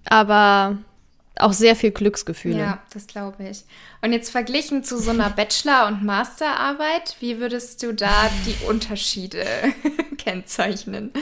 aber 0.06 0.78
auch 1.38 1.52
sehr 1.52 1.76
viel 1.76 1.90
Glücksgefühle. 1.90 2.58
Ja, 2.58 2.82
das 2.92 3.06
glaube 3.06 3.48
ich. 3.48 3.64
Und 4.02 4.12
jetzt 4.12 4.30
verglichen 4.30 4.84
zu 4.84 4.98
so 4.98 5.10
einer 5.10 5.30
Bachelor- 5.30 5.86
und 5.86 6.04
Masterarbeit, 6.04 7.16
wie 7.20 7.38
würdest 7.38 7.82
du 7.82 7.92
da 7.92 8.30
die 8.46 8.66
Unterschiede 8.66 9.44
kennzeichnen? 10.18 11.12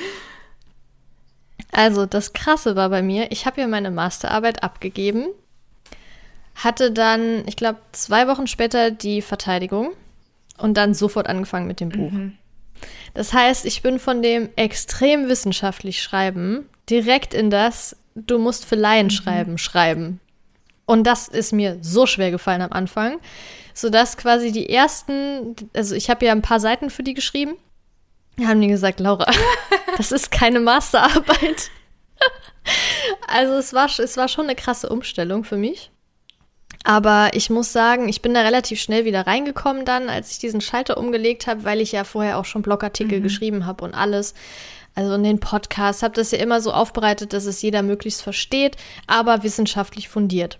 Also 1.73 2.07
das 2.07 2.33
Krasse 2.33 2.75
war 2.75 2.89
bei 2.89 3.03
mir, 3.03 3.31
ich 3.31 3.47
habe 3.47 3.61
ja 3.61 3.69
meine 3.69 3.91
Masterarbeit 3.91 4.63
abgegeben 4.63 5.27
hatte 6.55 6.91
dann, 6.91 7.47
ich 7.47 7.57
glaube, 7.57 7.81
zwei 7.93 8.29
Wochen 8.29 8.47
später 8.47 8.91
die 8.91 9.23
Verteidigung 9.23 9.93
und 10.59 10.77
dann 10.77 10.95
sofort 10.95 11.27
angefangen 11.27 11.67
mit 11.67 11.81
dem 11.81 11.89
Buch. 11.89 12.11
Mhm. 12.11 12.37
Das 13.15 13.33
heißt, 13.33 13.67
ich 13.67 13.83
bin 13.83 13.99
von 13.99 14.23
dem 14.23 14.51
extrem 14.57 15.29
wissenschaftlich 15.29 16.03
Schreiben 16.03 16.69
direkt 16.89 17.35
in 17.35 17.51
das, 17.51 17.97
du 18.15 18.39
musst 18.39 18.65
für 18.65 18.77
Laien 18.77 19.07
mhm. 19.07 19.11
schreiben, 19.11 19.59
schreiben. 19.59 20.21
Und 20.87 21.05
das 21.05 21.29
ist 21.29 21.53
mir 21.53 21.79
so 21.83 22.07
schwer 22.07 22.31
gefallen 22.31 22.63
am 22.63 22.73
Anfang, 22.73 23.21
sodass 23.75 24.17
quasi 24.17 24.51
die 24.51 24.69
ersten, 24.69 25.55
also 25.73 25.95
ich 25.95 26.11
habe 26.11 26.27
ja 26.27 26.33
ein 26.33 26.43
paar 26.43 26.61
Seiten 26.61 26.91
für 26.91 27.03
die 27.03 27.15
geschrieben, 27.15 27.57
haben 28.45 28.61
die 28.61 28.69
gesagt, 28.69 29.01
Laura, 29.01 29.31
das 29.97 30.13
ist 30.13 30.31
keine 30.31 30.61
Masterarbeit. 30.61 31.71
also 33.29 33.55
es 33.55 33.73
war, 33.73 33.87
es 33.87 34.17
war 34.17 34.29
schon 34.29 34.47
eine 34.47 34.57
krasse 34.57 34.89
Umstellung 34.89 35.45
für 35.45 35.57
mich. 35.57 35.91
Aber 36.85 37.31
ich 37.35 37.51
muss 37.51 37.73
sagen, 37.73 38.09
ich 38.09 38.23
bin 38.23 38.33
da 38.33 38.41
relativ 38.41 38.81
schnell 38.81 39.05
wieder 39.05 39.27
reingekommen 39.27 39.85
dann, 39.85 40.09
als 40.09 40.33
ich 40.33 40.39
diesen 40.39 40.61
Schalter 40.61 40.97
umgelegt 40.97 41.47
habe, 41.47 41.65
weil 41.65 41.81
ich 41.81 41.93
ja 41.93 42.05
vorher 42.05 42.39
auch 42.39 42.47
schon 42.47 42.63
Blogartikel 42.63 43.19
mhm. 43.19 43.23
geschrieben 43.23 43.67
habe 43.67 43.85
und 43.85 43.95
alles. 43.95 44.35
Also 44.95 45.15
in 45.15 45.23
den 45.23 45.41
Podcasts 45.41 46.03
habe 46.03 46.15
das 46.15 46.31
ja 46.31 46.39
immer 46.39 46.61
so 46.61 46.73
aufbereitet, 46.73 47.33
dass 47.33 47.45
es 47.45 47.63
jeder 47.63 47.83
möglichst 47.83 48.23
versteht, 48.23 48.77
aber 49.07 49.43
wissenschaftlich 49.43 50.09
fundiert. 50.09 50.59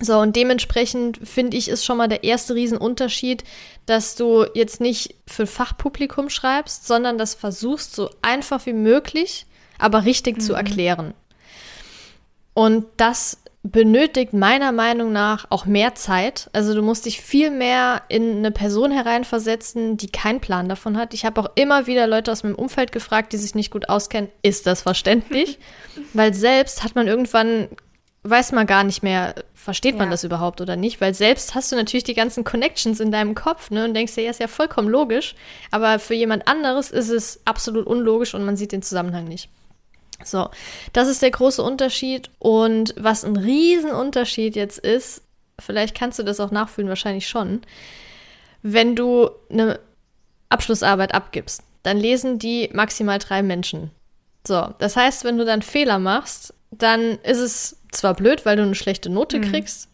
So, 0.00 0.18
und 0.18 0.36
dementsprechend 0.36 1.18
finde 1.26 1.56
ich, 1.56 1.68
ist 1.68 1.84
schon 1.84 1.96
mal 1.96 2.08
der 2.08 2.22
erste 2.22 2.54
Riesenunterschied, 2.54 3.44
dass 3.86 4.14
du 4.14 4.44
jetzt 4.54 4.80
nicht 4.80 5.14
für 5.26 5.46
Fachpublikum 5.46 6.28
schreibst, 6.28 6.86
sondern 6.86 7.16
das 7.16 7.34
versuchst, 7.34 7.96
so 7.96 8.10
einfach 8.20 8.66
wie 8.66 8.74
möglich, 8.74 9.46
aber 9.78 10.04
richtig 10.04 10.36
mhm. 10.36 10.40
zu 10.40 10.52
erklären. 10.52 11.14
Und 12.52 12.84
das 12.98 13.38
benötigt 13.70 14.32
meiner 14.32 14.72
Meinung 14.72 15.12
nach 15.12 15.46
auch 15.50 15.66
mehr 15.66 15.94
Zeit. 15.94 16.48
Also 16.52 16.74
du 16.74 16.82
musst 16.82 17.06
dich 17.06 17.20
viel 17.20 17.50
mehr 17.50 18.02
in 18.08 18.38
eine 18.38 18.50
Person 18.50 18.90
hereinversetzen, 18.90 19.96
die 19.96 20.08
keinen 20.08 20.40
Plan 20.40 20.68
davon 20.68 20.96
hat. 20.96 21.14
Ich 21.14 21.24
habe 21.24 21.40
auch 21.40 21.50
immer 21.54 21.86
wieder 21.86 22.06
Leute 22.06 22.32
aus 22.32 22.42
meinem 22.42 22.54
Umfeld 22.54 22.92
gefragt, 22.92 23.32
die 23.32 23.38
sich 23.38 23.54
nicht 23.54 23.70
gut 23.70 23.88
auskennen, 23.88 24.30
ist 24.42 24.66
das 24.66 24.82
verständlich? 24.82 25.58
weil 26.12 26.34
selbst 26.34 26.84
hat 26.84 26.94
man 26.94 27.08
irgendwann, 27.08 27.68
weiß 28.22 28.52
man 28.52 28.66
gar 28.66 28.84
nicht 28.84 29.02
mehr, 29.02 29.34
versteht 29.54 29.96
man 29.96 30.08
ja. 30.08 30.12
das 30.12 30.24
überhaupt 30.24 30.60
oder 30.60 30.76
nicht? 30.76 31.00
Weil 31.00 31.14
selbst 31.14 31.54
hast 31.54 31.72
du 31.72 31.76
natürlich 31.76 32.04
die 32.04 32.14
ganzen 32.14 32.44
Connections 32.44 33.00
in 33.00 33.10
deinem 33.10 33.34
Kopf 33.34 33.70
ne, 33.70 33.84
und 33.84 33.94
denkst 33.94 34.14
dir, 34.14 34.24
ja, 34.24 34.30
ist 34.30 34.40
ja 34.40 34.48
vollkommen 34.48 34.88
logisch. 34.88 35.34
Aber 35.70 35.98
für 35.98 36.14
jemand 36.14 36.46
anderes 36.46 36.90
ist 36.90 37.10
es 37.10 37.40
absolut 37.44 37.86
unlogisch 37.86 38.34
und 38.34 38.44
man 38.44 38.56
sieht 38.56 38.72
den 38.72 38.82
Zusammenhang 38.82 39.24
nicht. 39.24 39.48
So, 40.24 40.48
das 40.92 41.08
ist 41.08 41.22
der 41.22 41.30
große 41.30 41.62
Unterschied. 41.62 42.30
Und 42.38 42.94
was 42.96 43.24
ein 43.24 43.36
Riesenunterschied 43.36 44.56
jetzt 44.56 44.78
ist, 44.78 45.22
vielleicht 45.58 45.96
kannst 45.96 46.18
du 46.18 46.22
das 46.22 46.40
auch 46.40 46.50
nachfühlen, 46.50 46.88
wahrscheinlich 46.88 47.28
schon, 47.28 47.62
wenn 48.62 48.96
du 48.96 49.30
eine 49.50 49.78
Abschlussarbeit 50.48 51.14
abgibst, 51.14 51.62
dann 51.82 51.98
lesen 51.98 52.38
die 52.38 52.70
maximal 52.72 53.18
drei 53.18 53.42
Menschen. 53.42 53.90
So, 54.46 54.74
das 54.78 54.96
heißt, 54.96 55.24
wenn 55.24 55.38
du 55.38 55.44
dann 55.44 55.62
Fehler 55.62 55.98
machst, 55.98 56.54
dann 56.70 57.18
ist 57.22 57.38
es 57.38 57.76
zwar 57.92 58.14
blöd, 58.14 58.44
weil 58.44 58.56
du 58.56 58.62
eine 58.62 58.74
schlechte 58.74 59.10
Note 59.10 59.38
mhm. 59.38 59.50
kriegst, 59.50 59.88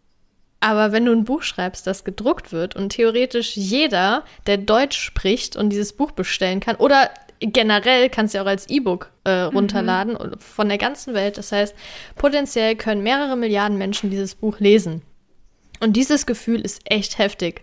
aber 0.63 0.93
wenn 0.93 1.05
du 1.05 1.13
ein 1.13 1.25
Buch 1.25 1.43
schreibst, 1.43 1.89
das 1.89 2.05
gedruckt 2.05 2.53
wird 2.53 2.77
und 2.77 2.91
theoretisch 2.91 3.57
jeder, 3.57 4.25
der 4.47 4.59
Deutsch 4.59 4.97
spricht 4.97 5.57
und 5.57 5.71
dieses 5.71 5.93
Buch 5.93 6.13
bestellen 6.13 6.61
kann, 6.61 6.77
oder 6.77 7.11
generell 7.43 8.09
kannst 8.09 8.35
du 8.35 8.41
auch 8.41 8.47
als 8.47 8.69
E-Book 8.69 9.11
äh, 9.25 9.47
mhm. 9.47 9.57
runterladen 9.57 10.13
mhm. 10.15 10.39
von 10.39 10.69
der 10.69 10.79
ganzen 10.79 11.15
Welt. 11.15 11.39
Das 11.39 11.53
heißt, 11.53 11.75
potenziell 12.17 12.77
können 12.77 13.03
mehrere 13.03 13.37
Milliarden 13.37 13.79
Menschen 13.79 14.11
dieses 14.11 14.35
Buch 14.35 14.61
lesen. 14.61 15.03
Und 15.81 15.95
dieses 15.95 16.27
Gefühl 16.27 16.61
ist 16.61 16.81
echt 16.85 17.19
heftig. 17.19 17.63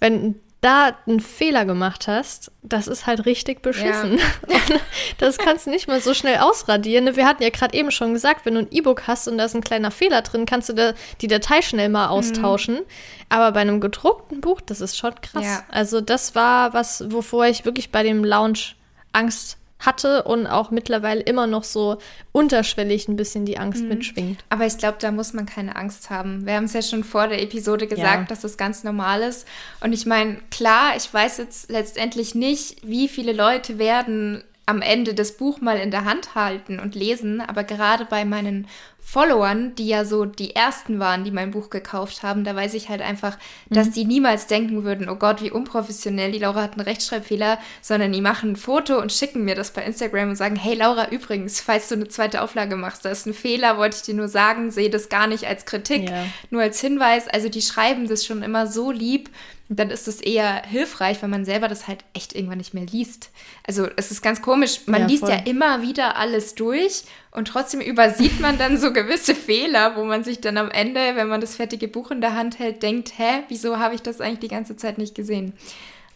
Wenn 0.00 0.36
da 0.62 0.96
einen 1.06 1.20
Fehler 1.20 1.64
gemacht 1.64 2.08
hast, 2.08 2.50
das 2.62 2.88
ist 2.88 3.06
halt 3.06 3.24
richtig 3.24 3.62
beschissen. 3.62 4.18
Ja. 4.48 4.58
das 5.18 5.38
kannst 5.38 5.66
du 5.66 5.70
nicht 5.70 5.86
mal 5.86 6.00
so 6.00 6.12
schnell 6.12 6.38
ausradieren. 6.38 7.14
Wir 7.14 7.26
hatten 7.26 7.42
ja 7.42 7.50
gerade 7.50 7.76
eben 7.76 7.90
schon 7.90 8.14
gesagt, 8.14 8.46
wenn 8.46 8.54
du 8.54 8.60
ein 8.60 8.68
E-Book 8.70 9.06
hast 9.06 9.28
und 9.28 9.38
da 9.38 9.44
ist 9.44 9.54
ein 9.54 9.62
kleiner 9.62 9.90
Fehler 9.90 10.22
drin, 10.22 10.46
kannst 10.46 10.68
du 10.68 10.72
da 10.72 10.94
die 11.20 11.28
Datei 11.28 11.62
schnell 11.62 11.88
mal 11.88 12.08
austauschen. 12.08 12.76
Mhm. 12.76 12.86
Aber 13.28 13.52
bei 13.52 13.60
einem 13.60 13.80
gedruckten 13.80 14.40
Buch, 14.40 14.60
das 14.60 14.80
ist 14.80 14.96
schon 14.96 15.14
krass. 15.20 15.44
Ja. 15.44 15.64
Also 15.68 16.00
das 16.00 16.34
war 16.34 16.72
was, 16.74 17.12
wovor 17.12 17.46
ich 17.46 17.64
wirklich 17.64 17.92
bei 17.92 18.02
dem 18.02 18.24
Launch 18.24 18.75
Angst 19.16 19.58
hatte 19.78 20.22
und 20.22 20.46
auch 20.46 20.70
mittlerweile 20.70 21.20
immer 21.20 21.46
noch 21.46 21.64
so 21.64 21.98
unterschwellig 22.32 23.08
ein 23.08 23.16
bisschen 23.16 23.44
die 23.44 23.58
Angst 23.58 23.82
mhm. 23.82 23.88
mitschwingt. 23.88 24.42
Aber 24.48 24.66
ich 24.66 24.78
glaube, 24.78 24.96
da 25.00 25.10
muss 25.10 25.34
man 25.34 25.46
keine 25.46 25.76
Angst 25.76 26.08
haben. 26.08 26.46
Wir 26.46 26.54
haben 26.54 26.64
es 26.64 26.72
ja 26.72 26.82
schon 26.82 27.04
vor 27.04 27.28
der 27.28 27.42
Episode 27.42 27.86
gesagt, 27.86 28.22
ja. 28.22 28.26
dass 28.26 28.40
das 28.40 28.56
ganz 28.56 28.84
normal 28.84 29.22
ist. 29.22 29.46
Und 29.80 29.92
ich 29.92 30.06
meine, 30.06 30.38
klar, 30.50 30.96
ich 30.96 31.12
weiß 31.12 31.38
jetzt 31.38 31.70
letztendlich 31.70 32.34
nicht, 32.34 32.86
wie 32.86 33.06
viele 33.08 33.32
Leute 33.32 33.78
werden 33.78 34.42
am 34.66 34.82
Ende 34.82 35.14
das 35.14 35.36
Buch 35.36 35.60
mal 35.60 35.78
in 35.78 35.92
der 35.92 36.04
Hand 36.04 36.34
halten 36.34 36.80
und 36.80 36.96
lesen, 36.96 37.40
aber 37.40 37.62
gerade 37.62 38.04
bei 38.04 38.24
meinen 38.24 38.66
Followern, 38.98 39.76
die 39.76 39.86
ja 39.86 40.04
so 40.04 40.24
die 40.24 40.56
ersten 40.56 40.98
waren, 40.98 41.22
die 41.22 41.30
mein 41.30 41.52
Buch 41.52 41.70
gekauft 41.70 42.24
haben, 42.24 42.42
da 42.42 42.56
weiß 42.56 42.74
ich 42.74 42.88
halt 42.88 43.00
einfach, 43.00 43.38
dass 43.70 43.86
mhm. 43.86 43.92
die 43.92 44.04
niemals 44.04 44.48
denken 44.48 44.82
würden, 44.82 45.08
oh 45.08 45.14
Gott, 45.14 45.40
wie 45.40 45.52
unprofessionell, 45.52 46.32
die 46.32 46.40
Laura 46.40 46.62
hat 46.62 46.72
einen 46.72 46.80
Rechtschreibfehler, 46.80 47.60
sondern 47.80 48.10
die 48.10 48.20
machen 48.20 48.50
ein 48.50 48.56
Foto 48.56 49.00
und 49.00 49.12
schicken 49.12 49.44
mir 49.44 49.54
das 49.54 49.70
bei 49.70 49.84
Instagram 49.84 50.30
und 50.30 50.34
sagen, 50.34 50.56
hey 50.56 50.74
Laura, 50.74 51.10
übrigens, 51.10 51.60
falls 51.60 51.88
du 51.88 51.94
eine 51.94 52.08
zweite 52.08 52.42
Auflage 52.42 52.74
machst, 52.74 53.04
da 53.04 53.10
ist 53.10 53.26
ein 53.26 53.34
Fehler, 53.34 53.78
wollte 53.78 53.98
ich 53.98 54.02
dir 54.02 54.14
nur 54.14 54.26
sagen, 54.26 54.72
sehe 54.72 54.90
das 54.90 55.08
gar 55.08 55.28
nicht 55.28 55.46
als 55.46 55.66
Kritik, 55.66 56.10
ja. 56.10 56.24
nur 56.50 56.62
als 56.62 56.80
Hinweis. 56.80 57.28
Also 57.28 57.48
die 57.48 57.62
schreiben 57.62 58.08
das 58.08 58.26
schon 58.26 58.42
immer 58.42 58.66
so 58.66 58.90
lieb, 58.90 59.30
und 59.68 59.80
dann 59.80 59.90
ist 59.90 60.06
es 60.06 60.20
eher 60.20 60.62
hilfreich, 60.64 61.20
weil 61.22 61.28
man 61.28 61.44
selber 61.44 61.66
das 61.66 61.88
halt 61.88 62.04
echt 62.14 62.34
irgendwann 62.34 62.58
nicht 62.58 62.72
mehr 62.72 62.86
liest. 62.86 63.30
Also 63.66 63.88
es 63.96 64.12
ist 64.12 64.22
ganz 64.22 64.40
komisch, 64.40 64.82
man 64.86 65.02
ja, 65.02 65.06
liest 65.08 65.28
ja 65.28 65.36
immer 65.44 65.82
wieder 65.82 66.16
alles 66.16 66.54
durch 66.54 67.02
Und 67.32 67.48
trotzdem 67.48 67.80
übersieht 67.80 68.38
man 68.40 68.58
dann 68.58 68.78
so 68.78 68.92
gewisse 68.94 69.34
Fehler, 69.34 69.96
wo 69.96 70.04
man 70.04 70.22
sich 70.22 70.40
dann 70.40 70.56
am 70.56 70.70
Ende, 70.70 71.16
wenn 71.16 71.26
man 71.26 71.40
das 71.40 71.56
fertige 71.56 71.88
Buch 71.88 72.12
in 72.12 72.20
der 72.20 72.36
Hand 72.36 72.60
hält, 72.60 72.82
denkt, 72.82 73.18
hä, 73.18 73.42
wieso 73.48 73.78
habe 73.78 73.96
ich 73.96 74.02
das 74.02 74.20
eigentlich 74.20 74.40
die 74.40 74.54
ganze 74.54 74.76
Zeit 74.76 74.98
nicht 74.98 75.16
gesehen? 75.16 75.52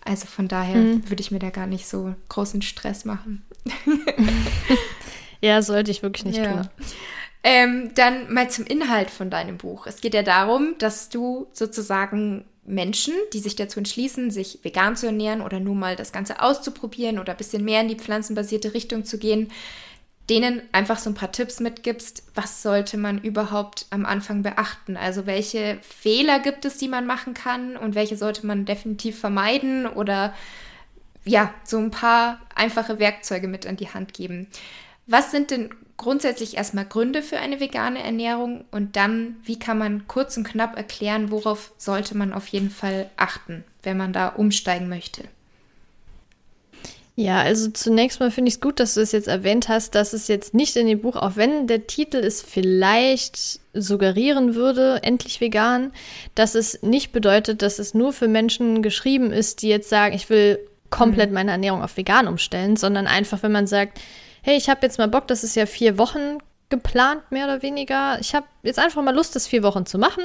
Also 0.04 0.26
von 0.26 0.46
daher 0.46 0.76
mhm. 0.76 1.10
würde 1.10 1.20
ich 1.20 1.30
mir 1.30 1.40
da 1.40 1.50
gar 1.50 1.66
nicht 1.66 1.88
so 1.88 2.14
großen 2.28 2.62
Stress 2.62 3.04
machen. 3.04 3.44
ja, 5.40 5.60
sollte 5.60 5.90
ich 5.90 6.02
wirklich 6.02 6.24
nicht 6.24 6.38
ja. 6.38 6.52
tun. 6.52 6.68
Ähm, 7.42 7.90
dann 7.94 8.32
mal 8.32 8.48
zum 8.48 8.66
Inhalt 8.66 9.10
von 9.10 9.28
deinem 9.30 9.56
Buch. 9.56 9.86
Es 9.86 10.00
geht 10.00 10.14
ja 10.14 10.22
darum, 10.22 10.74
dass 10.78 11.08
du 11.08 11.48
sozusagen 11.52 12.44
Menschen, 12.70 13.14
die 13.32 13.40
sich 13.40 13.56
dazu 13.56 13.78
entschließen, 13.78 14.30
sich 14.30 14.60
vegan 14.62 14.96
zu 14.96 15.06
ernähren 15.06 15.40
oder 15.40 15.60
nur 15.60 15.74
mal 15.74 15.96
das 15.96 16.12
Ganze 16.12 16.40
auszuprobieren 16.40 17.18
oder 17.18 17.32
ein 17.32 17.38
bisschen 17.38 17.64
mehr 17.64 17.80
in 17.80 17.88
die 17.88 17.96
pflanzenbasierte 17.96 18.74
Richtung 18.74 19.04
zu 19.04 19.18
gehen, 19.18 19.50
denen 20.30 20.62
einfach 20.70 20.98
so 20.98 21.10
ein 21.10 21.14
paar 21.14 21.32
Tipps 21.32 21.58
mitgibst, 21.58 22.22
was 22.34 22.62
sollte 22.62 22.96
man 22.96 23.18
überhaupt 23.18 23.86
am 23.90 24.06
Anfang 24.06 24.42
beachten? 24.42 24.96
Also 24.96 25.26
welche 25.26 25.78
Fehler 25.82 26.38
gibt 26.38 26.64
es, 26.64 26.78
die 26.78 26.88
man 26.88 27.04
machen 27.04 27.34
kann 27.34 27.76
und 27.76 27.96
welche 27.96 28.16
sollte 28.16 28.46
man 28.46 28.64
definitiv 28.64 29.18
vermeiden 29.18 29.86
oder 29.86 30.32
ja, 31.24 31.52
so 31.64 31.78
ein 31.78 31.90
paar 31.90 32.40
einfache 32.54 32.98
Werkzeuge 32.98 33.48
mit 33.48 33.66
an 33.66 33.76
die 33.76 33.88
Hand 33.88 34.14
geben. 34.14 34.46
Was 35.06 35.32
sind 35.32 35.50
denn 35.50 35.70
grundsätzlich 36.00 36.56
erstmal 36.56 36.86
Gründe 36.86 37.22
für 37.22 37.38
eine 37.38 37.60
vegane 37.60 38.02
Ernährung 38.02 38.64
und 38.70 38.96
dann, 38.96 39.36
wie 39.44 39.58
kann 39.58 39.76
man 39.76 40.08
kurz 40.08 40.34
und 40.38 40.44
knapp 40.44 40.74
erklären, 40.78 41.30
worauf 41.30 41.72
sollte 41.76 42.16
man 42.16 42.32
auf 42.32 42.46
jeden 42.46 42.70
Fall 42.70 43.10
achten, 43.18 43.64
wenn 43.82 43.98
man 43.98 44.14
da 44.14 44.28
umsteigen 44.28 44.88
möchte? 44.88 45.24
Ja, 47.16 47.42
also 47.42 47.68
zunächst 47.68 48.18
mal 48.18 48.30
finde 48.30 48.48
ich 48.48 48.54
es 48.54 48.60
gut, 48.62 48.80
dass 48.80 48.94
du 48.94 49.02
es 49.02 49.12
jetzt 49.12 49.28
erwähnt 49.28 49.68
hast, 49.68 49.94
dass 49.94 50.14
es 50.14 50.26
jetzt 50.26 50.54
nicht 50.54 50.74
in 50.76 50.86
dem 50.86 51.02
Buch, 51.02 51.16
auch 51.16 51.36
wenn 51.36 51.66
der 51.66 51.86
Titel 51.86 52.16
es 52.16 52.40
vielleicht 52.40 53.60
suggerieren 53.74 54.54
würde, 54.54 55.00
endlich 55.02 55.42
vegan, 55.42 55.92
dass 56.34 56.54
es 56.54 56.82
nicht 56.82 57.12
bedeutet, 57.12 57.60
dass 57.60 57.78
es 57.78 57.92
nur 57.92 58.14
für 58.14 58.26
Menschen 58.26 58.80
geschrieben 58.80 59.32
ist, 59.32 59.60
die 59.60 59.68
jetzt 59.68 59.90
sagen, 59.90 60.14
ich 60.14 60.30
will 60.30 60.60
komplett 60.88 61.28
mhm. 61.28 61.34
meine 61.34 61.50
Ernährung 61.50 61.82
auf 61.82 61.98
vegan 61.98 62.26
umstellen, 62.26 62.76
sondern 62.76 63.06
einfach, 63.06 63.42
wenn 63.42 63.52
man 63.52 63.66
sagt, 63.66 64.00
hey, 64.42 64.56
ich 64.56 64.68
habe 64.68 64.80
jetzt 64.82 64.98
mal 64.98 65.08
Bock, 65.08 65.26
das 65.26 65.44
ist 65.44 65.56
ja 65.56 65.66
vier 65.66 65.98
Wochen 65.98 66.38
geplant, 66.70 67.22
mehr 67.30 67.44
oder 67.44 67.62
weniger. 67.62 68.18
Ich 68.20 68.34
habe 68.34 68.46
jetzt 68.62 68.78
einfach 68.78 69.02
mal 69.02 69.14
Lust, 69.14 69.34
das 69.34 69.46
vier 69.46 69.62
Wochen 69.62 69.86
zu 69.86 69.98
machen. 69.98 70.22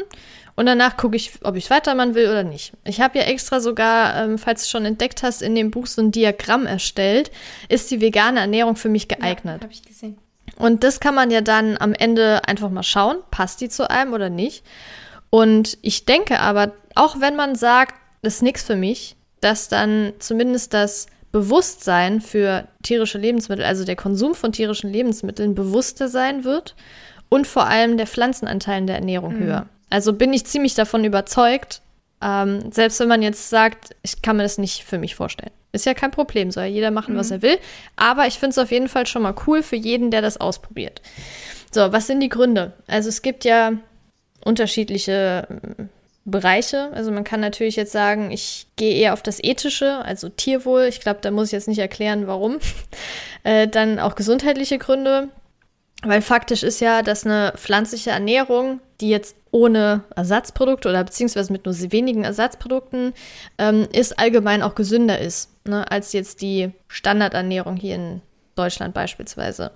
Und 0.56 0.68
danach 0.68 0.96
gucke 0.96 1.16
ich, 1.18 1.32
ob 1.44 1.56
ich 1.56 1.70
weitermachen 1.70 2.16
will 2.16 2.30
oder 2.30 2.44
nicht. 2.44 2.72
Ich 2.86 3.02
habe 3.02 3.18
ja 3.18 3.26
extra 3.26 3.60
sogar, 3.60 4.16
ähm, 4.24 4.38
falls 4.38 4.64
du 4.64 4.70
schon 4.70 4.86
entdeckt 4.86 5.24
hast, 5.24 5.42
in 5.42 5.56
dem 5.56 5.72
Buch 5.72 5.88
so 5.88 6.02
ein 6.02 6.12
Diagramm 6.12 6.66
erstellt. 6.66 7.32
Ist 7.68 7.92
die 7.92 8.00
vegane 8.00 8.40
Ernährung 8.40 8.76
für 8.76 8.90
mich 8.90 9.08
geeignet? 9.08 9.58
Ja, 9.62 9.64
habe 9.64 9.74
ich 9.74 9.84
gesehen. 9.84 10.18
Und 10.58 10.84
das 10.84 11.00
kann 11.00 11.16
man 11.16 11.32
ja 11.32 11.42
dann 11.42 11.78
am 11.78 11.94
Ende 11.94 12.48
einfach 12.48 12.70
mal 12.70 12.84
schauen, 12.84 13.18
passt 13.32 13.60
die 13.60 13.68
zu 13.70 13.90
einem 13.90 14.14
oder 14.14 14.30
nicht. 14.30 14.64
Und 15.30 15.78
ich 15.82 16.06
denke 16.06 16.40
aber, 16.40 16.74
auch 16.94 17.20
wenn 17.20 17.36
man 17.36 17.56
sagt, 17.56 17.96
das 18.22 18.36
ist 18.36 18.42
nichts 18.44 18.64
für 18.64 18.76
mich, 18.76 19.18
dass 19.42 19.68
dann 19.68 20.14
zumindest 20.20 20.74
das 20.74 21.08
Bewusstsein 21.36 22.22
für 22.22 22.66
tierische 22.82 23.18
Lebensmittel, 23.18 23.66
also 23.66 23.84
der 23.84 23.98
Konsum 23.98 24.36
von 24.36 24.54
tierischen 24.54 24.90
Lebensmitteln, 24.90 25.54
bewusster 25.54 26.08
sein 26.08 26.46
wird 26.46 26.76
und 27.28 27.46
vor 27.46 27.68
allem 27.68 27.98
der 27.98 28.08
Pflanzenanteil 28.08 28.78
in 28.78 28.88
der 28.88 28.96
Ernährung 28.96 29.36
mhm. 29.36 29.44
höher. 29.44 29.66
Also 29.90 30.14
bin 30.14 30.32
ich 30.32 30.46
ziemlich 30.46 30.76
davon 30.76 31.04
überzeugt, 31.04 31.82
ähm, 32.22 32.72
selbst 32.72 33.02
wenn 33.02 33.10
man 33.10 33.22
jetzt 33.22 33.50
sagt, 33.50 33.98
ich 34.02 34.22
kann 34.22 34.38
mir 34.38 34.44
das 34.44 34.58
nicht 34.58 34.86
für 34.86 34.98
mich 34.98 35.16
vorstellen. 35.16 35.52
Ist 35.74 35.86
ja 35.86 35.94
kein 35.94 36.12
Problem, 36.12 36.52
soll 36.52 36.64
ja 36.64 36.70
jeder 36.70 36.92
machen, 36.92 37.16
mhm. 37.16 37.18
was 37.18 37.32
er 37.32 37.42
will. 37.42 37.58
Aber 37.98 38.28
ich 38.28 38.40
finde 38.40 38.52
es 38.52 38.58
auf 38.58 38.72
jeden 38.72 38.88
Fall 38.88 39.06
schon 39.06 39.24
mal 39.24 39.36
cool 39.46 39.62
für 39.62 39.76
jeden, 39.76 40.12
der 40.12 40.22
das 40.22 40.38
ausprobiert. 40.40 41.02
So, 41.70 41.92
was 41.92 42.08
sind 42.08 42.22
die 42.22 42.30
Gründe? 42.30 42.72
Also 42.88 43.10
es 43.10 43.22
gibt 43.22 43.44
ja 43.44 43.74
unterschiedliche 44.46 45.50
Bereiche. 46.26 46.92
Also 46.94 47.12
man 47.12 47.24
kann 47.24 47.40
natürlich 47.40 47.76
jetzt 47.76 47.92
sagen, 47.92 48.32
ich 48.32 48.68
gehe 48.76 48.96
eher 48.96 49.14
auf 49.14 49.22
das 49.22 49.42
Ethische, 49.42 50.00
also 50.04 50.28
Tierwohl. 50.28 50.86
Ich 50.86 51.00
glaube, 51.00 51.20
da 51.22 51.30
muss 51.30 51.48
ich 51.48 51.52
jetzt 51.54 51.68
nicht 51.68 51.80
erklären, 51.80 52.26
warum. 52.26 52.58
äh, 53.44 53.68
dann 53.68 54.00
auch 54.00 54.16
gesundheitliche 54.16 54.80
Gründe. 54.80 55.30
Weil 56.04 56.22
faktisch 56.22 56.64
ist 56.64 56.82
ja, 56.82 57.02
dass 57.02 57.26
eine 57.26 57.54
pflanzliche 57.56 58.12
Ernährung, 58.12 58.80
die 59.02 59.10
jetzt 59.10 59.36
ohne 59.52 60.04
Ersatzprodukte 60.16 60.90
oder 60.90 61.04
beziehungsweise 61.04 61.52
mit 61.52 61.66
nur 61.66 61.76
wenigen 61.92 62.24
Ersatzprodukten 62.24 63.14
ähm, 63.58 63.88
ist, 63.92 64.20
allgemein 64.20 64.62
auch 64.62 64.76
gesünder 64.76 65.20
ist, 65.20 65.50
ne, 65.66 65.90
als 65.90 66.12
jetzt 66.14 66.42
die 66.42 66.72
Standardernährung 66.88 67.76
hier 67.78 67.96
in 67.96 68.22
Deutschland 68.56 68.94
beispielsweise. 68.94 69.72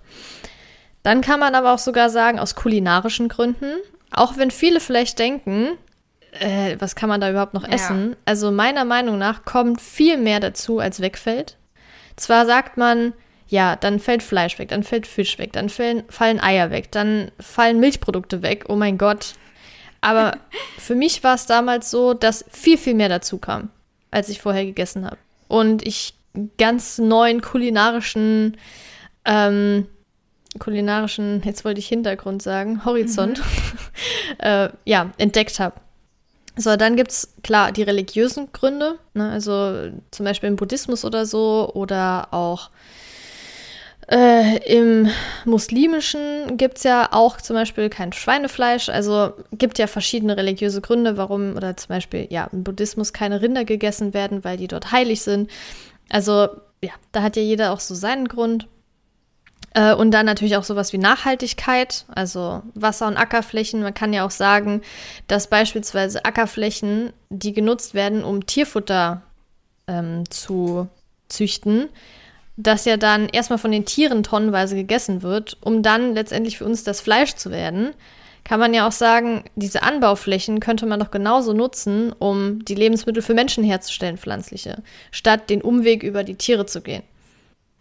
Dann 1.04 1.22
kann 1.22 1.40
man 1.40 1.56
aber 1.56 1.74
auch 1.74 1.80
sogar 1.80 2.10
sagen, 2.10 2.40
aus 2.40 2.56
kulinarischen 2.56 3.30
Gründen, 3.30 3.72
auch 4.12 4.38
wenn 4.38 4.52
viele 4.52 4.82
vielleicht 4.82 5.18
denken, 5.18 5.78
äh, 6.32 6.76
was 6.80 6.96
kann 6.96 7.10
man 7.10 7.22
da 7.22 7.30
überhaupt 7.30 7.54
noch 7.54 7.68
essen? 7.68 8.12
Ja. 8.12 8.18
Also 8.26 8.52
meiner 8.52 8.86
Meinung 8.86 9.18
nach 9.18 9.46
kommt 9.46 9.82
viel 9.82 10.18
mehr 10.18 10.39
dazu, 10.39 10.80
als 10.80 11.02
wegfällt. 11.02 11.58
Zwar 12.15 12.46
sagt 12.46 12.78
man, 12.78 13.13
ja, 13.48 13.76
dann 13.76 14.00
fällt 14.00 14.22
Fleisch 14.22 14.60
weg, 14.60 14.70
dann 14.70 14.84
fällt 14.84 15.08
Fisch 15.08 15.39
weg, 15.39 15.54
dann 15.54 15.70
fallen, 15.70 16.04
fallen 16.10 16.39
Eier 16.39 16.70
weg, 16.70 16.92
dann 16.92 17.32
fallen 17.39 17.80
Milchprodukte 17.80 18.42
weg. 18.42 18.65
Oh 18.70 18.76
mein 18.76 18.98
Gott. 18.98 19.34
Aber 20.02 20.38
für 20.78 20.96
mich 20.96 21.24
war 21.24 21.36
es 21.36 21.46
damals 21.46 21.89
so, 21.89 22.13
dass 22.13 22.46
viel, 22.52 22.78
viel 22.78 22.94
mehr 22.94 23.10
dazu 23.10 23.38
kam, 23.38 23.70
als 24.12 24.30
ich 24.30 24.42
vorher 24.42 24.65
gegessen 24.65 25.06
habe. 25.06 25.18
Und 25.48 25.86
ich 25.86 26.13
ganz 26.58 27.00
neuen 27.00 27.42
kulinarischen, 27.42 28.58
ähm, 29.26 29.88
kulinarischen, 30.60 31.42
jetzt 31.44 31.65
wollte 31.65 31.80
ich 31.80 31.88
Hintergrund 31.88 32.42
sagen, 32.42 32.86
Horizont, 32.86 33.39
mhm. 33.39 34.38
äh, 34.46 34.70
ja, 34.86 35.12
entdeckt 35.18 35.60
habe. 35.60 35.76
So, 36.60 36.76
dann 36.76 36.98
gibt 36.98 37.12
es 37.12 37.34
klar 37.41 37.72
die 37.72 37.84
religiösen 37.84 38.52
Gründe, 38.52 39.00
ne? 39.13 39.32
also 39.32 39.91
zum 40.12 40.26
Beispiel 40.26 40.50
im 40.50 40.58
Buddhismus 40.58 41.06
oder 41.06 41.26
so 41.26 41.72
oder 41.74 42.28
auch 42.32 42.69
äh, 44.10 44.58
im 44.65 45.10
Muslimischen 45.45 46.58
gibt 46.58 46.80
es 46.80 46.84
ja 46.84 47.08
auch 47.12 47.38
zum 47.38 47.56
Beispiel 47.56 47.89
kein 47.89 48.12
Schweinefleisch. 48.12 48.89
Also 48.89 49.32
gibt 49.54 49.80
ja 49.80 49.88
verschiedene 49.88 50.36
religiöse 50.36 50.82
Gründe, 50.82 51.15
warum 51.15 51.56
oder 51.56 51.78
zum 51.78 51.89
Beispiel 51.89 52.28
ja 52.30 52.50
im 52.52 52.65
Buddhismus 52.65 53.13
keine 53.13 53.41
Rinder 53.41 53.63
gegessen 53.63 54.13
werden, 54.13 54.43
weil 54.43 54.58
die 54.58 54.67
dort 54.67 54.91
heilig 54.91 55.22
sind. 55.22 55.50
Also 56.10 56.50
ja, 56.84 56.91
da 57.13 57.22
hat 57.22 57.38
ja 57.38 57.41
jeder 57.41 57.72
auch 57.72 57.80
so 57.80 57.95
seinen 57.95 58.28
Grund. 58.28 58.67
Äh, 59.74 59.94
und 59.94 60.12
dann 60.12 60.26
natürlich 60.26 60.58
auch 60.58 60.64
sowas 60.64 60.94
wie 60.94 60.98
Nachhaltigkeit, 60.98 62.06
also 62.14 62.64
Wasser- 62.74 63.08
und 63.08 63.18
Ackerflächen. 63.18 63.82
Man 63.82 63.94
kann 63.94 64.14
ja 64.14 64.26
auch 64.26 64.32
sagen, 64.32 64.82
dass 65.28 65.48
beispielsweise 65.48 66.26
Ackerflächen, 66.26 67.14
die 67.30 67.54
genutzt 67.54 67.94
werden, 67.94 68.24
um 68.24 68.46
Tierfutter 68.46 69.22
ähm, 69.88 70.30
zu 70.30 70.88
züchten, 71.28 71.90
das 72.58 72.86
ja 72.86 72.98
dann 72.98 73.30
erstmal 73.30 73.60
von 73.60 73.72
den 73.72 73.86
Tieren 73.86 74.24
tonnenweise 74.24 74.76
gegessen 74.76 75.22
wird, 75.22 75.58
um 75.62 75.82
dann 75.82 76.14
letztendlich 76.14 76.58
für 76.58 76.66
uns 76.66 76.84
das 76.84 77.00
Fleisch 77.00 77.36
zu 77.36 77.52
werden, 77.52 77.94
kann 78.44 78.60
man 78.60 78.74
ja 78.74 78.88
auch 78.88 78.92
sagen, 78.92 79.44
diese 79.56 79.84
Anbauflächen 79.84 80.60
könnte 80.60 80.86
man 80.86 81.00
doch 81.00 81.12
genauso 81.12 81.54
nutzen, 81.54 82.12
um 82.18 82.66
die 82.66 82.76
Lebensmittel 82.76 83.22
für 83.22 83.34
Menschen 83.34 83.64
herzustellen, 83.64 84.18
pflanzliche, 84.18 84.82
statt 85.12 85.50
den 85.50 85.62
Umweg 85.62 86.04
über 86.04 86.24
die 86.24 86.36
Tiere 86.36 86.66
zu 86.66 86.82
gehen. 86.82 87.04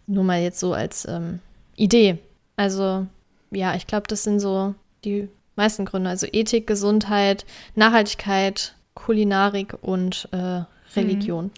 Nur 0.05 0.23
mal 0.23 0.41
jetzt 0.41 0.59
so 0.59 0.73
als 0.73 1.05
ähm, 1.05 1.39
Idee. 1.79 2.19
Also 2.55 3.07
ja, 3.51 3.75
ich 3.75 3.87
glaube, 3.87 4.07
das 4.07 4.23
sind 4.23 4.39
so 4.39 4.75
die 5.03 5.29
meisten 5.55 5.85
Gründe. 5.85 6.09
Also 6.09 6.27
Ethik, 6.31 6.67
Gesundheit, 6.67 7.45
Nachhaltigkeit, 7.75 8.75
Kulinarik 8.93 9.75
und 9.81 10.27
äh, 10.31 10.63
Religion. 10.95 11.45
Mhm. 11.45 11.51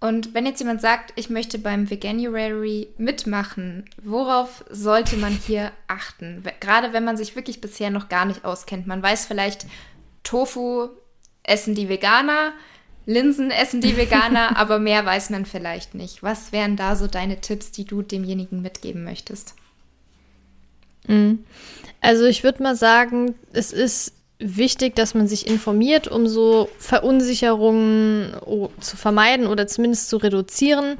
Und 0.00 0.34
wenn 0.34 0.46
jetzt 0.46 0.58
jemand 0.58 0.80
sagt, 0.80 1.12
ich 1.14 1.30
möchte 1.30 1.60
beim 1.60 1.88
Veganuary 1.88 2.88
mitmachen, 2.98 3.84
worauf 4.02 4.64
sollte 4.68 5.16
man 5.16 5.32
hier 5.32 5.70
achten? 5.86 6.42
Gerade 6.58 6.92
wenn 6.92 7.04
man 7.04 7.16
sich 7.16 7.36
wirklich 7.36 7.60
bisher 7.60 7.90
noch 7.90 8.08
gar 8.08 8.24
nicht 8.24 8.44
auskennt. 8.44 8.86
Man 8.88 9.02
weiß 9.02 9.26
vielleicht, 9.26 9.66
Tofu 10.24 10.88
essen 11.44 11.74
die 11.74 11.88
Veganer, 11.88 12.52
Linsen 13.06 13.50
essen 13.50 13.80
die 13.80 13.96
Veganer, 13.96 14.56
aber 14.56 14.78
mehr 14.78 15.04
weiß 15.04 15.30
man 15.30 15.46
vielleicht 15.46 15.94
nicht. 15.94 16.22
Was 16.22 16.52
wären 16.52 16.76
da 16.76 16.96
so 16.96 17.06
deine 17.06 17.40
Tipps, 17.40 17.72
die 17.72 17.84
du 17.84 18.02
demjenigen 18.02 18.62
mitgeben 18.62 19.04
möchtest? 19.04 19.54
Mhm. 21.06 21.44
Also 22.00 22.24
ich 22.24 22.44
würde 22.44 22.62
mal 22.62 22.76
sagen, 22.76 23.34
es 23.52 23.72
ist 23.72 24.14
wichtig, 24.38 24.96
dass 24.96 25.14
man 25.14 25.28
sich 25.28 25.46
informiert, 25.46 26.08
um 26.08 26.26
so 26.26 26.68
Verunsicherungen 26.78 28.34
zu 28.80 28.96
vermeiden 28.96 29.46
oder 29.46 29.66
zumindest 29.66 30.08
zu 30.08 30.16
reduzieren. 30.16 30.98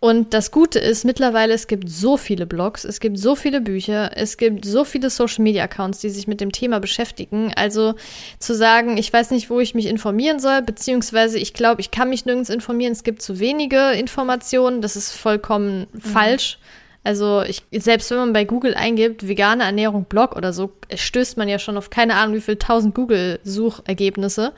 Und 0.00 0.32
das 0.32 0.50
Gute 0.50 0.78
ist, 0.78 1.04
mittlerweile, 1.04 1.52
es 1.52 1.66
gibt 1.66 1.90
so 1.90 2.16
viele 2.16 2.46
Blogs, 2.46 2.84
es 2.84 3.00
gibt 3.00 3.18
so 3.18 3.36
viele 3.36 3.60
Bücher, 3.60 4.10
es 4.16 4.38
gibt 4.38 4.64
so 4.64 4.84
viele 4.84 5.10
Social-Media-Accounts, 5.10 5.98
die 6.00 6.08
sich 6.08 6.26
mit 6.26 6.40
dem 6.40 6.52
Thema 6.52 6.80
beschäftigen. 6.80 7.52
Also 7.54 7.94
zu 8.38 8.54
sagen, 8.54 8.96
ich 8.96 9.12
weiß 9.12 9.30
nicht, 9.30 9.50
wo 9.50 9.60
ich 9.60 9.74
mich 9.74 9.84
informieren 9.84 10.40
soll, 10.40 10.62
beziehungsweise 10.62 11.38
ich 11.38 11.52
glaube, 11.52 11.82
ich 11.82 11.90
kann 11.90 12.08
mich 12.08 12.24
nirgends 12.24 12.48
informieren, 12.48 12.92
es 12.92 13.04
gibt 13.04 13.20
zu 13.20 13.40
wenige 13.40 13.92
Informationen, 13.92 14.80
das 14.80 14.96
ist 14.96 15.12
vollkommen 15.12 15.86
mhm. 15.92 16.00
falsch. 16.00 16.58
Also 17.04 17.42
ich, 17.42 17.62
selbst 17.70 18.10
wenn 18.10 18.18
man 18.18 18.32
bei 18.32 18.44
Google 18.44 18.74
eingibt, 18.74 19.28
vegane 19.28 19.64
Ernährung 19.64 20.04
Blog 20.04 20.34
oder 20.34 20.54
so, 20.54 20.72
stößt 20.94 21.36
man 21.36 21.48
ja 21.48 21.58
schon 21.58 21.76
auf 21.76 21.90
keine 21.90 22.14
Ahnung 22.14 22.36
wie 22.36 22.40
viel 22.40 22.56
tausend 22.56 22.94
Google-Suchergebnisse. 22.94 24.52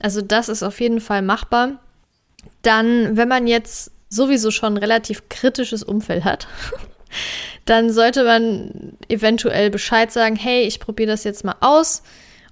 Also 0.00 0.20
das 0.20 0.48
ist 0.48 0.64
auf 0.64 0.80
jeden 0.80 1.00
Fall 1.00 1.22
machbar. 1.22 1.80
Dann, 2.62 3.16
wenn 3.16 3.28
man 3.28 3.46
jetzt 3.46 3.92
sowieso 4.10 4.50
schon 4.50 4.74
ein 4.74 4.78
relativ 4.78 5.28
kritisches 5.28 5.82
Umfeld 5.82 6.24
hat, 6.24 6.46
dann 7.64 7.90
sollte 7.90 8.24
man 8.24 8.96
eventuell 9.08 9.70
Bescheid 9.70 10.12
sagen, 10.12 10.36
hey, 10.36 10.64
ich 10.64 10.80
probiere 10.80 11.10
das 11.10 11.24
jetzt 11.24 11.44
mal 11.44 11.56
aus, 11.60 12.02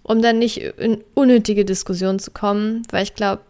um 0.03 0.23
dann 0.23 0.39
nicht 0.39 0.59
in 0.59 1.05
unnötige 1.15 1.65
Diskussionen 1.65 2.19
zu 2.19 2.31
kommen, 2.31 2.83
weil 2.91 3.03
ich 3.03 3.15
glaube, 3.15 3.43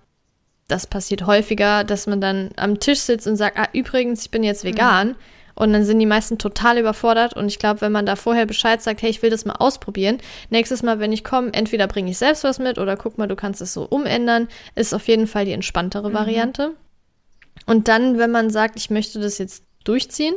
das 0.66 0.86
passiert 0.86 1.26
häufiger, 1.26 1.84
dass 1.84 2.06
man 2.06 2.20
dann 2.20 2.50
am 2.56 2.78
Tisch 2.78 3.00
sitzt 3.00 3.26
und 3.26 3.36
sagt, 3.36 3.58
ah, 3.58 3.68
übrigens, 3.72 4.22
ich 4.22 4.30
bin 4.30 4.42
jetzt 4.42 4.64
vegan. 4.64 5.08
Mhm. 5.08 5.16
Und 5.54 5.72
dann 5.72 5.84
sind 5.84 5.98
die 5.98 6.06
meisten 6.06 6.38
total 6.38 6.78
überfordert. 6.78 7.34
Und 7.34 7.46
ich 7.46 7.58
glaube, 7.58 7.80
wenn 7.80 7.90
man 7.90 8.06
da 8.06 8.14
vorher 8.14 8.46
Bescheid 8.46 8.80
sagt, 8.80 9.02
hey, 9.02 9.10
ich 9.10 9.22
will 9.22 9.30
das 9.30 9.44
mal 9.44 9.56
ausprobieren, 9.56 10.18
nächstes 10.50 10.84
Mal, 10.84 11.00
wenn 11.00 11.10
ich 11.10 11.24
komme, 11.24 11.52
entweder 11.52 11.88
bringe 11.88 12.10
ich 12.10 12.18
selbst 12.18 12.44
was 12.44 12.60
mit 12.60 12.78
oder 12.78 12.96
guck 12.96 13.18
mal, 13.18 13.26
du 13.26 13.34
kannst 13.34 13.60
es 13.60 13.72
so 13.72 13.82
umändern, 13.82 14.46
ist 14.76 14.94
auf 14.94 15.08
jeden 15.08 15.26
Fall 15.26 15.46
die 15.46 15.52
entspanntere 15.52 16.10
mhm. 16.10 16.14
Variante. 16.14 16.74
Und 17.66 17.88
dann, 17.88 18.18
wenn 18.18 18.30
man 18.30 18.50
sagt, 18.50 18.76
ich 18.76 18.90
möchte 18.90 19.20
das 19.20 19.38
jetzt 19.38 19.64
durchziehen, 19.84 20.34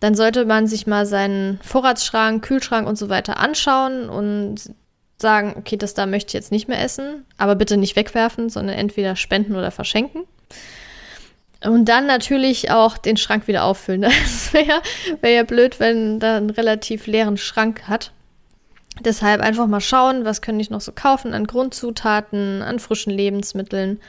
dann 0.00 0.14
sollte 0.14 0.46
man 0.46 0.66
sich 0.66 0.86
mal 0.86 1.06
seinen 1.06 1.60
Vorratsschrank, 1.62 2.42
Kühlschrank 2.42 2.88
und 2.88 2.96
so 2.96 3.08
weiter 3.08 3.38
anschauen 3.38 4.08
und 4.08 4.72
sagen, 5.18 5.54
okay, 5.58 5.76
das 5.76 5.94
da 5.94 6.06
möchte 6.06 6.28
ich 6.28 6.34
jetzt 6.34 6.50
nicht 6.50 6.68
mehr 6.68 6.82
essen, 6.82 7.26
aber 7.36 7.54
bitte 7.54 7.76
nicht 7.76 7.96
wegwerfen, 7.96 8.48
sondern 8.48 8.76
entweder 8.76 9.16
spenden 9.16 9.54
oder 9.54 9.70
verschenken. 9.70 10.22
Und 11.62 11.84
dann 11.90 12.06
natürlich 12.06 12.70
auch 12.70 12.96
den 12.96 13.18
Schrank 13.18 13.46
wieder 13.46 13.64
auffüllen. 13.64 14.02
Das 14.22 14.52
wäre 14.54 14.80
wär 15.20 15.30
ja 15.30 15.42
blöd, 15.42 15.78
wenn 15.78 16.18
da 16.18 16.38
einen 16.38 16.50
relativ 16.50 17.06
leeren 17.06 17.36
Schrank 17.36 17.82
hat. 17.86 18.12
Deshalb 19.00 19.40
einfach 19.40 19.66
mal 19.66 19.80
schauen, 19.80 20.24
was 20.24 20.42
kann 20.42 20.58
ich 20.58 20.70
noch 20.70 20.80
so 20.80 20.92
kaufen 20.92 21.32
an 21.32 21.46
Grundzutaten, 21.46 22.62
an 22.62 22.78
frischen 22.78 23.12
Lebensmitteln. 23.12 24.00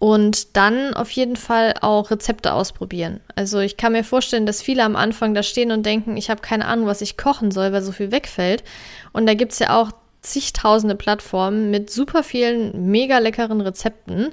Und 0.00 0.56
dann 0.56 0.94
auf 0.94 1.10
jeden 1.10 1.36
Fall 1.36 1.74
auch 1.82 2.10
Rezepte 2.10 2.54
ausprobieren. 2.54 3.20
Also 3.36 3.58
ich 3.58 3.76
kann 3.76 3.92
mir 3.92 4.02
vorstellen, 4.02 4.46
dass 4.46 4.62
viele 4.62 4.82
am 4.82 4.96
Anfang 4.96 5.34
da 5.34 5.42
stehen 5.42 5.70
und 5.72 5.84
denken, 5.84 6.16
ich 6.16 6.30
habe 6.30 6.40
keine 6.40 6.64
Ahnung, 6.64 6.86
was 6.86 7.02
ich 7.02 7.18
kochen 7.18 7.50
soll, 7.50 7.70
weil 7.72 7.82
so 7.82 7.92
viel 7.92 8.10
wegfällt. 8.10 8.64
Und 9.12 9.26
da 9.26 9.34
gibt 9.34 9.52
es 9.52 9.58
ja 9.58 9.78
auch 9.78 9.92
zigtausende 10.22 10.94
Plattformen 10.94 11.70
mit 11.70 11.90
super 11.90 12.22
vielen 12.22 12.90
mega 12.90 13.18
leckeren 13.18 13.60
Rezepten 13.60 14.32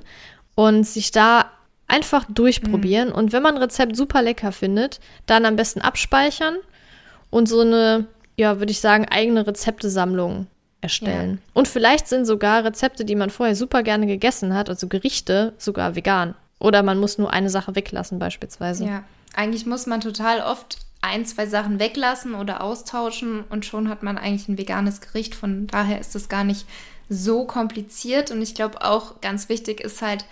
und 0.55 0.87
sich 0.87 1.11
da 1.11 1.51
einfach 1.87 2.23
durchprobieren. 2.29 3.09
Mhm. 3.09 3.15
Und 3.15 3.33
wenn 3.33 3.43
man 3.43 3.55
ein 3.55 3.61
Rezept 3.61 3.97
super 3.97 4.21
lecker 4.21 4.53
findet, 4.53 5.01
dann 5.25 5.45
am 5.45 5.57
besten 5.57 5.81
abspeichern 5.81 6.55
und 7.29 7.49
so 7.49 7.59
eine, 7.59 8.07
ja, 8.37 8.59
würde 8.59 8.71
ich 8.71 8.79
sagen, 8.79 9.05
eigene 9.09 9.45
Rezeptesammlung 9.45 10.47
erstellen. 10.81 11.41
Ja. 11.43 11.51
Und 11.53 11.67
vielleicht 11.67 12.07
sind 12.07 12.25
sogar 12.25 12.63
Rezepte, 12.63 13.05
die 13.05 13.15
man 13.15 13.29
vorher 13.29 13.55
super 13.55 13.83
gerne 13.83 14.07
gegessen 14.07 14.53
hat, 14.53 14.69
also 14.69 14.87
Gerichte, 14.87 15.53
sogar 15.57 15.95
vegan. 15.95 16.35
Oder 16.59 16.83
man 16.83 16.99
muss 16.99 17.17
nur 17.17 17.31
eine 17.31 17.49
Sache 17.49 17.75
weglassen, 17.75 18.19
beispielsweise. 18.19 18.85
Ja, 18.85 19.03
eigentlich 19.35 19.65
muss 19.65 19.85
man 19.85 20.01
total 20.01 20.41
oft 20.41 20.79
ein, 21.01 21.25
zwei 21.25 21.45
Sachen 21.45 21.79
weglassen 21.79 22.33
oder 22.33 22.61
austauschen 22.61 23.43
und 23.49 23.65
schon 23.65 23.89
hat 23.89 24.03
man 24.03 24.17
eigentlich 24.17 24.47
ein 24.47 24.57
veganes 24.57 25.01
Gericht. 25.01 25.35
Von 25.35 25.67
daher 25.67 25.99
ist 25.99 26.15
es 26.15 26.29
gar 26.29 26.43
nicht 26.43 26.65
so 27.09 27.45
kompliziert 27.45 28.31
und 28.31 28.41
ich 28.41 28.55
glaube 28.55 28.83
auch 28.83 29.21
ganz 29.21 29.49
wichtig 29.49 29.79
ist 29.79 30.01
halt, 30.01 30.25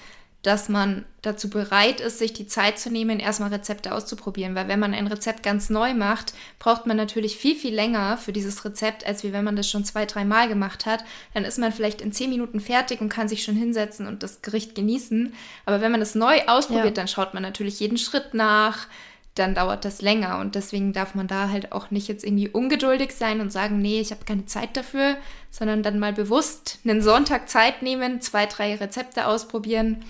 dass 0.46 0.70
man 0.70 1.06
dazu 1.24 1.50
bereit 1.50 2.00
ist, 2.00 2.20
sich 2.20 2.32
die 2.32 2.46
Zeit 2.46 2.78
zu 2.78 2.92
nehmen, 2.92 3.20
erstmal 3.20 3.50
Rezepte 3.50 3.92
auszuprobieren. 3.92 4.54
Weil 4.54 4.68
wenn 4.68 4.80
man 4.80 4.94
ein 4.94 5.08
Rezept 5.08 5.42
ganz 5.42 5.72
neu 5.72 5.96
macht, 5.96 6.36
braucht 6.60 6.86
man 6.86 6.98
natürlich 6.98 7.36
viel, 7.36 7.56
viel 7.56 7.74
länger 7.74 8.18
für 8.18 8.32
dieses 8.32 8.64
Rezept, 8.64 9.08
als 9.08 9.24
wie 9.24 9.34
wenn 9.34 9.44
man 9.44 9.56
das 9.56 9.68
schon 9.68 9.86
zwei, 9.86 10.06
drei 10.06 10.24
Mal 10.24 10.48
gemacht 10.48 10.86
hat. 10.86 11.04
Dann 11.34 11.46
ist 11.46 11.58
man 11.58 11.72
vielleicht 11.72 12.00
in 12.00 12.12
zehn 12.12 12.30
Minuten 12.30 12.60
fertig 12.60 13.02
und 13.02 13.10
kann 13.10 13.28
sich 13.28 13.44
schon 13.44 13.56
hinsetzen 13.56 14.06
und 14.06 14.22
das 14.22 14.44
Gericht 14.44 14.76
genießen. 14.76 15.34
Aber 15.66 15.82
wenn 15.82 15.92
man 15.92 16.02
es 16.02 16.14
neu 16.14 16.40
ausprobiert, 16.46 16.86
ja. 16.86 16.92
dann 16.92 17.08
schaut 17.08 17.34
man 17.34 17.42
natürlich 17.42 17.80
jeden 17.80 17.98
Schritt 17.98 18.36
nach, 18.36 18.86
dann 19.34 19.56
dauert 19.56 19.84
das 19.84 20.04
länger. 20.04 20.38
Und 20.38 20.54
deswegen 20.54 20.94
darf 20.94 21.16
man 21.16 21.26
da 21.26 21.50
halt 21.50 21.72
auch 21.72 21.90
nicht 21.90 22.08
jetzt 22.08 22.24
irgendwie 22.24 22.50
ungeduldig 22.50 23.14
sein 23.14 23.42
und 23.42 23.52
sagen, 23.52 23.82
nee, 23.82 24.00
ich 24.00 24.12
habe 24.12 24.26
keine 24.26 24.46
Zeit 24.46 24.78
dafür, 24.78 25.18
sondern 25.50 25.82
dann 25.82 25.98
mal 25.98 26.14
bewusst 26.14 26.78
einen 26.84 27.02
Sonntag 27.02 27.50
Zeit 27.50 27.82
nehmen, 27.82 28.22
zwei, 28.22 28.46
drei 28.46 28.76
Rezepte 28.76 29.26
ausprobieren 29.26 30.06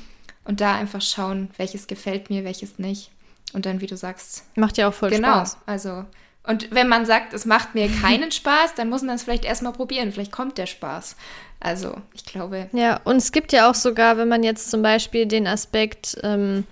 und 0.45 0.61
da 0.61 0.75
einfach 0.75 1.01
schauen, 1.01 1.49
welches 1.57 1.87
gefällt 1.87 2.29
mir, 2.29 2.43
welches 2.43 2.79
nicht. 2.79 3.11
Und 3.53 3.65
dann, 3.65 3.81
wie 3.81 3.87
du 3.87 3.97
sagst. 3.97 4.43
Macht 4.55 4.77
ja 4.77 4.87
auch 4.87 4.93
voll 4.93 5.09
genau, 5.09 5.33
Spaß. 5.33 5.53
Genau. 5.53 5.63
Also, 5.65 6.05
und 6.43 6.71
wenn 6.71 6.87
man 6.87 7.05
sagt, 7.05 7.33
es 7.33 7.45
macht 7.45 7.75
mir 7.75 7.89
keinen 8.01 8.31
Spaß, 8.31 8.75
dann 8.75 8.89
muss 8.89 9.01
man 9.01 9.15
es 9.15 9.23
vielleicht 9.23 9.45
erstmal 9.45 9.73
probieren. 9.73 10.11
Vielleicht 10.11 10.31
kommt 10.31 10.57
der 10.57 10.67
Spaß. 10.67 11.15
Also, 11.59 11.95
ich 12.13 12.25
glaube. 12.25 12.69
Ja, 12.73 12.99
und 13.03 13.17
es 13.17 13.31
gibt 13.31 13.53
ja 13.53 13.69
auch 13.69 13.75
sogar, 13.75 14.17
wenn 14.17 14.27
man 14.27 14.43
jetzt 14.43 14.69
zum 14.69 14.81
Beispiel 14.81 15.25
den 15.25 15.47
Aspekt 15.47 16.17
ähm, 16.23 16.65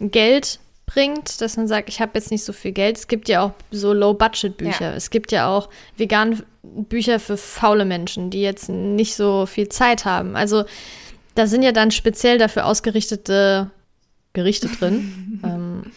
Geld 0.00 0.60
bringt, 0.86 1.40
dass 1.42 1.56
man 1.56 1.68
sagt, 1.68 1.90
ich 1.90 2.00
habe 2.00 2.12
jetzt 2.14 2.30
nicht 2.30 2.44
so 2.44 2.52
viel 2.52 2.72
Geld. 2.72 2.96
Es 2.96 3.08
gibt 3.08 3.28
ja 3.28 3.42
auch 3.42 3.52
so 3.70 3.92
Low-Budget-Bücher. 3.92 4.90
Ja. 4.90 4.94
Es 4.94 5.10
gibt 5.10 5.32
ja 5.32 5.48
auch 5.48 5.68
vegan 5.96 6.42
Bücher 6.62 7.20
für 7.20 7.36
faule 7.36 7.84
Menschen, 7.84 8.30
die 8.30 8.40
jetzt 8.40 8.68
nicht 8.68 9.14
so 9.14 9.44
viel 9.46 9.68
Zeit 9.68 10.04
haben. 10.04 10.34
Also 10.34 10.64
da 11.38 11.46
sind 11.46 11.62
ja 11.62 11.70
dann 11.70 11.92
speziell 11.92 12.36
dafür 12.36 12.66
ausgerichtete 12.66 13.70
Gerichte 14.32 14.66
drin. 14.68 15.40
ähm, 15.44 15.92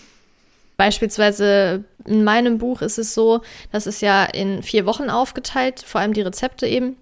beispielsweise 0.77 1.83
in 2.05 2.23
meinem 2.23 2.59
Buch 2.59 2.83
ist 2.83 2.99
es 2.99 3.15
so, 3.15 3.41
das 3.71 3.87
ist 3.87 4.01
ja 4.03 4.23
in 4.23 4.61
vier 4.61 4.85
Wochen 4.85 5.09
aufgeteilt, 5.09 5.83
vor 5.85 5.99
allem 5.99 6.13
die 6.13 6.21
Rezepte 6.21 6.67
eben. 6.67 6.95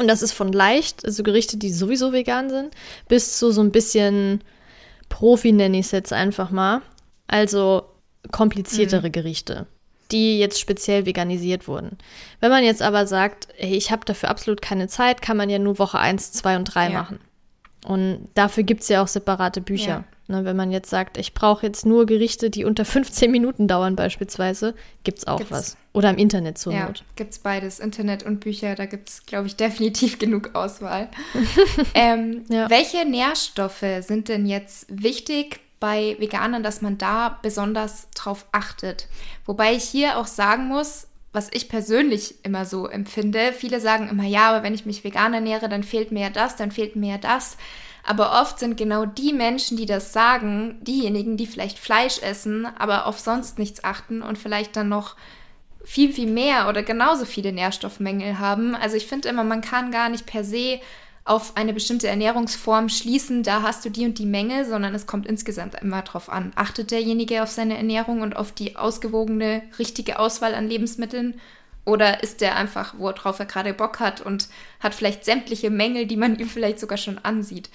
Und 0.00 0.08
das 0.08 0.22
ist 0.22 0.32
von 0.32 0.52
leicht, 0.52 1.04
also 1.04 1.22
Gerichte, 1.22 1.56
die 1.56 1.70
sowieso 1.70 2.12
vegan 2.12 2.50
sind, 2.50 2.74
bis 3.06 3.38
zu 3.38 3.52
so 3.52 3.60
ein 3.60 3.70
bisschen 3.70 4.42
Profi 5.08 5.52
nenne 5.52 5.78
ich 5.78 5.86
es 5.86 5.92
jetzt 5.92 6.12
einfach 6.12 6.50
mal. 6.50 6.82
Also 7.28 7.84
kompliziertere 8.32 9.08
mhm. 9.08 9.12
Gerichte, 9.12 9.66
die 10.10 10.38
jetzt 10.40 10.58
speziell 10.58 11.06
veganisiert 11.06 11.68
wurden. 11.68 11.96
Wenn 12.40 12.50
man 12.50 12.64
jetzt 12.64 12.82
aber 12.82 13.06
sagt, 13.06 13.48
hey, 13.56 13.76
ich 13.76 13.92
habe 13.92 14.04
dafür 14.04 14.30
absolut 14.30 14.62
keine 14.62 14.88
Zeit, 14.88 15.22
kann 15.22 15.36
man 15.36 15.48
ja 15.48 15.60
nur 15.60 15.78
Woche 15.78 15.98
1, 15.98 16.32
2 16.32 16.56
und 16.56 16.64
3 16.64 16.84
ja. 16.84 16.90
machen. 16.90 17.20
Und 17.88 18.28
dafür 18.34 18.64
gibt 18.64 18.82
es 18.82 18.88
ja 18.88 19.02
auch 19.02 19.08
separate 19.08 19.62
Bücher. 19.62 20.04
Ja. 20.28 20.36
Ne, 20.36 20.44
wenn 20.44 20.56
man 20.56 20.70
jetzt 20.70 20.90
sagt, 20.90 21.16
ich 21.16 21.32
brauche 21.32 21.64
jetzt 21.64 21.86
nur 21.86 22.04
Gerichte, 22.04 22.50
die 22.50 22.66
unter 22.66 22.84
15 22.84 23.30
Minuten 23.30 23.66
dauern 23.66 23.96
beispielsweise, 23.96 24.74
gibt 25.04 25.20
es 25.20 25.26
auch 25.26 25.38
gibt's, 25.38 25.50
was. 25.50 25.76
Oder 25.94 26.10
im 26.10 26.18
Internet 26.18 26.58
zur 26.58 26.74
ja, 26.74 26.84
Not. 26.84 27.02
Gibt 27.16 27.32
es 27.32 27.38
beides, 27.38 27.78
Internet 27.80 28.24
und 28.24 28.40
Bücher, 28.40 28.74
da 28.74 28.84
gibt 28.84 29.08
es, 29.08 29.24
glaube 29.24 29.46
ich, 29.46 29.56
definitiv 29.56 30.18
genug 30.18 30.54
Auswahl. 30.54 31.08
ähm, 31.94 32.44
ja. 32.50 32.68
Welche 32.68 33.06
Nährstoffe 33.06 33.86
sind 34.00 34.28
denn 34.28 34.44
jetzt 34.44 34.84
wichtig 34.90 35.60
bei 35.80 36.14
Veganern, 36.18 36.62
dass 36.62 36.82
man 36.82 36.98
da 36.98 37.38
besonders 37.40 38.10
drauf 38.10 38.44
achtet. 38.52 39.08
Wobei 39.46 39.72
ich 39.72 39.84
hier 39.84 40.18
auch 40.18 40.26
sagen 40.26 40.68
muss, 40.68 41.07
was 41.32 41.48
ich 41.52 41.68
persönlich 41.68 42.36
immer 42.42 42.64
so 42.64 42.86
empfinde, 42.86 43.52
viele 43.52 43.80
sagen 43.80 44.08
immer, 44.08 44.24
ja, 44.24 44.48
aber 44.50 44.62
wenn 44.62 44.74
ich 44.74 44.86
mich 44.86 45.04
vegan 45.04 45.34
ernähre, 45.34 45.68
dann 45.68 45.82
fehlt 45.82 46.10
mir 46.10 46.22
ja 46.22 46.30
das, 46.30 46.56
dann 46.56 46.70
fehlt 46.70 46.96
mir 46.96 47.12
ja 47.12 47.18
das. 47.18 47.56
Aber 48.02 48.40
oft 48.40 48.58
sind 48.58 48.78
genau 48.78 49.04
die 49.04 49.34
Menschen, 49.34 49.76
die 49.76 49.84
das 49.84 50.14
sagen, 50.14 50.78
diejenigen, 50.80 51.36
die 51.36 51.46
vielleicht 51.46 51.78
Fleisch 51.78 52.22
essen, 52.22 52.66
aber 52.78 53.06
auf 53.06 53.18
sonst 53.18 53.58
nichts 53.58 53.84
achten 53.84 54.22
und 54.22 54.38
vielleicht 54.38 54.76
dann 54.76 54.88
noch 54.88 55.16
viel, 55.84 56.12
viel 56.12 56.30
mehr 56.30 56.68
oder 56.68 56.82
genauso 56.82 57.24
viele 57.24 57.52
Nährstoffmängel 57.52 58.38
haben. 58.38 58.74
Also 58.74 58.96
ich 58.96 59.06
finde 59.06 59.28
immer, 59.28 59.44
man 59.44 59.60
kann 59.60 59.90
gar 59.90 60.08
nicht 60.08 60.26
per 60.26 60.44
se 60.44 60.80
auf 61.28 61.56
eine 61.56 61.74
bestimmte 61.74 62.08
Ernährungsform 62.08 62.88
schließen, 62.88 63.42
da 63.42 63.62
hast 63.62 63.84
du 63.84 63.90
die 63.90 64.06
und 64.06 64.18
die 64.18 64.26
Menge, 64.26 64.64
sondern 64.64 64.94
es 64.94 65.06
kommt 65.06 65.26
insgesamt 65.26 65.74
immer 65.80 66.02
drauf 66.02 66.30
an. 66.30 66.52
Achtet 66.54 66.90
derjenige 66.90 67.42
auf 67.42 67.50
seine 67.50 67.76
Ernährung 67.76 68.22
und 68.22 68.34
auf 68.34 68.52
die 68.52 68.76
ausgewogene, 68.76 69.62
richtige 69.78 70.18
Auswahl 70.18 70.54
an 70.54 70.68
Lebensmitteln? 70.68 71.38
Oder 71.84 72.22
ist 72.22 72.40
der 72.40 72.56
einfach, 72.56 72.94
worauf 72.98 73.38
er 73.38 73.46
gerade 73.46 73.74
Bock 73.74 74.00
hat 74.00 74.20
und 74.20 74.48
hat 74.80 74.94
vielleicht 74.94 75.24
sämtliche 75.24 75.70
Mängel, 75.70 76.06
die 76.06 76.16
man 76.16 76.36
ihm 76.38 76.48
vielleicht 76.48 76.80
sogar 76.80 76.98
schon 76.98 77.18
ansieht? 77.18 77.68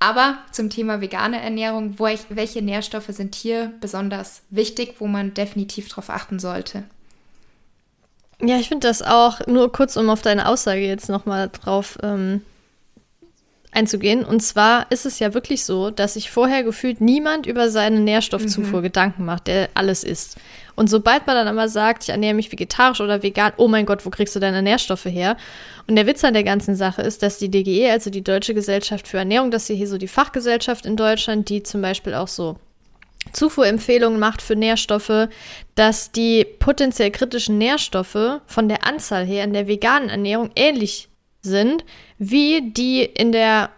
Aber 0.00 0.38
zum 0.52 0.70
Thema 0.70 1.00
vegane 1.00 1.40
Ernährung, 1.40 1.96
ich, 2.12 2.20
welche 2.28 2.62
Nährstoffe 2.62 3.08
sind 3.08 3.34
hier 3.34 3.72
besonders 3.80 4.42
wichtig, 4.50 4.96
wo 4.98 5.06
man 5.06 5.34
definitiv 5.34 5.88
darauf 5.88 6.10
achten 6.10 6.38
sollte? 6.38 6.84
Ja, 8.40 8.56
ich 8.58 8.68
finde 8.68 8.86
das 8.86 9.02
auch, 9.02 9.46
nur 9.46 9.72
kurz 9.72 9.96
um 9.96 10.10
auf 10.10 10.22
deine 10.22 10.48
Aussage 10.48 10.80
jetzt 10.80 11.08
nochmal 11.08 11.48
drauf 11.48 11.98
ähm, 12.02 12.42
einzugehen. 13.72 14.24
Und 14.24 14.40
zwar 14.40 14.86
ist 14.90 15.06
es 15.06 15.18
ja 15.18 15.34
wirklich 15.34 15.64
so, 15.64 15.90
dass 15.90 16.14
sich 16.14 16.30
vorher 16.30 16.62
gefühlt 16.62 17.00
niemand 17.00 17.46
über 17.46 17.70
seine 17.70 18.00
Nährstoffzufuhr 18.00 18.80
mhm. 18.80 18.84
Gedanken 18.84 19.24
macht, 19.24 19.46
der 19.46 19.68
alles 19.74 20.04
isst. 20.04 20.36
Und 20.74 20.88
sobald 20.88 21.26
man 21.26 21.34
dann 21.34 21.48
aber 21.48 21.68
sagt, 21.68 22.04
ich 22.04 22.10
ernähre 22.10 22.34
mich 22.34 22.52
vegetarisch 22.52 23.00
oder 23.00 23.22
vegan, 23.22 23.52
oh 23.56 23.66
mein 23.66 23.84
Gott, 23.84 24.06
wo 24.06 24.10
kriegst 24.10 24.36
du 24.36 24.40
deine 24.40 24.62
Nährstoffe 24.62 25.06
her? 25.06 25.36
Und 25.88 25.96
der 25.96 26.06
Witz 26.06 26.22
an 26.24 26.34
der 26.34 26.44
ganzen 26.44 26.76
Sache 26.76 27.02
ist, 27.02 27.22
dass 27.22 27.38
die 27.38 27.50
DGE, 27.50 27.90
also 27.90 28.10
die 28.10 28.22
Deutsche 28.22 28.54
Gesellschaft 28.54 29.08
für 29.08 29.18
Ernährung, 29.18 29.50
das 29.50 29.68
ist 29.68 29.76
hier 29.76 29.88
so 29.88 29.98
die 29.98 30.08
Fachgesellschaft 30.08 30.86
in 30.86 30.96
Deutschland, 30.96 31.48
die 31.48 31.62
zum 31.62 31.82
Beispiel 31.82 32.14
auch 32.14 32.28
so 32.28 32.56
Zufuhrempfehlungen 33.32 34.18
macht 34.18 34.40
für 34.40 34.56
Nährstoffe, 34.56 35.28
dass 35.74 36.12
die 36.12 36.44
potenziell 36.44 37.10
kritischen 37.10 37.58
Nährstoffe 37.58 38.40
von 38.46 38.68
der 38.68 38.86
Anzahl 38.86 39.26
her 39.26 39.44
in 39.44 39.52
der 39.52 39.66
veganen 39.66 40.08
Ernährung 40.08 40.50
ähnlich 40.54 41.08
sind 41.42 41.84
wie 42.18 42.70
die 42.72 43.02
in 43.02 43.32
der 43.32 43.70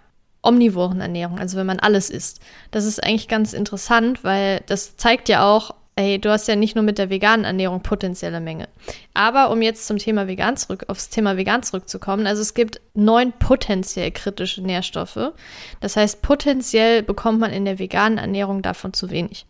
omnivoren 0.42 1.00
Ernährung, 1.00 1.38
also 1.38 1.58
wenn 1.58 1.66
man 1.66 1.80
alles 1.80 2.10
isst. 2.10 2.40
Das 2.70 2.84
ist 2.84 3.02
eigentlich 3.02 3.28
ganz 3.28 3.52
interessant, 3.52 4.24
weil 4.24 4.62
das 4.66 4.96
zeigt 4.96 5.28
ja 5.28 5.46
auch, 5.46 5.74
ey, 5.96 6.18
du 6.18 6.30
hast 6.30 6.48
ja 6.48 6.56
nicht 6.56 6.74
nur 6.74 6.84
mit 6.84 6.98
der 6.98 7.10
veganen 7.10 7.44
Ernährung 7.44 7.82
potenzielle 7.82 8.40
Menge. 8.40 8.68
Aber 9.12 9.50
um 9.50 9.60
jetzt 9.60 9.86
zum 9.86 9.98
Thema 9.98 10.26
vegan 10.26 10.56
zurück, 10.56 10.84
aufs 10.88 11.10
Thema 11.10 11.36
vegan 11.36 11.62
zurückzukommen, 11.62 12.26
also 12.26 12.40
es 12.40 12.54
gibt 12.54 12.80
neun 12.94 13.32
potenziell 13.32 14.10
kritische 14.10 14.62
Nährstoffe. 14.62 15.32
Das 15.80 15.96
heißt, 15.96 16.22
potenziell 16.22 17.02
bekommt 17.02 17.40
man 17.40 17.52
in 17.52 17.66
der 17.66 17.78
veganen 17.78 18.18
Ernährung 18.18 18.62
davon 18.62 18.94
zu 18.94 19.10
wenig. 19.10 19.46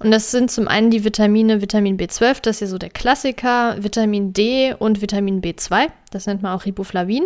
Und 0.00 0.10
das 0.10 0.30
sind 0.30 0.50
zum 0.50 0.68
einen 0.68 0.90
die 0.90 1.04
Vitamine 1.04 1.62
Vitamin 1.62 1.96
B12, 1.96 2.42
das 2.42 2.56
ist 2.56 2.60
ja 2.60 2.66
so 2.66 2.78
der 2.78 2.90
Klassiker, 2.90 3.82
Vitamin 3.82 4.34
D 4.34 4.74
und 4.78 5.00
Vitamin 5.00 5.40
B2, 5.40 5.86
das 6.10 6.26
nennt 6.26 6.42
man 6.42 6.52
auch 6.52 6.66
Riboflavin. 6.66 7.24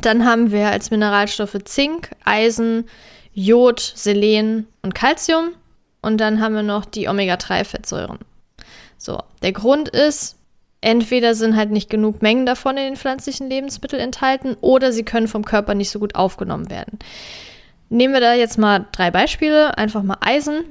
Dann 0.00 0.24
haben 0.24 0.52
wir 0.52 0.68
als 0.68 0.90
Mineralstoffe 0.90 1.58
Zink, 1.64 2.10
Eisen, 2.24 2.88
Jod, 3.32 3.80
Selen 3.80 4.66
und 4.82 4.94
Calcium. 4.94 5.50
Und 6.00 6.18
dann 6.18 6.40
haben 6.40 6.54
wir 6.54 6.62
noch 6.62 6.84
die 6.84 7.08
Omega-3-Fettsäuren. 7.08 8.18
So, 8.96 9.22
der 9.42 9.52
Grund 9.52 9.88
ist, 9.88 10.36
entweder 10.80 11.34
sind 11.34 11.56
halt 11.56 11.70
nicht 11.70 11.90
genug 11.90 12.22
Mengen 12.22 12.46
davon 12.46 12.76
in 12.76 12.84
den 12.84 12.96
pflanzlichen 12.96 13.48
Lebensmitteln 13.48 14.00
enthalten 14.00 14.56
oder 14.60 14.92
sie 14.92 15.04
können 15.04 15.28
vom 15.28 15.44
Körper 15.44 15.74
nicht 15.74 15.90
so 15.90 15.98
gut 15.98 16.14
aufgenommen 16.14 16.70
werden. 16.70 16.98
Nehmen 17.90 18.12
wir 18.12 18.20
da 18.20 18.34
jetzt 18.34 18.58
mal 18.58 18.86
drei 18.92 19.10
Beispiele. 19.10 19.76
Einfach 19.78 20.02
mal 20.02 20.18
Eisen. 20.20 20.64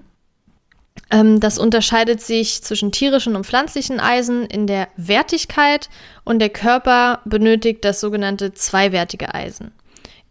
Ähm, 1.09 1.39
das 1.39 1.59
unterscheidet 1.59 2.21
sich 2.21 2.63
zwischen 2.63 2.91
tierischen 2.91 3.35
und 3.35 3.45
pflanzlichen 3.45 3.99
Eisen 3.99 4.45
in 4.45 4.67
der 4.67 4.87
Wertigkeit 4.97 5.89
und 6.23 6.39
der 6.39 6.49
Körper 6.49 7.21
benötigt 7.25 7.85
das 7.85 7.99
sogenannte 7.99 8.53
zweiwertige 8.53 9.33
Eisen. 9.33 9.71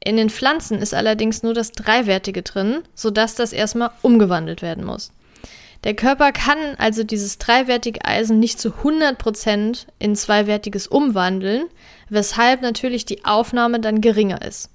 In 0.00 0.16
den 0.16 0.30
Pflanzen 0.30 0.78
ist 0.78 0.94
allerdings 0.94 1.42
nur 1.42 1.54
das 1.54 1.72
Dreiwertige 1.72 2.42
drin, 2.42 2.82
sodass 2.94 3.34
das 3.34 3.52
erstmal 3.52 3.90
umgewandelt 4.02 4.62
werden 4.62 4.84
muss. 4.84 5.10
Der 5.84 5.94
Körper 5.94 6.32
kann 6.32 6.58
also 6.78 7.04
dieses 7.04 7.38
dreiwertige 7.38 8.04
Eisen 8.04 8.38
nicht 8.38 8.60
zu 8.60 8.70
100% 8.70 9.86
in 9.98 10.16
zweiwertiges 10.16 10.86
umwandeln, 10.86 11.66
weshalb 12.08 12.62
natürlich 12.62 13.04
die 13.04 13.24
Aufnahme 13.24 13.80
dann 13.80 14.00
geringer 14.00 14.42
ist. 14.42 14.70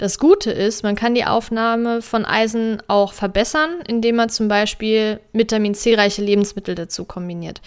Das 0.00 0.18
Gute 0.18 0.50
ist, 0.50 0.82
man 0.82 0.96
kann 0.96 1.14
die 1.14 1.26
Aufnahme 1.26 2.00
von 2.00 2.24
Eisen 2.24 2.82
auch 2.88 3.12
verbessern, 3.12 3.82
indem 3.86 4.16
man 4.16 4.30
zum 4.30 4.48
Beispiel 4.48 5.20
Vitamin 5.34 5.74
C-reiche 5.74 6.22
Lebensmittel 6.22 6.74
dazu 6.74 7.04
kombiniert. 7.04 7.60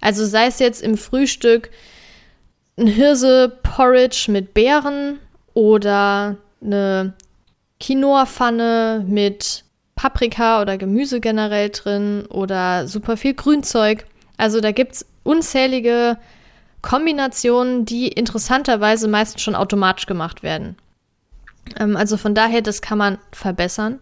Also 0.00 0.24
sei 0.24 0.46
es 0.46 0.60
jetzt 0.60 0.82
im 0.82 0.96
Frühstück 0.96 1.70
ein 2.78 2.86
Hirse-Porridge 2.86 4.26
mit 4.28 4.54
Beeren 4.54 5.18
oder 5.52 6.36
eine 6.62 7.14
Quinoa-Pfanne 7.80 9.04
mit 9.08 9.64
Paprika 9.96 10.62
oder 10.62 10.78
Gemüse 10.78 11.18
generell 11.18 11.70
drin 11.70 12.24
oder 12.26 12.86
super 12.86 13.16
viel 13.16 13.34
Grünzeug. 13.34 14.06
Also 14.36 14.60
da 14.60 14.70
gibt 14.70 14.92
es 14.92 15.06
unzählige 15.24 16.18
Kombinationen, 16.82 17.84
die 17.84 18.06
interessanterweise 18.06 19.08
meistens 19.08 19.42
schon 19.42 19.56
automatisch 19.56 20.06
gemacht 20.06 20.44
werden. 20.44 20.76
Ähm, 21.78 21.96
also 21.96 22.16
von 22.16 22.34
daher, 22.34 22.62
das 22.62 22.82
kann 22.82 22.98
man 22.98 23.18
verbessern. 23.32 24.00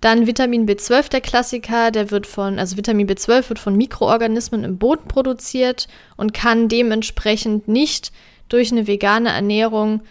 Dann 0.00 0.26
Vitamin 0.26 0.66
B12, 0.66 1.10
der 1.10 1.20
Klassiker, 1.20 1.90
der 1.90 2.10
wird 2.10 2.26
von, 2.26 2.58
also 2.58 2.76
Vitamin 2.76 3.08
B12 3.08 3.48
wird 3.48 3.58
von 3.58 3.76
Mikroorganismen 3.76 4.64
im 4.64 4.78
Boden 4.78 5.08
produziert 5.08 5.88
und 6.16 6.34
kann 6.34 6.68
dementsprechend 6.68 7.68
nicht 7.68 8.12
durch 8.48 8.70
eine 8.72 8.86
vegane 8.86 9.30
Ernährung 9.30 10.02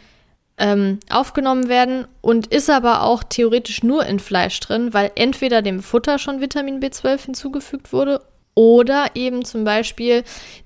ähm, 0.57 0.99
aufgenommen 1.09 1.67
werden 1.69 2.07
und 2.21 2.47
ist 2.47 2.69
aber 2.69 3.03
auch 3.03 3.23
theoretisch 3.23 3.83
nur 3.83 4.05
in 4.05 4.19
Fleisch 4.19 4.59
drin, 4.61 4.93
weil 4.93 5.11
entweder 5.15 5.61
dem 5.61 5.81
Futter 5.81 6.17
schon 6.17 6.41
Vitamin 6.41 6.79
B12 6.79 7.25
hinzugefügt 7.25 7.91
wurde 7.91 8.21
oder 8.53 9.07
eben 9.15 9.43
zum 9.43 9.65
Beispiel 9.65 10.23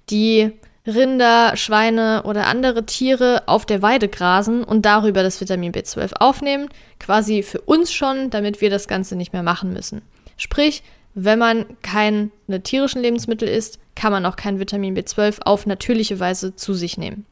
die 0.10 0.52
Rinder, 0.90 1.56
Schweine 1.56 2.24
oder 2.24 2.48
andere 2.48 2.86
Tiere 2.86 3.44
auf 3.46 3.66
der 3.66 3.82
Weide 3.82 4.08
grasen 4.08 4.64
und 4.64 4.86
darüber 4.86 5.24
das 5.24 5.40
Vitamin 5.40 5.72
B12 5.72 6.14
aufnehmen, 6.20 6.70
quasi 7.00 7.44
für 7.44 7.62
uns 7.62 7.92
schon, 7.92 8.30
damit 8.30 8.62
wir 8.62 8.70
das 8.70 8.88
Ganze 8.88 9.16
nicht 9.16 9.34
mehr 9.34 9.44
machen 9.44 9.74
müssen. 9.74 10.02
Sprich, 10.38 10.84
wenn 11.14 11.40
man 11.40 11.66
keine 11.82 12.32
tierischen 12.64 13.02
Lebensmittel 13.02 13.48
isst, 13.48 13.80
kann 13.96 14.12
man 14.12 14.26
auch 14.26 14.36
kein 14.36 14.60
Vitamin 14.60 14.96
B12 14.96 15.42
auf 15.44 15.66
natürliche 15.66 16.20
Weise 16.20 16.56
zu 16.56 16.74
sich 16.74 16.98
nehmen. 16.98 17.26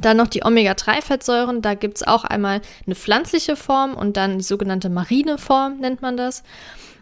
Dann 0.00 0.16
noch 0.16 0.26
die 0.26 0.44
Omega-3-Fettsäuren. 0.44 1.62
Da 1.62 1.74
gibt 1.74 1.96
es 1.96 2.06
auch 2.06 2.24
einmal 2.24 2.60
eine 2.84 2.94
pflanzliche 2.94 3.56
Form 3.56 3.94
und 3.94 4.16
dann 4.16 4.38
die 4.38 4.44
sogenannte 4.44 4.90
marine 4.90 5.38
Form, 5.38 5.78
nennt 5.78 6.02
man 6.02 6.16
das. 6.16 6.42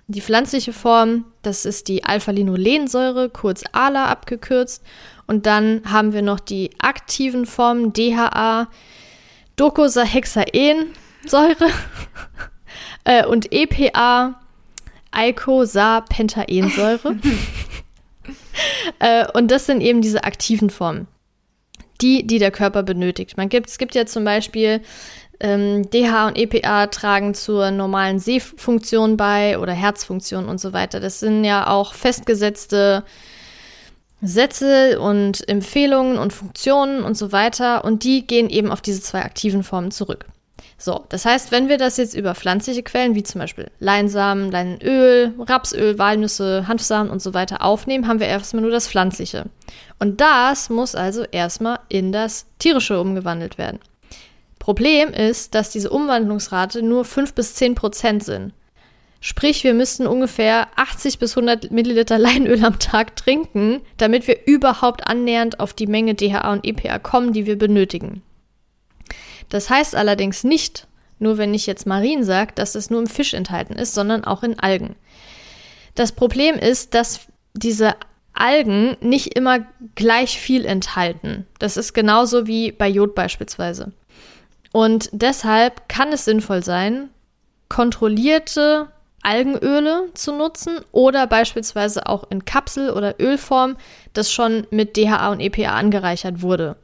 Die 0.06 0.20
pflanzliche 0.20 0.74
Form, 0.74 1.24
das 1.42 1.64
ist 1.64 1.88
die 1.88 2.04
Alpha-Linolensäure, 2.04 3.30
kurz 3.30 3.64
ALA 3.72 4.06
abgekürzt. 4.06 4.84
Und 5.26 5.46
dann 5.46 5.82
haben 5.90 6.12
wir 6.12 6.22
noch 6.22 6.40
die 6.40 6.70
aktiven 6.78 7.46
Formen 7.46 7.92
DHA, 7.92 8.68
Docosahexaensäure 9.56 11.66
äh, 13.04 13.24
und 13.24 13.52
EPA, 13.52 14.40
Eicosapentaensäure. 15.10 17.16
äh, 18.98 19.26
und 19.32 19.50
das 19.50 19.66
sind 19.66 19.80
eben 19.80 20.02
diese 20.02 20.24
aktiven 20.24 20.70
Formen 20.70 21.08
die, 22.00 22.26
die 22.26 22.38
der 22.38 22.50
Körper 22.50 22.82
benötigt. 22.82 23.36
Man 23.36 23.48
gibt, 23.48 23.68
es 23.68 23.78
gibt 23.78 23.94
ja 23.94 24.06
zum 24.06 24.24
Beispiel 24.24 24.80
ähm, 25.40 25.88
DH 25.90 26.28
und 26.28 26.38
EPA 26.38 26.88
tragen 26.88 27.34
zur 27.34 27.70
normalen 27.70 28.18
Sehfunktion 28.18 29.16
bei 29.16 29.58
oder 29.58 29.72
Herzfunktion 29.72 30.46
und 30.46 30.60
so 30.60 30.72
weiter. 30.72 31.00
Das 31.00 31.20
sind 31.20 31.44
ja 31.44 31.68
auch 31.68 31.94
festgesetzte 31.94 33.04
Sätze 34.24 35.00
und 35.00 35.48
Empfehlungen 35.48 36.18
und 36.18 36.32
Funktionen 36.32 37.02
und 37.02 37.16
so 37.16 37.32
weiter 37.32 37.84
und 37.84 38.04
die 38.04 38.26
gehen 38.26 38.48
eben 38.48 38.70
auf 38.70 38.80
diese 38.80 39.02
zwei 39.02 39.22
aktiven 39.22 39.62
Formen 39.62 39.90
zurück. 39.90 40.26
So, 40.78 41.04
das 41.08 41.24
heißt, 41.24 41.50
wenn 41.52 41.68
wir 41.68 41.78
das 41.78 41.96
jetzt 41.96 42.14
über 42.14 42.34
pflanzliche 42.34 42.82
Quellen 42.82 43.14
wie 43.14 43.22
zum 43.22 43.40
Beispiel 43.40 43.70
Leinsamen, 43.78 44.50
Leinöl, 44.50 45.32
Rapsöl, 45.38 45.98
Walnüsse, 45.98 46.66
Hanfsamen 46.66 47.10
und 47.10 47.22
so 47.22 47.32
weiter 47.32 47.62
aufnehmen, 47.62 48.08
haben 48.08 48.20
wir 48.20 48.26
erstmal 48.26 48.62
nur 48.62 48.70
das 48.70 48.88
Pflanzliche. 48.88 49.46
Und 49.98 50.20
das 50.20 50.70
muss 50.70 50.94
also 50.94 51.24
erstmal 51.24 51.78
in 51.88 52.12
das 52.12 52.46
Tierische 52.58 53.00
umgewandelt 53.00 53.56
werden. 53.56 53.78
Problem 54.58 55.10
ist, 55.10 55.54
dass 55.54 55.70
diese 55.70 55.90
Umwandlungsrate 55.90 56.82
nur 56.82 57.04
5 57.04 57.34
bis 57.34 57.54
10 57.54 57.74
Prozent 57.74 58.24
sind. 58.24 58.52
Sprich, 59.26 59.64
wir 59.64 59.72
müssten 59.72 60.06
ungefähr 60.06 60.68
80 60.76 61.18
bis 61.18 61.34
100 61.34 61.70
Milliliter 61.70 62.18
Leinöl 62.18 62.62
am 62.62 62.78
Tag 62.78 63.16
trinken, 63.16 63.80
damit 63.96 64.28
wir 64.28 64.46
überhaupt 64.46 65.06
annähernd 65.06 65.60
auf 65.60 65.72
die 65.72 65.86
Menge 65.86 66.14
DHA 66.14 66.52
und 66.52 66.66
EPA 66.66 66.98
kommen, 66.98 67.32
die 67.32 67.46
wir 67.46 67.56
benötigen. 67.56 68.20
Das 69.48 69.70
heißt 69.70 69.96
allerdings 69.96 70.44
nicht, 70.44 70.88
nur 71.18 71.38
wenn 71.38 71.54
ich 71.54 71.64
jetzt 71.64 71.86
Marin 71.86 72.22
sage, 72.22 72.52
dass 72.54 72.74
es 72.74 72.90
nur 72.90 73.00
im 73.00 73.06
Fisch 73.06 73.32
enthalten 73.32 73.76
ist, 73.76 73.94
sondern 73.94 74.24
auch 74.24 74.42
in 74.42 74.58
Algen. 74.58 74.94
Das 75.94 76.12
Problem 76.12 76.56
ist, 76.56 76.92
dass 76.92 77.20
diese 77.54 77.94
Algen 78.34 78.98
nicht 79.00 79.34
immer 79.38 79.60
gleich 79.94 80.38
viel 80.38 80.66
enthalten. 80.66 81.46
Das 81.58 81.78
ist 81.78 81.94
genauso 81.94 82.46
wie 82.46 82.72
bei 82.72 82.88
Jod 82.88 83.14
beispielsweise. 83.14 83.92
Und 84.70 85.08
deshalb 85.12 85.88
kann 85.88 86.12
es 86.12 86.26
sinnvoll 86.26 86.62
sein, 86.62 87.08
kontrollierte 87.70 88.90
Algenöle 89.24 90.10
zu 90.14 90.32
nutzen 90.32 90.78
oder 90.92 91.26
beispielsweise 91.26 92.06
auch 92.06 92.30
in 92.30 92.44
Kapsel- 92.44 92.90
oder 92.90 93.20
Ölform, 93.20 93.76
das 94.12 94.30
schon 94.30 94.66
mit 94.70 94.96
DHA 94.96 95.32
und 95.32 95.40
EPA 95.40 95.74
angereichert 95.74 96.42
wurde 96.42 96.76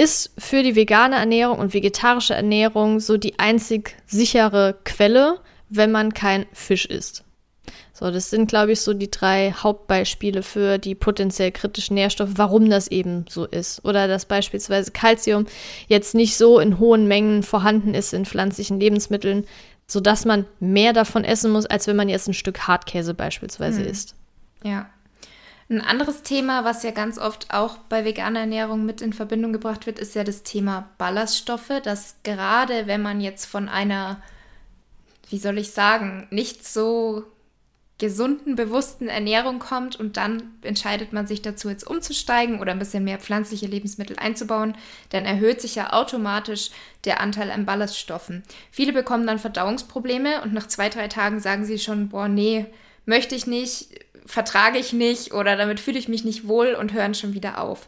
ist 0.00 0.32
für 0.38 0.62
die 0.62 0.76
vegane 0.76 1.16
Ernährung 1.16 1.58
und 1.58 1.74
vegetarische 1.74 2.32
Ernährung 2.32 3.00
so 3.00 3.18
die 3.18 3.38
einzig 3.38 3.96
sichere 4.06 4.78
Quelle, 4.84 5.40
wenn 5.68 5.92
man 5.92 6.14
kein 6.14 6.46
Fisch 6.54 6.86
isst. 6.86 7.22
So, 7.92 8.10
das 8.10 8.30
sind, 8.30 8.48
glaube 8.48 8.72
ich, 8.72 8.80
so 8.80 8.94
die 8.94 9.10
drei 9.10 9.52
Hauptbeispiele 9.52 10.42
für 10.42 10.78
die 10.78 10.94
potenziell 10.94 11.52
kritischen 11.52 11.96
Nährstoffe, 11.96 12.30
warum 12.36 12.70
das 12.70 12.88
eben 12.88 13.26
so 13.28 13.44
ist. 13.44 13.84
Oder 13.84 14.08
dass 14.08 14.24
beispielsweise 14.24 14.90
Calcium 14.90 15.44
jetzt 15.86 16.14
nicht 16.14 16.38
so 16.38 16.60
in 16.60 16.78
hohen 16.78 17.06
Mengen 17.06 17.42
vorhanden 17.42 17.92
ist 17.92 18.14
in 18.14 18.24
pflanzlichen 18.24 18.80
Lebensmitteln, 18.80 19.44
sodass 19.90 20.24
man 20.24 20.46
mehr 20.60 20.92
davon 20.92 21.24
essen 21.24 21.50
muss, 21.50 21.66
als 21.66 21.86
wenn 21.86 21.96
man 21.96 22.08
jetzt 22.08 22.28
ein 22.28 22.34
Stück 22.34 22.68
Hartkäse 22.68 23.12
beispielsweise 23.12 23.80
hm. 23.80 23.88
isst. 23.88 24.14
Ja, 24.62 24.88
ein 25.68 25.80
anderes 25.80 26.22
Thema, 26.22 26.64
was 26.64 26.82
ja 26.82 26.90
ganz 26.90 27.16
oft 27.16 27.54
auch 27.54 27.78
bei 27.88 28.04
veganer 28.04 28.40
Ernährung 28.40 28.84
mit 28.84 29.00
in 29.00 29.12
Verbindung 29.12 29.52
gebracht 29.52 29.86
wird, 29.86 30.00
ist 30.00 30.16
ja 30.16 30.24
das 30.24 30.42
Thema 30.42 30.88
Ballaststoffe, 30.98 31.80
dass 31.82 32.16
gerade 32.24 32.88
wenn 32.88 33.02
man 33.02 33.20
jetzt 33.20 33.46
von 33.46 33.68
einer, 33.68 34.20
wie 35.28 35.38
soll 35.38 35.58
ich 35.58 35.70
sagen, 35.70 36.26
nicht 36.30 36.66
so 36.66 37.24
gesunden, 38.00 38.56
bewussten 38.56 39.06
Ernährung 39.06 39.60
kommt 39.60 39.94
und 39.94 40.16
dann 40.16 40.54
entscheidet 40.62 41.12
man 41.12 41.28
sich 41.28 41.42
dazu, 41.42 41.68
jetzt 41.68 41.86
umzusteigen 41.86 42.60
oder 42.60 42.72
ein 42.72 42.78
bisschen 42.80 43.04
mehr 43.04 43.18
pflanzliche 43.18 43.66
Lebensmittel 43.66 44.18
einzubauen, 44.18 44.74
dann 45.10 45.24
erhöht 45.24 45.60
sich 45.60 45.76
ja 45.76 45.92
automatisch 45.92 46.70
der 47.04 47.20
Anteil 47.20 47.50
an 47.50 47.66
Ballaststoffen. 47.66 48.42
Viele 48.72 48.92
bekommen 48.92 49.26
dann 49.26 49.38
Verdauungsprobleme 49.38 50.42
und 50.42 50.52
nach 50.52 50.66
zwei, 50.66 50.88
drei 50.88 51.06
Tagen 51.06 51.38
sagen 51.38 51.64
sie 51.64 51.78
schon, 51.78 52.08
boah, 52.08 52.26
nee, 52.26 52.66
möchte 53.04 53.34
ich 53.34 53.46
nicht, 53.46 53.90
vertrage 54.26 54.78
ich 54.78 54.92
nicht 54.92 55.32
oder 55.32 55.56
damit 55.56 55.78
fühle 55.78 55.98
ich 55.98 56.08
mich 56.08 56.24
nicht 56.24 56.48
wohl 56.48 56.74
und 56.74 56.92
hören 56.92 57.14
schon 57.14 57.34
wieder 57.34 57.60
auf. 57.60 57.86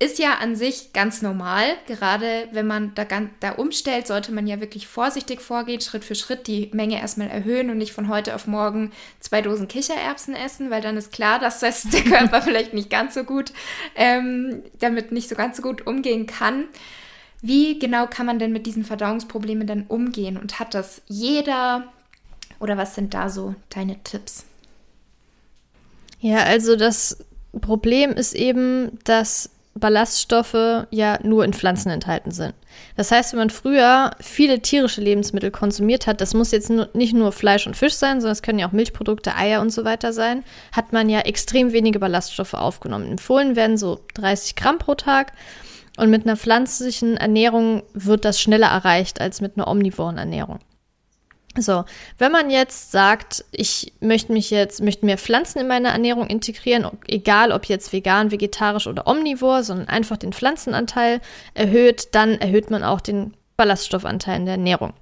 Ist 0.00 0.18
ja 0.18 0.38
an 0.38 0.56
sich 0.56 0.92
ganz 0.92 1.22
normal. 1.22 1.64
Gerade 1.86 2.48
wenn 2.50 2.66
man 2.66 2.94
da, 2.94 3.06
da 3.38 3.52
umstellt, 3.52 4.08
sollte 4.08 4.32
man 4.32 4.46
ja 4.46 4.60
wirklich 4.60 4.88
vorsichtig 4.88 5.40
vorgehen, 5.40 5.80
Schritt 5.80 6.04
für 6.04 6.16
Schritt 6.16 6.48
die 6.48 6.68
Menge 6.72 7.00
erstmal 7.00 7.28
erhöhen 7.28 7.70
und 7.70 7.78
nicht 7.78 7.92
von 7.92 8.08
heute 8.08 8.34
auf 8.34 8.48
morgen 8.48 8.90
zwei 9.20 9.40
Dosen 9.40 9.68
Kichererbsen 9.68 10.34
essen, 10.34 10.70
weil 10.70 10.82
dann 10.82 10.96
ist 10.96 11.12
klar, 11.12 11.38
dass 11.38 11.60
das 11.60 11.82
der 11.90 12.02
Körper 12.02 12.42
vielleicht 12.42 12.74
nicht 12.74 12.90
ganz 12.90 13.14
so 13.14 13.22
gut, 13.22 13.52
ähm, 13.94 14.64
damit 14.80 15.12
nicht 15.12 15.28
so 15.28 15.36
ganz 15.36 15.56
so 15.56 15.62
gut 15.62 15.86
umgehen 15.86 16.26
kann. 16.26 16.64
Wie 17.40 17.78
genau 17.78 18.06
kann 18.06 18.26
man 18.26 18.38
denn 18.38 18.52
mit 18.52 18.66
diesen 18.66 18.84
Verdauungsproblemen 18.84 19.66
dann 19.66 19.84
umgehen 19.86 20.36
und 20.36 20.58
hat 20.58 20.74
das 20.74 21.02
jeder 21.06 21.92
oder 22.58 22.76
was 22.76 22.94
sind 22.94 23.14
da 23.14 23.28
so 23.28 23.54
deine 23.68 24.02
Tipps? 24.02 24.44
Ja, 26.20 26.38
also 26.44 26.74
das 26.74 27.18
Problem 27.60 28.12
ist 28.12 28.34
eben, 28.34 28.98
dass 29.04 29.50
Ballaststoffe 29.74 30.86
ja 30.90 31.18
nur 31.22 31.44
in 31.44 31.52
Pflanzen 31.52 31.90
enthalten 31.90 32.30
sind. 32.30 32.54
Das 32.96 33.10
heißt, 33.10 33.32
wenn 33.32 33.40
man 33.40 33.50
früher 33.50 34.12
viele 34.20 34.60
tierische 34.60 35.00
Lebensmittel 35.00 35.50
konsumiert 35.50 36.06
hat, 36.06 36.20
das 36.20 36.32
muss 36.32 36.52
jetzt 36.52 36.70
nicht 36.94 37.14
nur 37.14 37.32
Fleisch 37.32 37.66
und 37.66 37.76
Fisch 37.76 37.94
sein, 37.94 38.20
sondern 38.20 38.32
es 38.32 38.42
können 38.42 38.60
ja 38.60 38.68
auch 38.68 38.72
Milchprodukte, 38.72 39.34
Eier 39.34 39.60
und 39.60 39.70
so 39.70 39.84
weiter 39.84 40.12
sein, 40.12 40.44
hat 40.72 40.92
man 40.92 41.08
ja 41.08 41.20
extrem 41.20 41.72
wenige 41.72 41.98
Ballaststoffe 41.98 42.54
aufgenommen. 42.54 43.10
Empfohlen 43.10 43.56
werden 43.56 43.76
so 43.76 44.00
30 44.14 44.54
Gramm 44.54 44.78
pro 44.78 44.94
Tag 44.94 45.32
und 45.96 46.10
mit 46.10 46.24
einer 46.24 46.36
pflanzlichen 46.36 47.16
Ernährung 47.16 47.82
wird 47.94 48.24
das 48.24 48.40
schneller 48.40 48.68
erreicht 48.68 49.20
als 49.20 49.40
mit 49.40 49.56
einer 49.56 49.68
omnivoren 49.68 50.18
Ernährung. 50.18 50.60
So, 51.58 51.84
wenn 52.18 52.32
man 52.32 52.50
jetzt 52.50 52.90
sagt, 52.90 53.44
ich 53.52 53.92
möchte 54.00 54.32
mich 54.32 54.50
jetzt, 54.50 54.82
möchte 54.82 55.06
mehr 55.06 55.18
Pflanzen 55.18 55.60
in 55.60 55.68
meine 55.68 55.88
Ernährung 55.88 56.26
integrieren, 56.26 56.86
egal 57.06 57.52
ob 57.52 57.66
jetzt 57.66 57.92
vegan, 57.92 58.30
vegetarisch 58.30 58.86
oder 58.86 59.06
omnivor, 59.06 59.62
sondern 59.62 59.88
einfach 59.88 60.16
den 60.16 60.32
Pflanzenanteil 60.32 61.20
erhöht, 61.54 62.08
dann 62.12 62.40
erhöht 62.40 62.70
man 62.70 62.82
auch 62.82 63.00
den 63.00 63.34
Ballaststoffanteil 63.56 64.36
in 64.40 64.46
der 64.46 64.54
Ernährung. 64.54 64.94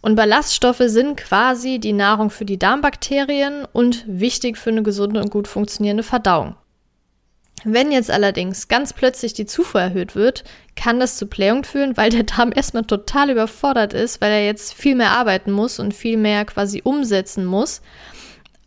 Und 0.00 0.14
Ballaststoffe 0.14 0.82
sind 0.86 1.16
quasi 1.16 1.78
die 1.78 1.92
Nahrung 1.92 2.30
für 2.30 2.44
die 2.44 2.58
Darmbakterien 2.58 3.66
und 3.72 4.04
wichtig 4.06 4.56
für 4.56 4.70
eine 4.70 4.82
gesunde 4.82 5.20
und 5.20 5.30
gut 5.30 5.48
funktionierende 5.48 6.04
Verdauung. 6.04 6.54
Wenn 7.64 7.92
jetzt 7.92 8.10
allerdings 8.10 8.68
ganz 8.68 8.92
plötzlich 8.92 9.32
die 9.32 9.46
Zufuhr 9.46 9.80
erhöht 9.80 10.14
wird, 10.14 10.44
kann 10.76 11.00
das 11.00 11.16
zu 11.16 11.26
Blähung 11.26 11.64
führen, 11.64 11.96
weil 11.96 12.10
der 12.10 12.22
Darm 12.22 12.52
erstmal 12.54 12.84
total 12.84 13.30
überfordert 13.30 13.92
ist, 13.92 14.20
weil 14.20 14.30
er 14.30 14.46
jetzt 14.46 14.74
viel 14.74 14.94
mehr 14.94 15.12
arbeiten 15.12 15.50
muss 15.50 15.78
und 15.78 15.94
viel 15.94 16.16
mehr 16.16 16.44
quasi 16.44 16.82
umsetzen 16.84 17.44
muss. 17.44 17.82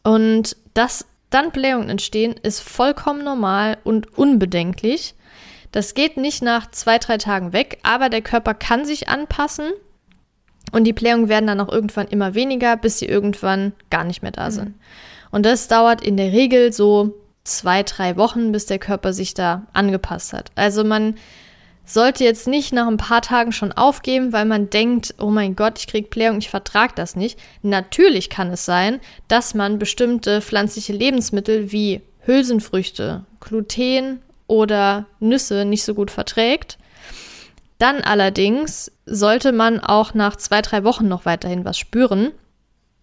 Und 0.04 0.58
dass 0.74 1.06
dann 1.30 1.52
Blähungen 1.52 1.90
entstehen, 1.90 2.36
ist 2.44 2.60
vollkommen 2.60 3.24
normal 3.24 3.78
und 3.84 4.18
unbedenklich. 4.18 5.16
Das 5.72 5.94
geht 5.94 6.18
nicht 6.18 6.42
nach 6.42 6.70
zwei, 6.72 6.98
drei 6.98 7.18
Tagen 7.18 7.54
weg, 7.54 7.80
aber 7.84 8.10
der 8.10 8.22
Körper 8.22 8.54
kann 8.54 8.84
sich 8.84 9.08
anpassen 9.08 9.72
und 10.72 10.84
die 10.84 10.94
Blähungen 10.94 11.30
werden 11.30 11.48
dann 11.48 11.62
auch 11.62 11.72
irgendwann 11.72 12.08
immer 12.08 12.34
weniger, 12.36 12.76
bis 12.76 13.00
sie 13.00 13.06
irgendwann 13.06 13.74
gar 13.90 14.04
nicht 14.04 14.22
mehr 14.22 14.32
da 14.32 14.48
mhm. 14.48 14.52
sind. 14.52 14.68
Mhm. 14.70 14.76
Und 15.32 15.46
das 15.46 15.70
dauert 15.70 16.02
in 16.04 16.18
der 16.18 16.34
Regel 16.34 16.74
so 16.74 17.21
zwei, 17.44 17.84
drei 17.84 18.18
Wochen, 18.18 18.52
bis 18.52 18.66
der 18.66 18.80
Körper 18.80 19.14
sich 19.14 19.34
da 19.34 19.64
angepasst 19.74 20.34
hat. 20.34 20.52
Also 20.56 20.84
man 20.84 21.16
sollte 21.86 22.24
jetzt 22.24 22.48
nicht 22.48 22.74
nach 22.74 22.88
ein 22.88 22.98
paar 22.98 23.22
Tagen 23.22 23.52
schon 23.52 23.72
aufgeben, 23.72 24.34
weil 24.34 24.46
man 24.46 24.70
denkt, 24.70 25.16
oh 25.20 25.30
mein 25.30 25.56
Gott, 25.56 25.80
ich 25.80 25.88
kriege 25.88 26.08
Blähung, 26.08 26.38
ich 26.38 26.50
vertrage 26.50 26.94
das 26.96 27.16
nicht. 27.16 27.40
Natürlich 27.62 28.30
kann 28.30 28.52
es 28.52 28.66
sein, 28.66 29.00
dass 29.28 29.54
man 29.54 29.80
bestimmte 29.80 30.42
pflanzliche 30.42 30.94
Lebensmittel 30.94 31.72
wie 31.72 32.02
Hülsenfrüchte, 32.26 33.26
Gluten 33.40 34.22
oder 34.48 35.06
Nüsse 35.20 35.66
nicht 35.66 35.84
so 35.84 35.94
gut 35.94 36.12
verträgt. 36.12 36.78
Dann 37.78 38.02
allerdings 38.02 38.92
sollte 39.06 39.52
man 39.52 39.80
auch 39.80 40.14
nach 40.14 40.36
zwei, 40.36 40.62
drei 40.62 40.84
Wochen 40.84 41.08
noch 41.08 41.26
weiterhin 41.26 41.66
was 41.66 41.80
spüren. 41.80 42.32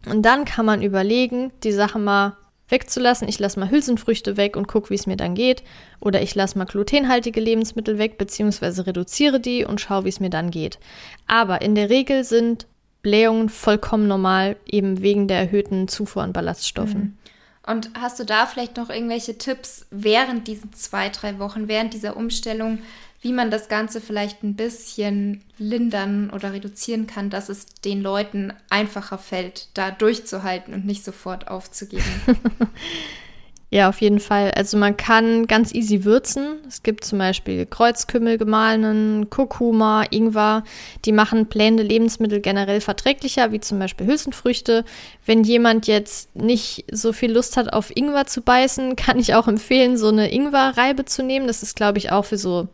Und 0.07 0.23
dann 0.23 0.45
kann 0.45 0.65
man 0.65 0.83
überlegen, 0.83 1.51
die 1.65 1.73
Sache 1.73 1.99
mal 1.99 2.37
wegzulassen. 2.69 3.29
Ich 3.29 3.39
lasse 3.39 3.59
mal 3.59 3.71
Hülsenfrüchte 3.71 4.37
weg 4.37 4.57
und 4.57 4.69
gucke, 4.69 4.91
wie 4.91 4.95
es 4.95 5.07
mir 5.07 5.17
dann 5.17 5.35
geht. 5.35 5.63
Oder 6.01 6.23
ich 6.23 6.35
lasse 6.35 6.59
mal 6.59 6.65
glutenhaltige 6.65 7.41
Lebensmittel 7.41 7.99
weg, 7.99 8.19
beziehungsweise 8.19 8.87
reduziere 8.87 9.41
die 9.41 9.65
und 9.65 9.81
schaue, 9.81 10.05
wie 10.05 10.11
es 10.11 10.21
mir 10.21 10.31
dann 10.31 10.51
geht. 10.51 10.79
Aber 11.27 11.63
in 11.63 11.75
der 11.75 11.91
Regel 11.91 12.25
sind 12.25 12.67
Blähungen 13.03 13.49
vollkommen 13.49 14.09
normal, 14.09 14.57
eben 14.67 15.03
wegen 15.03 15.29
der 15.29 15.39
erhöhten 15.39 15.89
Zufuhr 15.89 16.23
an 16.23 16.33
Ballaststoffen. 16.33 17.01
Mhm. 17.01 17.19
Und 17.67 17.91
hast 18.01 18.19
du 18.19 18.25
da 18.25 18.47
vielleicht 18.47 18.79
noch 18.79 18.89
irgendwelche 18.89 19.37
Tipps 19.37 19.87
während 19.91 20.49
diesen 20.49 20.73
zwei, 20.73 21.11
drei 21.11 21.39
Wochen, 21.39 21.69
während 21.69 21.93
dieser 21.93 22.17
Umstellung, 22.17 22.79
wie 23.21 23.33
man 23.33 23.51
das 23.51 23.69
Ganze 23.69 24.01
vielleicht 24.01 24.45
ein 24.45 24.55
bisschen 24.55 25.43
lindern 25.59 26.31
oder 26.31 26.53
reduzieren 26.53 27.07
kann, 27.07 27.31
dass 27.31 27.49
es 27.49 27.67
den 27.85 28.01
Leuten 28.01 28.53
einfacher 28.71 29.19
fällt, 29.19 29.69
da 29.75 29.91
durchzuhalten 29.91 30.73
und 30.73 30.87
nicht 30.87 31.05
sofort 31.05 31.49
aufzugeben. 31.49 32.05
ja, 33.71 33.89
auf 33.89 34.01
jeden 34.01 34.21
Fall. 34.21 34.53
Also 34.53 34.77
man 34.77 34.97
kann 34.97 35.49
ganz 35.49 35.75
easy 35.75 36.05
würzen. 36.05 36.59
Es 36.69 36.85
gibt 36.85 37.05
zum 37.05 37.19
Beispiel 37.19 37.67
Kreuzkümmel 37.67 38.39
gemahlenen, 38.39 39.29
Kurkuma, 39.31 40.05
Ingwer. 40.11 40.63
Die 41.05 41.13
machen 41.13 41.49
plänende 41.49 41.83
Lebensmittel 41.83 42.41
generell 42.41 42.81
verträglicher, 42.81 43.51
wie 43.51 43.59
zum 43.59 43.81
Beispiel 43.81 44.07
Hülsenfrüchte. 44.07 44.85
Wenn 45.27 45.43
jemand 45.43 45.89
jetzt 45.89 46.37
nicht 46.37 46.85
so 46.93 47.13
viel 47.13 47.33
Lust 47.33 47.57
hat, 47.57 47.73
auf 47.73 47.91
Ingwer 47.97 48.27
zu 48.27 48.43
beißen, 48.43 48.95
kann 48.97 49.19
ich 49.19 49.35
auch 49.35 49.49
empfehlen, 49.49 49.99
so 49.99 50.07
eine 50.07 50.33
Ingwerreibe 50.33 51.05
zu 51.05 51.25
nehmen. 51.25 51.49
Das 51.49 51.65
ist, 51.65 51.75
glaube 51.75 51.99
ich, 51.99 52.13
auch 52.13 52.25
für 52.25 52.39
so 52.39 52.69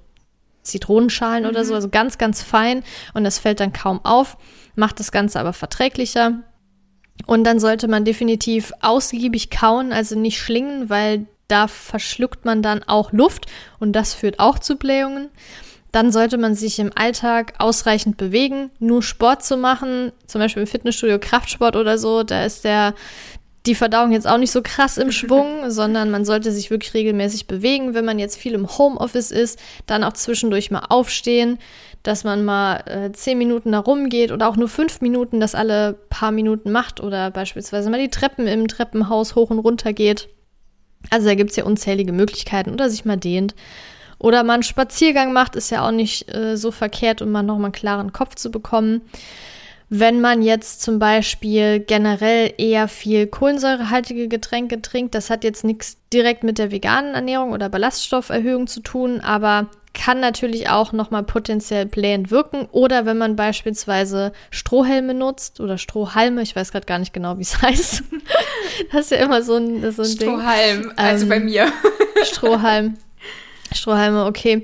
Zitronenschalen 0.65 1.45
mhm. 1.45 1.51
oder 1.51 1.65
so, 1.65 1.73
mhm. 1.73 1.77
also 1.77 1.89
ganz, 1.89 2.19
ganz 2.19 2.43
fein 2.43 2.83
und 3.13 3.25
das 3.25 3.39
fällt 3.39 3.61
dann 3.61 3.73
kaum 3.73 4.05
auf, 4.05 4.37
macht 4.75 4.99
das 4.99 5.13
Ganze 5.13 5.39
aber 5.39 5.53
verträglicher. 5.53 6.41
Und 7.27 7.45
dann 7.45 7.61
sollte 7.61 7.87
man 7.87 8.05
definitiv 8.05 8.73
ausgiebig 8.81 9.51
kauen, 9.51 9.93
also 9.93 10.19
nicht 10.19 10.39
schlingen, 10.39 10.91
weil 10.91 11.27
da 11.47 11.69
verschluckt 11.69 12.45
man 12.45 12.61
dann 12.61 12.83
auch 12.83 13.13
Luft 13.13 13.47
und 13.79 13.93
das 13.93 14.15
führt 14.15 14.41
auch 14.41 14.59
zu 14.59 14.77
Blähungen. 14.77 15.29
Dann 15.93 16.11
sollte 16.11 16.39
man 16.39 16.57
sich 16.57 16.81
im 16.81 16.91
Alltag 16.97 17.55
ausreichend 17.59 18.17
bewegen. 18.17 18.71
Nur 18.81 19.01
Sport 19.01 19.45
zu 19.45 19.57
machen, 19.57 20.11
zum 20.27 20.41
Beispiel 20.41 20.63
im 20.63 20.67
Fitnessstudio 20.67 21.21
Kraftsport 21.21 21.77
oder 21.77 21.99
so, 21.99 22.25
da 22.25 22.45
ist 22.45 22.65
der 22.65 22.95
die 23.67 23.75
Verdauung 23.75 24.13
jetzt 24.13 24.27
auch 24.27 24.39
nicht 24.39 24.51
so 24.51 24.63
krass 24.63 24.99
im 24.99 25.13
Schwung, 25.13 25.71
sondern 25.71 26.11
man 26.11 26.25
sollte 26.25 26.53
sich 26.53 26.71
wirklich 26.71 26.95
regelmäßig 26.95 27.47
bewegen. 27.47 27.95
Wenn 27.95 28.05
man 28.05 28.19
jetzt 28.19 28.37
viel 28.37 28.55
im 28.55 28.79
Homeoffice 28.79 29.31
ist, 29.31 29.59
dann 29.87 30.05
auch 30.05 30.13
zwischendurch 30.13 30.71
mal 30.71 30.87
aufstehen, 30.89 31.59
dass 32.03 32.23
man 32.23 32.45
mal 32.45 32.85
äh, 32.87 33.13
zehn 33.13 33.39
Minuten 33.39 33.73
da 33.73 33.79
rumgeht 33.79 34.31
oder 34.31 34.49
auch 34.49 34.57
nur 34.57 34.69
fünf 34.69 35.01
Minuten 35.01 35.41
das 35.41 35.55
alle 35.55 35.95
paar 36.11 36.33
Minuten 36.33 36.71
macht 36.71 37.01
oder 37.01 37.31
beispielsweise 37.31 37.89
mal 37.89 38.01
die 38.01 38.11
Treppen 38.11 38.47
im 38.47 38.69
Treppenhaus 38.69 39.35
hoch 39.35 39.51
und 39.51 39.59
runter 39.59 39.93
geht. 39.93 40.29
Also 41.11 41.27
da 41.27 41.35
gibt 41.35 41.51
es 41.51 41.57
ja 41.57 41.65
unzählige 41.65 42.13
Möglichkeiten 42.13 42.71
oder 42.71 42.91
sich 42.91 43.05
mal 43.05 43.17
dehnt. 43.17 43.55
Oder 44.19 44.43
man 44.45 44.55
einen 44.55 44.63
Spaziergang 44.63 45.33
macht, 45.33 45.57
ist 45.57 45.71
ja 45.71 45.87
auch 45.87 45.91
nicht 45.91 46.35
äh, 46.35 46.57
so 46.57 46.71
verkehrt, 46.71 47.21
um 47.21 47.31
mal 47.31 47.43
nochmal 47.43 47.67
einen 47.67 47.73
klaren 47.73 48.13
Kopf 48.13 48.37
zu 48.37 48.51
bekommen. 48.51 49.03
Wenn 49.89 50.21
man 50.21 50.43
jetzt 50.43 50.83
zum 50.83 50.99
Beispiel 50.99 51.81
generell 51.81 52.53
eher 52.59 52.89
viel 52.89 53.27
kohlensäurehaltige 53.27 54.29
Getränke 54.29 54.81
trinkt, 54.81 55.15
das 55.15 55.31
hat 55.31 55.45
jetzt 55.45 55.65
nichts 55.65 55.99
direkt 56.13 56.43
mit 56.43 56.59
der 56.59 56.71
veganen 56.71 57.15
Ernährung 57.15 57.53
oder 57.53 57.69
Ballaststofferhöhung 57.69 58.67
zu 58.67 58.81
tun, 58.81 59.21
aber 59.21 59.69
kann 59.95 60.21
natürlich 60.21 60.69
auch 60.69 60.93
nochmal 60.93 61.23
potenziell 61.23 61.87
blähend 61.87 62.31
wirken. 62.31 62.67
Oder 62.73 63.07
wenn 63.07 63.17
man 63.17 63.37
beispielsweise 63.37 64.33
Strohhelme 64.51 65.15
nutzt 65.15 65.61
oder 65.61 65.79
Strohhalme, 65.79 66.43
ich 66.43 66.55
weiß 66.55 66.73
gerade 66.73 66.87
gar 66.87 66.99
nicht 66.99 67.15
genau, 67.15 67.39
wie 67.39 67.43
es 67.43 67.63
heißt. 67.63 68.03
das 68.93 69.01
ist 69.03 69.11
ja 69.13 69.19
immer 69.19 69.43
so 69.43 69.55
ein, 69.57 69.93
so 69.93 70.03
ein 70.03 70.09
Strohhalm, 70.09 70.83
Ding. 70.83 70.93
also 70.97 71.25
ähm, 71.25 71.29
bei 71.29 71.41
mir. 71.41 71.73
Strohhalm. 72.25 72.99
Strohhalme, 73.73 74.27
okay. 74.27 74.63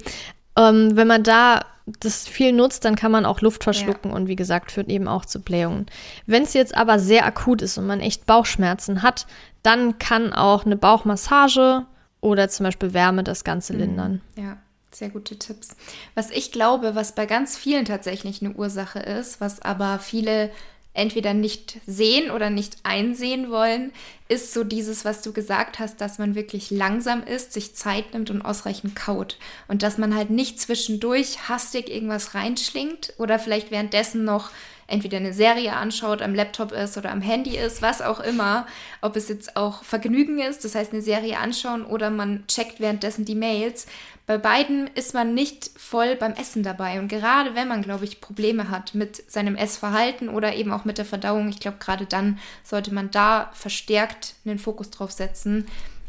Ähm, 0.60 0.96
wenn 0.96 1.06
man 1.06 1.22
da 1.22 1.64
das 2.00 2.28
viel 2.28 2.52
nutzt, 2.52 2.84
dann 2.84 2.94
kann 2.94 3.10
man 3.10 3.26
auch 3.26 3.40
Luft 3.40 3.64
verschlucken 3.64 4.10
ja. 4.10 4.16
und 4.16 4.28
wie 4.28 4.36
gesagt, 4.36 4.70
führt 4.70 4.88
eben 4.88 5.08
auch 5.08 5.24
zu 5.24 5.40
Blähungen. 5.40 5.86
Wenn 6.26 6.44
es 6.44 6.52
jetzt 6.52 6.76
aber 6.76 6.98
sehr 6.98 7.26
akut 7.26 7.62
ist 7.62 7.78
und 7.78 7.86
man 7.86 8.00
echt 8.00 8.26
Bauchschmerzen 8.26 9.02
hat, 9.02 9.26
dann 9.62 9.98
kann 9.98 10.32
auch 10.32 10.64
eine 10.66 10.76
Bauchmassage 10.76 11.86
oder 12.20 12.48
zum 12.48 12.64
Beispiel 12.64 12.92
Wärme 12.92 13.24
das 13.24 13.44
Ganze 13.44 13.72
mhm. 13.72 13.78
lindern. 13.78 14.20
Ja. 14.36 14.58
Sehr 14.92 15.08
gute 15.08 15.38
Tipps. 15.38 15.76
Was 16.16 16.32
ich 16.32 16.50
glaube, 16.50 16.96
was 16.96 17.14
bei 17.14 17.24
ganz 17.24 17.56
vielen 17.56 17.84
tatsächlich 17.84 18.42
eine 18.42 18.54
Ursache 18.54 18.98
ist, 18.98 19.40
was 19.40 19.62
aber 19.62 20.00
viele 20.00 20.50
entweder 20.92 21.34
nicht 21.34 21.78
sehen 21.86 22.30
oder 22.30 22.50
nicht 22.50 22.78
einsehen 22.82 23.50
wollen, 23.50 23.92
ist 24.28 24.52
so 24.52 24.64
dieses, 24.64 25.04
was 25.04 25.22
du 25.22 25.32
gesagt 25.32 25.78
hast, 25.78 26.00
dass 26.00 26.18
man 26.18 26.34
wirklich 26.34 26.70
langsam 26.70 27.22
ist, 27.22 27.52
sich 27.52 27.74
Zeit 27.74 28.12
nimmt 28.12 28.30
und 28.30 28.42
ausreichend 28.42 28.96
kaut. 28.96 29.38
Und 29.68 29.82
dass 29.82 29.98
man 29.98 30.14
halt 30.14 30.30
nicht 30.30 30.60
zwischendurch 30.60 31.48
hastig 31.48 31.88
irgendwas 31.88 32.34
reinschlingt 32.34 33.14
oder 33.18 33.38
vielleicht 33.38 33.70
währenddessen 33.70 34.24
noch 34.24 34.50
entweder 34.90 35.18
eine 35.18 35.32
Serie 35.32 35.74
anschaut, 35.74 36.22
am 36.22 36.34
Laptop 36.34 36.72
ist 36.72 36.96
oder 36.98 37.10
am 37.10 37.20
Handy 37.20 37.56
ist, 37.56 37.82
was 37.82 38.02
auch 38.02 38.20
immer, 38.20 38.66
ob 39.00 39.16
es 39.16 39.28
jetzt 39.28 39.56
auch 39.56 39.84
Vergnügen 39.84 40.38
ist, 40.38 40.64
das 40.64 40.74
heißt 40.74 40.92
eine 40.92 41.02
Serie 41.02 41.38
anschauen 41.38 41.84
oder 41.84 42.10
man 42.10 42.46
checkt 42.46 42.80
währenddessen 42.80 43.24
die 43.24 43.34
Mails. 43.34 43.86
Bei 44.26 44.38
beiden 44.38 44.88
ist 44.94 45.14
man 45.14 45.34
nicht 45.34 45.70
voll 45.76 46.16
beim 46.16 46.34
Essen 46.34 46.62
dabei 46.62 47.00
und 47.00 47.08
gerade 47.08 47.54
wenn 47.54 47.68
man, 47.68 47.82
glaube 47.82 48.04
ich, 48.04 48.20
Probleme 48.20 48.70
hat 48.70 48.94
mit 48.94 49.30
seinem 49.30 49.56
Essverhalten 49.56 50.28
oder 50.28 50.54
eben 50.54 50.72
auch 50.72 50.84
mit 50.84 50.98
der 50.98 51.04
Verdauung, 51.04 51.48
ich 51.48 51.60
glaube, 51.60 51.78
gerade 51.80 52.06
dann 52.06 52.38
sollte 52.62 52.94
man 52.94 53.10
da 53.10 53.50
verstärkt 53.54 54.34
einen 54.44 54.58
Fokus 54.58 54.90
drauf 54.90 55.10
setzen, 55.10 55.66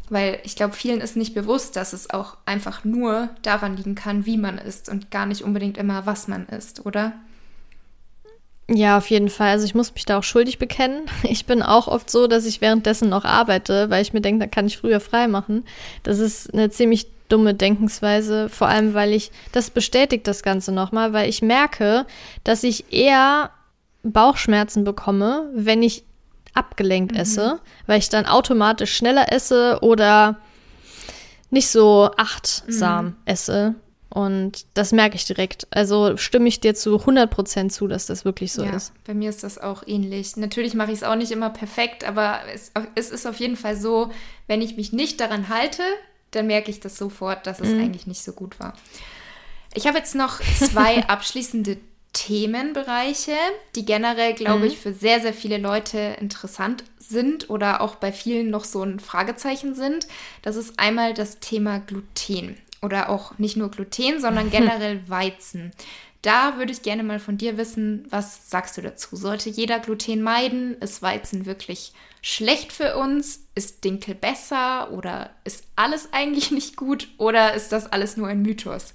weil 0.08 0.40
ich 0.44 0.56
glaube, 0.56 0.74
vielen 0.74 1.00
ist 1.00 1.16
nicht 1.16 1.34
bewusst, 1.34 1.74
dass 1.74 1.92
es 1.92 2.10
auch 2.10 2.36
einfach 2.44 2.84
nur 2.84 3.30
daran 3.42 3.76
liegen 3.76 3.94
kann, 3.94 4.26
wie 4.26 4.36
man 4.36 4.58
isst 4.58 4.88
und 4.88 5.10
gar 5.10 5.26
nicht 5.26 5.42
unbedingt 5.42 5.78
immer, 5.78 6.06
was 6.06 6.28
man 6.28 6.46
isst, 6.46 6.84
oder? 6.84 7.12
Ja, 8.74 8.96
auf 8.96 9.10
jeden 9.10 9.28
Fall. 9.28 9.50
Also 9.50 9.64
ich 9.66 9.74
muss 9.74 9.92
mich 9.92 10.06
da 10.06 10.18
auch 10.18 10.22
schuldig 10.22 10.58
bekennen. 10.58 11.02
Ich 11.24 11.46
bin 11.46 11.62
auch 11.62 11.88
oft 11.88 12.10
so, 12.10 12.26
dass 12.26 12.46
ich 12.46 12.60
währenddessen 12.60 13.08
noch 13.08 13.24
arbeite, 13.24 13.90
weil 13.90 14.02
ich 14.02 14.12
mir 14.12 14.20
denke, 14.20 14.40
da 14.40 14.46
kann 14.46 14.66
ich 14.66 14.78
früher 14.78 15.00
frei 15.00 15.28
machen. 15.28 15.64
Das 16.02 16.18
ist 16.18 16.52
eine 16.52 16.70
ziemlich 16.70 17.06
dumme 17.28 17.54
Denkensweise, 17.54 18.48
vor 18.48 18.68
allem 18.68 18.94
weil 18.94 19.12
ich, 19.12 19.30
das 19.52 19.70
bestätigt 19.70 20.26
das 20.26 20.42
Ganze 20.42 20.72
nochmal, 20.72 21.12
weil 21.12 21.28
ich 21.28 21.40
merke, 21.40 22.06
dass 22.44 22.62
ich 22.62 22.92
eher 22.92 23.50
Bauchschmerzen 24.02 24.84
bekomme, 24.84 25.48
wenn 25.54 25.82
ich 25.82 26.04
abgelenkt 26.54 27.12
mhm. 27.12 27.20
esse, 27.20 27.60
weil 27.86 27.98
ich 27.98 28.10
dann 28.10 28.26
automatisch 28.26 28.94
schneller 28.94 29.32
esse 29.32 29.78
oder 29.80 30.36
nicht 31.50 31.68
so 31.68 32.10
achtsam 32.16 33.04
mhm. 33.06 33.16
esse. 33.24 33.74
Und 34.12 34.66
das 34.74 34.92
merke 34.92 35.16
ich 35.16 35.24
direkt. 35.24 35.66
Also 35.70 36.18
stimme 36.18 36.46
ich 36.46 36.60
dir 36.60 36.74
zu 36.74 36.96
100% 36.96 37.70
zu, 37.70 37.88
dass 37.88 38.04
das 38.04 38.26
wirklich 38.26 38.52
so 38.52 38.62
ja, 38.62 38.76
ist. 38.76 38.92
Bei 39.06 39.14
mir 39.14 39.30
ist 39.30 39.42
das 39.42 39.56
auch 39.56 39.84
ähnlich. 39.86 40.36
Natürlich 40.36 40.74
mache 40.74 40.90
ich 40.90 40.98
es 40.98 41.02
auch 41.02 41.14
nicht 41.14 41.32
immer 41.32 41.48
perfekt, 41.48 42.04
aber 42.04 42.40
es, 42.52 42.72
es, 42.94 43.10
ist 43.10 43.26
auf 43.26 43.36
jeden 43.36 43.56
Fall 43.56 43.74
so, 43.74 44.10
wenn 44.48 44.60
ich 44.60 44.76
mich 44.76 44.92
nicht 44.92 45.18
daran 45.18 45.48
halte, 45.48 45.82
dann 46.30 46.46
merke 46.46 46.70
ich 46.70 46.78
das 46.78 46.98
sofort, 46.98 47.46
dass 47.46 47.58
es 47.58 47.70
mhm. 47.70 47.80
eigentlich 47.80 48.06
nicht 48.06 48.22
so 48.22 48.32
gut 48.32 48.60
war. 48.60 48.74
Ich 49.72 49.86
habe 49.86 49.96
jetzt 49.96 50.14
noch 50.14 50.42
zwei 50.58 51.02
abschließende 51.08 51.78
Themenbereiche, 52.12 53.36
die 53.74 53.86
generell, 53.86 54.34
glaube 54.34 54.60
mhm. 54.60 54.66
ich, 54.66 54.78
für 54.78 54.92
sehr, 54.92 55.20
sehr 55.20 55.32
viele 55.32 55.56
Leute 55.56 55.98
interessant 56.20 56.84
sind 56.98 57.48
oder 57.48 57.80
auch 57.80 57.94
bei 57.94 58.12
vielen 58.12 58.50
noch 58.50 58.64
so 58.64 58.82
ein 58.82 59.00
Fragezeichen 59.00 59.74
sind. 59.74 60.06
Das 60.42 60.56
ist 60.56 60.78
einmal 60.78 61.14
das 61.14 61.40
Thema 61.40 61.78
Gluten 61.78 62.58
oder 62.82 63.08
auch 63.08 63.38
nicht 63.38 63.56
nur 63.56 63.70
Gluten, 63.70 64.20
sondern 64.20 64.50
generell 64.50 65.08
Weizen. 65.08 65.72
Da 66.22 66.56
würde 66.56 66.70
ich 66.70 66.82
gerne 66.82 67.02
mal 67.02 67.18
von 67.18 67.36
dir 67.36 67.56
wissen, 67.56 68.06
was 68.10 68.48
sagst 68.48 68.76
du 68.76 68.82
dazu? 68.82 69.16
Sollte 69.16 69.50
jeder 69.50 69.80
Gluten 69.80 70.22
meiden? 70.22 70.74
Ist 70.78 71.02
Weizen 71.02 71.46
wirklich 71.46 71.92
schlecht 72.20 72.72
für 72.72 72.96
uns? 72.96 73.40
Ist 73.56 73.82
Dinkel 73.82 74.14
besser? 74.14 74.92
Oder 74.92 75.30
ist 75.42 75.64
alles 75.74 76.10
eigentlich 76.12 76.52
nicht 76.52 76.76
gut? 76.76 77.08
Oder 77.18 77.54
ist 77.54 77.72
das 77.72 77.90
alles 77.90 78.16
nur 78.16 78.28
ein 78.28 78.42
Mythos? 78.42 78.94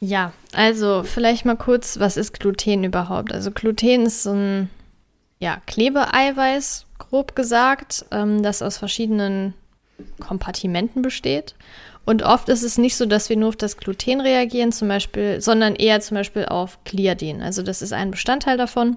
Ja, 0.00 0.32
also 0.54 1.02
vielleicht 1.02 1.44
mal 1.44 1.56
kurz, 1.58 2.00
was 2.00 2.16
ist 2.16 2.40
Gluten 2.40 2.84
überhaupt? 2.84 3.32
Also 3.32 3.50
Gluten 3.50 4.06
ist 4.06 4.22
so 4.22 4.32
ein 4.32 4.70
ja, 5.38 5.60
Klebeeiweiß, 5.66 6.86
grob 6.98 7.36
gesagt, 7.36 8.06
ähm, 8.10 8.42
das 8.42 8.62
aus 8.62 8.78
verschiedenen 8.78 9.52
Kompartimenten 10.20 11.02
besteht. 11.02 11.56
Und 12.04 12.22
oft 12.22 12.48
ist 12.48 12.62
es 12.62 12.78
nicht 12.78 12.96
so, 12.96 13.06
dass 13.06 13.28
wir 13.28 13.36
nur 13.36 13.48
auf 13.50 13.56
das 13.56 13.76
Gluten 13.76 14.20
reagieren, 14.20 14.72
zum 14.72 14.88
Beispiel, 14.88 15.40
sondern 15.40 15.76
eher 15.76 16.00
zum 16.00 16.16
Beispiel 16.16 16.46
auf 16.46 16.78
Gliadin. 16.84 17.42
Also 17.42 17.62
das 17.62 17.82
ist 17.82 17.92
ein 17.92 18.10
Bestandteil 18.10 18.56
davon. 18.56 18.96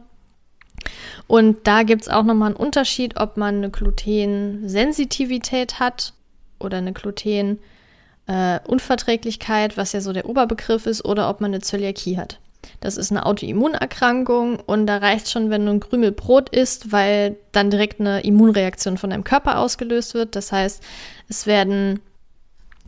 Und 1.28 1.68
da 1.68 1.84
gibt 1.84 2.04
es 2.04 2.10
auch 2.10 2.24
nochmal 2.24 2.48
einen 2.48 2.56
Unterschied, 2.56 3.20
ob 3.20 3.38
man 3.38 3.58
eine 3.58 3.70
Glutensensitivität 3.70 5.80
hat 5.80 6.14
oder 6.60 6.78
eine 6.78 6.94
Glutenunverträglichkeit, 6.94 9.78
was 9.78 9.94
ja 9.94 10.02
so 10.02 10.14
der 10.14 10.28
Oberbegriff 10.28 10.86
ist, 10.86 11.06
oder 11.06 11.30
ob 11.30 11.42
man 11.42 11.52
eine 11.52 11.62
Zöliakie 11.62 12.18
hat. 12.18 12.40
Das 12.80 12.98
ist 12.98 13.12
eine 13.12 13.26
Autoimmunerkrankung 13.26 14.60
und 14.60 14.88
da 14.88 14.98
reicht 14.98 15.30
schon, 15.30 15.50
wenn 15.50 15.66
du 15.66 15.72
ein 15.72 15.80
Krümel 15.80 16.12
Brot 16.12 16.50
isst, 16.50 16.92
weil 16.92 17.38
dann 17.52 17.70
direkt 17.70 18.00
eine 18.00 18.22
Immunreaktion 18.22 18.98
von 18.98 19.10
deinem 19.10 19.24
Körper 19.24 19.60
ausgelöst 19.60 20.14
wird. 20.14 20.36
Das 20.36 20.52
heißt, 20.52 20.84
es 21.30 21.48
werden 21.48 22.00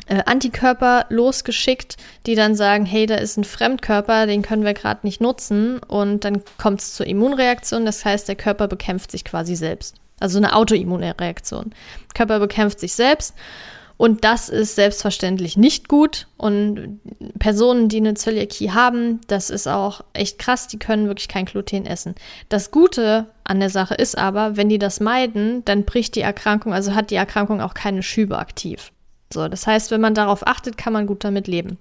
äh, 0.08 0.22
Antikörper 0.26 1.06
losgeschickt, 1.10 1.98
die 2.26 2.36
dann 2.36 2.56
sagen, 2.56 2.86
hey, 2.86 3.06
da 3.06 3.16
ist 3.16 3.38
ein 3.38 3.44
Fremdkörper, 3.44 4.28
den 4.28 4.42
können 4.42 4.66
wir 4.66 4.74
gerade 4.74 5.02
nicht 5.04 5.22
nutzen 5.22 5.80
und 5.80 6.24
dann 6.26 6.44
kommt 6.58 6.82
es 6.82 6.94
zur 6.94 7.08
Immunreaktion. 7.08 7.86
Das 7.86 8.06
heißt, 8.06 8.28
der 8.28 8.36
Körper 8.36 8.68
bekämpft 8.68 9.12
sich 9.12 9.24
quasi 9.24 9.56
selbst. 9.56 9.96
Also 10.20 10.38
eine 10.38 10.56
Autoimmunreaktion. 10.56 11.74
Körper 12.14 12.40
bekämpft 12.40 12.80
sich 12.80 12.94
selbst 12.94 13.34
und 13.98 14.26
das 14.26 14.50
ist 14.50 14.76
selbstverständlich 14.76 15.56
nicht 15.56 15.88
gut. 15.88 16.28
Und 16.38 17.00
Personen, 17.40 17.88
die 17.88 17.98
eine 17.98 18.14
Zöliakie 18.14 18.72
haben, 18.72 19.22
das 19.28 19.50
ist 19.50 19.68
auch 19.68 20.02
echt 20.14 20.38
krass, 20.38 20.68
die 20.68 20.80
können 20.80 21.08
wirklich 21.08 21.30
kein 21.30 21.46
Gluten 21.46 21.86
essen. 21.86 22.16
Das 22.50 22.72
Gute 22.72 23.28
an 23.44 23.60
der 23.60 23.70
Sache 23.70 23.96
ist 23.96 24.18
aber, 24.18 24.58
wenn 24.58 24.70
die 24.70 24.80
das 24.80 25.00
meiden, 25.00 25.64
dann 25.66 25.86
bricht 25.86 26.16
die 26.16 26.22
Erkrankung, 26.22 26.74
also 26.74 26.94
hat 26.94 27.10
die 27.10 27.16
Erkrankung 27.16 27.62
auch 27.62 27.74
keine 27.74 28.04
Schübe 28.04 28.38
aktiv. 28.38 28.92
So, 29.32 29.48
das 29.48 29.66
heißt, 29.66 29.92
wenn 29.92 30.02
man 30.02 30.14
darauf 30.14 30.46
achtet, 30.46 30.78
kann 30.78 30.94
man 30.94 31.08
gut 31.08 31.24
damit 31.24 31.48
leben. 31.48 31.78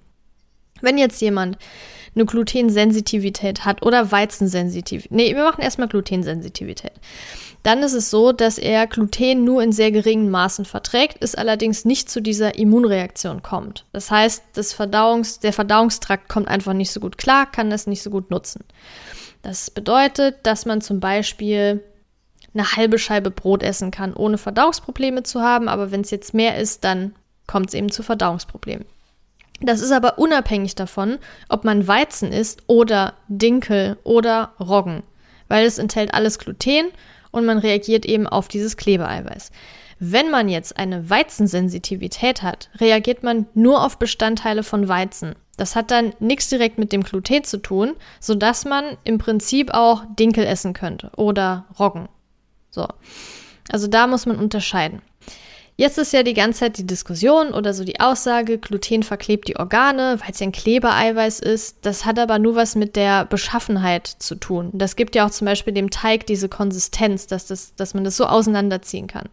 Wenn 0.81 0.97
jetzt 0.97 1.21
jemand 1.21 1.57
eine 2.15 2.25
Glutensensitivität 2.25 3.65
hat 3.65 3.85
oder 3.85 4.11
Weizensensitivität, 4.11 5.11
nee, 5.11 5.35
wir 5.35 5.43
machen 5.43 5.61
erstmal 5.61 5.89
Glutensensitivität 5.89 6.93
dann 7.65 7.81
ist 7.81 7.93
es 7.93 8.11
so, 8.11 8.31
dass 8.31 8.59
er 8.59 8.85
Gluten 8.85 9.43
nur 9.43 9.63
in 9.63 9.71
sehr 9.71 9.91
geringen 9.91 10.29
Maßen 10.29 10.65
verträgt, 10.65 11.17
es 11.21 11.33
allerdings 11.33 11.83
nicht 11.83 12.11
zu 12.11 12.21
dieser 12.21 12.59
Immunreaktion 12.59 13.41
kommt. 13.41 13.85
Das 13.91 14.11
heißt, 14.11 14.43
das 14.53 14.71
Verdauungs-, 14.71 15.39
der 15.39 15.51
Verdauungstrakt 15.51 16.29
kommt 16.29 16.47
einfach 16.47 16.73
nicht 16.73 16.91
so 16.91 16.99
gut 16.99 17.17
klar, 17.17 17.51
kann 17.51 17.71
das 17.71 17.87
nicht 17.87 18.03
so 18.03 18.11
gut 18.11 18.29
nutzen. 18.29 18.63
Das 19.41 19.71
bedeutet, 19.71 20.35
dass 20.43 20.67
man 20.67 20.81
zum 20.81 20.99
Beispiel 20.99 21.83
eine 22.53 22.71
halbe 22.73 22.99
Scheibe 22.99 23.31
Brot 23.31 23.63
essen 23.63 23.89
kann, 23.89 24.13
ohne 24.13 24.37
Verdauungsprobleme 24.37 25.23
zu 25.23 25.41
haben, 25.41 25.67
aber 25.67 25.89
wenn 25.89 26.01
es 26.01 26.11
jetzt 26.11 26.35
mehr 26.35 26.59
ist, 26.59 26.83
dann 26.83 27.15
kommt 27.47 27.69
es 27.69 27.73
eben 27.73 27.91
zu 27.91 28.03
Verdauungsproblemen. 28.03 28.85
Das 29.61 29.81
ist 29.81 29.91
aber 29.91 30.19
unabhängig 30.19 30.75
davon, 30.75 31.17
ob 31.49 31.63
man 31.63 31.87
Weizen 31.87 32.31
isst 32.31 32.61
oder 32.67 33.15
Dinkel 33.27 33.97
oder 34.03 34.51
Roggen, 34.59 35.01
weil 35.47 35.65
es 35.65 35.79
enthält 35.79 36.13
alles 36.13 36.37
Gluten 36.37 36.91
und 37.35 37.45
man 37.45 37.57
reagiert 37.57 38.05
eben 38.05 38.27
auf 38.27 38.47
dieses 38.47 38.77
Klebeeiweiß. 38.77 39.51
Wenn 39.99 40.31
man 40.31 40.49
jetzt 40.49 40.77
eine 40.77 41.09
Weizensensitivität 41.09 42.41
hat, 42.41 42.69
reagiert 42.77 43.23
man 43.23 43.47
nur 43.53 43.83
auf 43.83 43.99
Bestandteile 43.99 44.63
von 44.63 44.87
Weizen. 44.87 45.35
Das 45.57 45.75
hat 45.75 45.91
dann 45.91 46.13
nichts 46.19 46.49
direkt 46.49 46.77
mit 46.77 46.91
dem 46.91 47.03
Gluten 47.03 47.43
zu 47.43 47.57
tun, 47.57 47.93
sodass 48.19 48.65
man 48.65 48.97
im 49.03 49.17
Prinzip 49.17 49.73
auch 49.73 50.03
Dinkel 50.17 50.45
essen 50.45 50.73
könnte 50.73 51.11
oder 51.17 51.65
Roggen. 51.77 52.07
So. 52.71 52.87
Also 53.69 53.87
da 53.87 54.07
muss 54.07 54.25
man 54.25 54.37
unterscheiden. 54.37 55.01
Jetzt 55.77 55.97
ist 55.97 56.13
ja 56.13 56.23
die 56.23 56.33
ganze 56.33 56.61
Zeit 56.61 56.77
die 56.77 56.87
Diskussion 56.87 57.53
oder 57.53 57.73
so 57.73 57.83
die 57.83 57.99
Aussage, 57.99 58.57
Gluten 58.57 59.03
verklebt 59.03 59.49
die 59.49 59.57
Organe, 59.57 60.17
weil 60.21 60.31
es 60.31 60.39
ja 60.39 60.47
ein 60.47 60.53
Klebereiweiß 60.53 61.41
ist. 61.41 61.79
Das 61.81 62.05
hat 62.05 62.17
aber 62.17 62.39
nur 62.39 62.55
was 62.55 62.75
mit 62.75 62.95
der 62.95 63.25
Beschaffenheit 63.25 64.07
zu 64.07 64.35
tun. 64.35 64.69
Das 64.71 64.95
gibt 64.95 65.15
ja 65.15 65.25
auch 65.25 65.31
zum 65.31 65.45
Beispiel 65.45 65.73
dem 65.73 65.89
Teig 65.89 66.27
diese 66.27 66.47
Konsistenz, 66.47 67.27
dass, 67.27 67.45
das, 67.45 67.75
dass 67.75 67.93
man 67.93 68.05
das 68.05 68.15
so 68.15 68.25
auseinanderziehen 68.25 69.07
kann. 69.07 69.27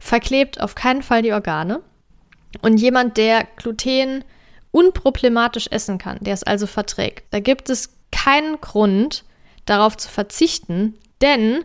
Verklebt 0.00 0.60
auf 0.60 0.74
keinen 0.74 1.02
Fall 1.02 1.22
die 1.22 1.32
Organe. 1.32 1.80
Und 2.60 2.78
jemand, 2.78 3.16
der 3.16 3.46
Gluten 3.56 4.24
unproblematisch 4.72 5.68
essen 5.70 5.98
kann, 5.98 6.18
der 6.20 6.34
es 6.34 6.42
also 6.42 6.66
verträgt, 6.66 7.24
da 7.30 7.38
gibt 7.38 7.70
es 7.70 7.90
keinen 8.10 8.60
Grund, 8.60 9.24
darauf 9.64 9.96
zu 9.96 10.08
verzichten, 10.08 10.98
denn 11.20 11.64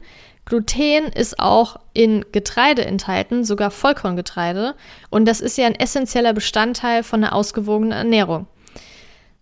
Gluten 0.50 1.06
ist 1.14 1.40
auch 1.40 1.80
in 1.94 2.26
Getreide 2.32 2.84
enthalten, 2.84 3.46
sogar 3.46 3.70
Vollkorngetreide. 3.70 4.76
Und 5.12 5.26
das 5.26 5.42
ist 5.42 5.58
ja 5.58 5.68
ein 5.68 5.76
essentieller 5.76 6.34
Bestandteil 6.34 7.04
von 7.04 7.24
einer 7.24 7.34
ausgewogenen 7.34 7.92
Ernährung. 7.92 8.48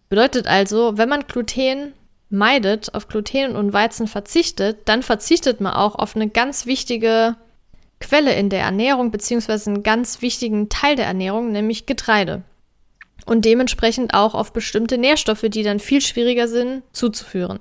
Bedeutet 0.10 0.48
also, 0.48 0.98
wenn 0.98 1.08
man 1.08 1.26
Gluten 1.26 1.94
meidet, 2.30 2.94
auf 2.94 3.08
Gluten 3.08 3.56
und 3.56 3.72
Weizen 3.72 4.08
verzichtet, 4.08 4.80
dann 4.86 5.02
verzichtet 5.02 5.62
man 5.62 5.74
auch 5.74 5.96
auf 5.96 6.16
eine 6.16 6.28
ganz 6.28 6.66
wichtige 6.66 7.38
Quelle 8.02 8.34
in 8.36 8.50
der 8.50 8.62
Ernährung, 8.62 9.10
beziehungsweise 9.10 9.70
einen 9.70 9.84
ganz 9.84 10.22
wichtigen 10.22 10.68
Teil 10.68 10.98
der 10.98 11.08
Ernährung, 11.08 11.54
nämlich 11.54 11.86
Getreide. 11.86 12.44
Und 13.26 13.46
dementsprechend 13.46 14.14
auch 14.14 14.36
auf 14.36 14.52
bestimmte 14.52 14.98
Nährstoffe, 14.98 15.46
die 15.48 15.64
dann 15.64 15.80
viel 15.80 16.02
schwieriger 16.02 16.50
sind 16.50 16.84
zuzuführen. 16.92 17.60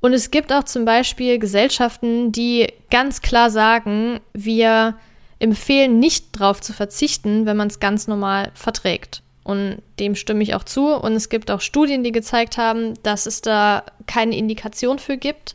Und 0.00 0.12
es 0.12 0.30
gibt 0.30 0.52
auch 0.52 0.64
zum 0.64 0.84
Beispiel 0.84 1.38
Gesellschaften, 1.38 2.32
die 2.32 2.72
ganz 2.90 3.22
klar 3.22 3.50
sagen, 3.50 4.20
wir 4.32 4.96
empfehlen 5.38 5.98
nicht 5.98 6.40
darauf 6.40 6.60
zu 6.60 6.72
verzichten, 6.72 7.46
wenn 7.46 7.56
man 7.56 7.68
es 7.68 7.80
ganz 7.80 8.06
normal 8.06 8.50
verträgt. 8.54 9.22
Und 9.44 9.80
dem 10.00 10.16
stimme 10.16 10.42
ich 10.42 10.54
auch 10.54 10.64
zu. 10.64 10.88
Und 10.88 11.12
es 11.12 11.28
gibt 11.28 11.50
auch 11.50 11.60
Studien, 11.60 12.02
die 12.02 12.12
gezeigt 12.12 12.58
haben, 12.58 12.94
dass 13.02 13.26
es 13.26 13.42
da 13.42 13.84
keine 14.06 14.36
Indikation 14.36 14.98
für 14.98 15.16
gibt. 15.16 15.54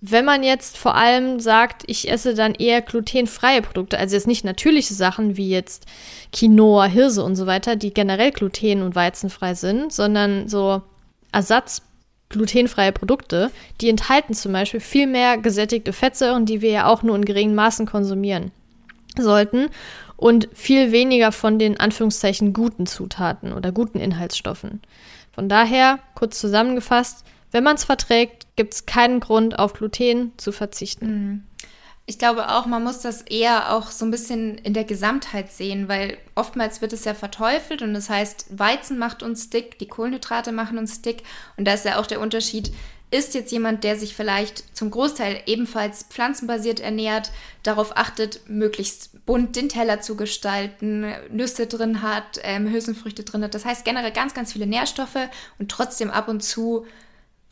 Wenn 0.00 0.24
man 0.24 0.42
jetzt 0.42 0.76
vor 0.76 0.94
allem 0.94 1.40
sagt, 1.40 1.84
ich 1.86 2.10
esse 2.10 2.34
dann 2.34 2.54
eher 2.54 2.82
glutenfreie 2.82 3.62
Produkte, 3.62 3.98
also 3.98 4.14
jetzt 4.14 4.26
nicht 4.26 4.44
natürliche 4.44 4.92
Sachen 4.92 5.36
wie 5.36 5.48
jetzt 5.48 5.86
Quinoa, 6.32 6.86
Hirse 6.86 7.22
und 7.22 7.36
so 7.36 7.46
weiter, 7.46 7.76
die 7.76 7.94
generell 7.94 8.30
gluten- 8.30 8.82
und 8.82 8.94
weizenfrei 8.94 9.54
sind, 9.54 9.92
sondern 9.92 10.48
so 10.48 10.82
Ersatz 11.32 11.82
glutenfreie 12.28 12.92
Produkte, 12.92 13.50
die 13.80 13.88
enthalten 13.88 14.34
zum 14.34 14.52
Beispiel 14.52 14.80
viel 14.80 15.06
mehr 15.06 15.38
gesättigte 15.38 15.92
Fettsäuren, 15.92 16.46
die 16.46 16.60
wir 16.60 16.70
ja 16.70 16.86
auch 16.86 17.02
nur 17.02 17.16
in 17.16 17.24
geringen 17.24 17.54
Maßen 17.54 17.86
konsumieren 17.86 18.50
sollten 19.18 19.68
und 20.16 20.48
viel 20.52 20.92
weniger 20.92 21.32
von 21.32 21.58
den 21.58 21.78
Anführungszeichen 21.78 22.52
guten 22.52 22.86
Zutaten 22.86 23.52
oder 23.52 23.72
guten 23.72 23.98
Inhaltsstoffen. 23.98 24.80
Von 25.32 25.48
daher, 25.48 25.98
kurz 26.14 26.40
zusammengefasst, 26.40 27.24
wenn 27.52 27.64
man 27.64 27.76
es 27.76 27.84
verträgt, 27.84 28.46
gibt 28.56 28.74
es 28.74 28.86
keinen 28.86 29.20
Grund, 29.20 29.58
auf 29.58 29.74
Gluten 29.74 30.32
zu 30.36 30.52
verzichten. 30.52 31.06
Mhm. 31.06 31.42
Ich 32.08 32.18
glaube 32.18 32.48
auch, 32.50 32.66
man 32.66 32.84
muss 32.84 33.00
das 33.00 33.22
eher 33.22 33.72
auch 33.74 33.90
so 33.90 34.04
ein 34.04 34.12
bisschen 34.12 34.58
in 34.58 34.74
der 34.74 34.84
Gesamtheit 34.84 35.50
sehen, 35.50 35.88
weil 35.88 36.18
oftmals 36.36 36.80
wird 36.80 36.92
es 36.92 37.04
ja 37.04 37.14
verteufelt 37.14 37.82
und 37.82 37.94
das 37.94 38.08
heißt, 38.08 38.46
Weizen 38.56 38.96
macht 38.96 39.24
uns 39.24 39.50
dick, 39.50 39.78
die 39.80 39.88
Kohlenhydrate 39.88 40.52
machen 40.52 40.78
uns 40.78 41.02
dick 41.02 41.24
und 41.56 41.64
da 41.66 41.74
ist 41.74 41.84
ja 41.84 41.98
auch 41.98 42.06
der 42.06 42.20
Unterschied, 42.20 42.72
ist 43.10 43.34
jetzt 43.34 43.52
jemand, 43.52 43.84
der 43.84 43.96
sich 43.96 44.14
vielleicht 44.14 44.76
zum 44.76 44.90
Großteil 44.90 45.42
ebenfalls 45.46 46.04
pflanzenbasiert 46.04 46.80
ernährt, 46.80 47.30
darauf 47.62 47.96
achtet, 47.96 48.48
möglichst 48.48 49.24
bunt 49.26 49.56
den 49.56 49.68
Teller 49.68 50.00
zu 50.00 50.16
gestalten, 50.16 51.06
Nüsse 51.30 51.66
drin 51.66 52.02
hat, 52.02 52.40
ähm, 52.42 52.68
Hülsenfrüchte 52.70 53.24
drin 53.24 53.42
hat. 53.42 53.54
Das 53.54 53.64
heißt 53.64 53.84
generell 53.84 54.12
ganz, 54.12 54.34
ganz 54.34 54.52
viele 54.52 54.66
Nährstoffe 54.66 55.28
und 55.58 55.70
trotzdem 55.70 56.10
ab 56.10 56.28
und 56.28 56.42
zu 56.42 56.86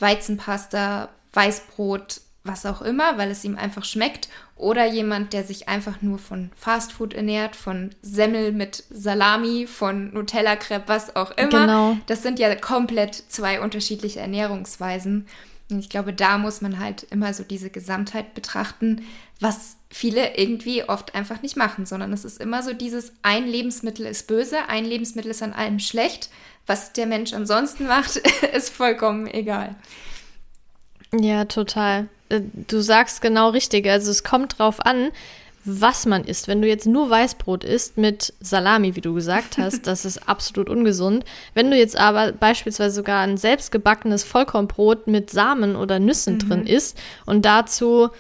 Weizenpasta, 0.00 1.08
Weißbrot, 1.32 2.20
was 2.42 2.66
auch 2.66 2.82
immer, 2.82 3.16
weil 3.16 3.30
es 3.30 3.44
ihm 3.44 3.56
einfach 3.56 3.84
schmeckt. 3.84 4.28
Oder 4.56 4.86
jemand, 4.86 5.32
der 5.32 5.42
sich 5.42 5.68
einfach 5.68 6.00
nur 6.00 6.18
von 6.18 6.50
Fastfood 6.54 7.12
ernährt, 7.12 7.56
von 7.56 7.90
Semmel 8.02 8.52
mit 8.52 8.84
Salami, 8.88 9.66
von 9.66 10.12
Nutella-Crepe, 10.14 10.84
was 10.86 11.16
auch 11.16 11.32
immer. 11.32 11.48
Genau. 11.48 11.96
Das 12.06 12.22
sind 12.22 12.38
ja 12.38 12.54
komplett 12.54 13.14
zwei 13.14 13.60
unterschiedliche 13.60 14.20
Ernährungsweisen. 14.20 15.26
Und 15.70 15.78
ich 15.80 15.88
glaube, 15.88 16.12
da 16.12 16.38
muss 16.38 16.60
man 16.60 16.78
halt 16.78 17.04
immer 17.10 17.34
so 17.34 17.42
diese 17.42 17.70
Gesamtheit 17.70 18.34
betrachten, 18.34 19.04
was 19.40 19.76
viele 19.90 20.36
irgendwie 20.36 20.84
oft 20.84 21.14
einfach 21.14 21.42
nicht 21.42 21.56
machen, 21.56 21.86
sondern 21.86 22.12
es 22.12 22.24
ist 22.24 22.40
immer 22.40 22.62
so 22.62 22.72
dieses, 22.72 23.12
ein 23.22 23.46
Lebensmittel 23.46 24.06
ist 24.06 24.26
böse, 24.28 24.68
ein 24.68 24.84
Lebensmittel 24.84 25.30
ist 25.30 25.42
an 25.42 25.52
allem 25.52 25.78
schlecht. 25.80 26.30
Was 26.66 26.92
der 26.92 27.06
Mensch 27.06 27.32
ansonsten 27.32 27.86
macht, 27.86 28.16
ist 28.54 28.70
vollkommen 28.70 29.26
egal. 29.26 29.74
Ja, 31.12 31.44
total. 31.44 32.08
Äh, 32.36 32.42
du 32.68 32.80
sagst 32.80 33.20
genau 33.20 33.50
richtig. 33.50 33.88
Also 33.88 34.10
es 34.10 34.24
kommt 34.24 34.58
drauf 34.58 34.84
an, 34.84 35.10
was 35.64 36.04
man 36.06 36.24
isst. 36.24 36.46
Wenn 36.46 36.60
du 36.60 36.68
jetzt 36.68 36.86
nur 36.86 37.08
Weißbrot 37.08 37.64
isst 37.64 37.96
mit 37.96 38.34
Salami, 38.40 38.96
wie 38.96 39.00
du 39.00 39.14
gesagt 39.14 39.58
hast, 39.58 39.82
das 39.86 40.04
ist 40.04 40.28
absolut 40.28 40.68
ungesund. 40.68 41.24
Wenn 41.54 41.70
du 41.70 41.76
jetzt 41.76 41.96
aber 41.96 42.32
beispielsweise 42.32 42.94
sogar 42.94 43.22
ein 43.22 43.36
selbstgebackenes 43.36 44.24
Vollkornbrot 44.24 45.06
mit 45.06 45.30
Samen 45.30 45.76
oder 45.76 45.98
Nüssen 45.98 46.34
mhm. 46.34 46.38
drin 46.40 46.66
isst 46.66 46.98
und 47.24 47.44
dazu 47.44 48.10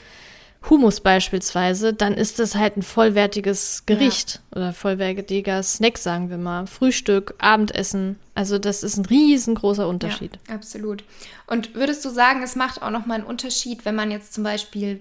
Humus 0.70 1.00
beispielsweise, 1.00 1.92
dann 1.92 2.14
ist 2.14 2.38
das 2.38 2.54
halt 2.54 2.76
ein 2.76 2.82
vollwertiges 2.82 3.84
Gericht 3.86 4.40
ja. 4.50 4.58
oder 4.58 4.72
vollwertiger 4.72 5.62
Snack, 5.62 5.98
sagen 5.98 6.30
wir 6.30 6.38
mal. 6.38 6.66
Frühstück, 6.66 7.34
Abendessen. 7.38 8.18
Also 8.34 8.58
das 8.58 8.82
ist 8.82 8.96
ein 8.96 9.04
riesengroßer 9.04 9.86
Unterschied. 9.86 10.38
Ja, 10.48 10.54
absolut. 10.54 11.04
Und 11.46 11.74
würdest 11.74 12.04
du 12.04 12.10
sagen, 12.10 12.42
es 12.42 12.56
macht 12.56 12.82
auch 12.82 12.90
noch 12.90 13.06
mal 13.06 13.16
einen 13.16 13.24
Unterschied, 13.24 13.84
wenn 13.84 13.94
man 13.94 14.10
jetzt 14.10 14.32
zum 14.32 14.44
Beispiel 14.44 15.00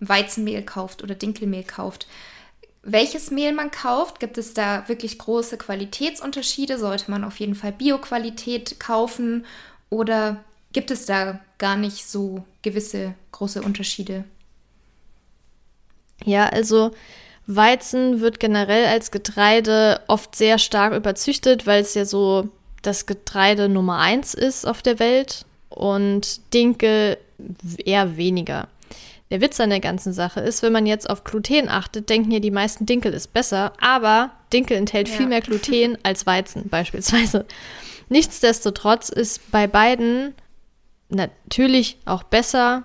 Weizenmehl 0.00 0.62
kauft 0.62 1.02
oder 1.02 1.14
Dinkelmehl 1.14 1.64
kauft? 1.64 2.06
Welches 2.82 3.30
Mehl 3.30 3.52
man 3.52 3.70
kauft, 3.70 4.20
gibt 4.20 4.36
es 4.36 4.52
da 4.52 4.86
wirklich 4.88 5.18
große 5.18 5.56
Qualitätsunterschiede? 5.56 6.78
Sollte 6.78 7.10
man 7.10 7.24
auf 7.24 7.40
jeden 7.40 7.54
Fall 7.54 7.72
Bioqualität 7.72 8.78
kaufen 8.78 9.46
oder 9.88 10.44
gibt 10.72 10.90
es 10.90 11.06
da 11.06 11.40
gar 11.58 11.76
nicht 11.76 12.06
so 12.06 12.44
gewisse 12.62 13.14
große 13.32 13.62
Unterschiede? 13.62 14.24
Ja, 16.24 16.46
also 16.46 16.92
Weizen 17.46 18.20
wird 18.20 18.40
generell 18.40 18.86
als 18.86 19.10
Getreide 19.10 20.00
oft 20.08 20.34
sehr 20.34 20.58
stark 20.58 20.94
überzüchtet, 20.94 21.66
weil 21.66 21.82
es 21.82 21.94
ja 21.94 22.04
so 22.04 22.48
das 22.82 23.06
Getreide 23.06 23.68
Nummer 23.68 23.98
eins 23.98 24.34
ist 24.34 24.66
auf 24.66 24.82
der 24.82 24.98
Welt 24.98 25.44
und 25.68 26.40
Dinkel 26.54 27.18
eher 27.84 28.16
weniger. 28.16 28.68
Der 29.30 29.40
Witz 29.40 29.58
an 29.58 29.70
der 29.70 29.80
ganzen 29.80 30.12
Sache 30.12 30.40
ist, 30.40 30.62
wenn 30.62 30.72
man 30.72 30.86
jetzt 30.86 31.08
auf 31.08 31.24
Gluten 31.24 31.68
achtet, 31.68 32.08
denken 32.08 32.30
ja 32.30 32.40
die 32.40 32.50
meisten, 32.50 32.86
Dinkel 32.86 33.12
ist 33.12 33.32
besser, 33.32 33.72
aber 33.80 34.30
Dinkel 34.52 34.76
enthält 34.76 35.08
ja. 35.08 35.16
viel 35.16 35.26
mehr 35.26 35.40
Gluten 35.40 35.98
als 36.02 36.26
Weizen 36.26 36.68
beispielsweise. 36.68 37.46
Nichtsdestotrotz 38.08 39.08
ist 39.08 39.50
bei 39.50 39.66
beiden 39.66 40.34
natürlich 41.08 41.98
auch 42.04 42.22
besser, 42.22 42.84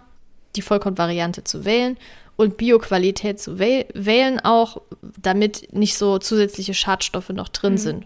die 0.55 0.61
Vollkornvariante 0.61 1.43
zu 1.43 1.65
wählen 1.65 1.97
und 2.39 2.55
Bioqualität 2.55 3.37
zu 3.37 3.59
wählen, 3.59 4.39
auch 4.39 4.81
damit 5.21 5.73
nicht 5.73 5.97
so 5.97 6.19
zusätzliche 6.19 6.73
Schadstoffe 6.73 7.31
noch 7.31 7.49
drin 7.49 7.73
mhm. 7.73 7.77
sind. 7.77 8.05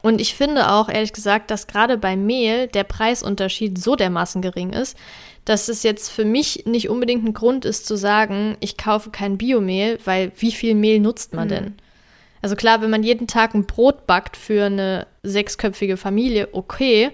Und 0.00 0.20
ich 0.20 0.36
finde 0.36 0.70
auch, 0.70 0.88
ehrlich 0.88 1.12
gesagt, 1.12 1.50
dass 1.50 1.66
gerade 1.66 1.98
beim 1.98 2.24
Mehl 2.24 2.68
der 2.68 2.84
Preisunterschied 2.84 3.82
so 3.82 3.96
dermaßen 3.96 4.42
gering 4.42 4.72
ist, 4.72 4.96
dass 5.44 5.68
es 5.68 5.82
jetzt 5.82 6.08
für 6.08 6.24
mich 6.24 6.66
nicht 6.66 6.88
unbedingt 6.88 7.24
ein 7.24 7.34
Grund 7.34 7.64
ist 7.64 7.84
zu 7.84 7.96
sagen, 7.96 8.56
ich 8.60 8.76
kaufe 8.76 9.10
kein 9.10 9.38
Biomehl, 9.38 9.98
weil 10.04 10.30
wie 10.38 10.52
viel 10.52 10.76
Mehl 10.76 11.00
nutzt 11.00 11.34
man 11.34 11.48
mhm. 11.48 11.52
denn? 11.52 11.74
Also 12.42 12.54
klar, 12.54 12.80
wenn 12.80 12.90
man 12.90 13.02
jeden 13.02 13.26
Tag 13.26 13.54
ein 13.54 13.66
Brot 13.66 14.06
backt 14.06 14.36
für 14.36 14.66
eine 14.66 15.08
sechsköpfige 15.24 15.96
Familie, 15.96 16.48
okay, 16.52 17.10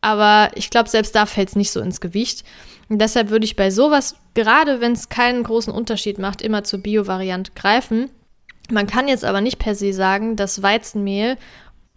aber 0.00 0.52
ich 0.54 0.70
glaube, 0.70 0.88
selbst 0.88 1.14
da 1.14 1.26
fällt 1.26 1.50
es 1.50 1.56
nicht 1.56 1.70
so 1.70 1.80
ins 1.80 2.00
Gewicht. 2.00 2.44
Und 2.88 3.00
deshalb 3.00 3.30
würde 3.30 3.44
ich 3.44 3.56
bei 3.56 3.70
sowas, 3.70 4.16
gerade 4.34 4.80
wenn 4.80 4.92
es 4.92 5.08
keinen 5.08 5.42
großen 5.42 5.72
Unterschied 5.72 6.18
macht, 6.18 6.42
immer 6.42 6.64
zur 6.64 6.80
Bio-Variante 6.80 7.52
greifen. 7.54 8.10
Man 8.70 8.86
kann 8.86 9.08
jetzt 9.08 9.24
aber 9.24 9.40
nicht 9.40 9.58
per 9.58 9.74
se 9.74 9.92
sagen, 9.92 10.36
dass 10.36 10.62
Weizenmehl 10.62 11.36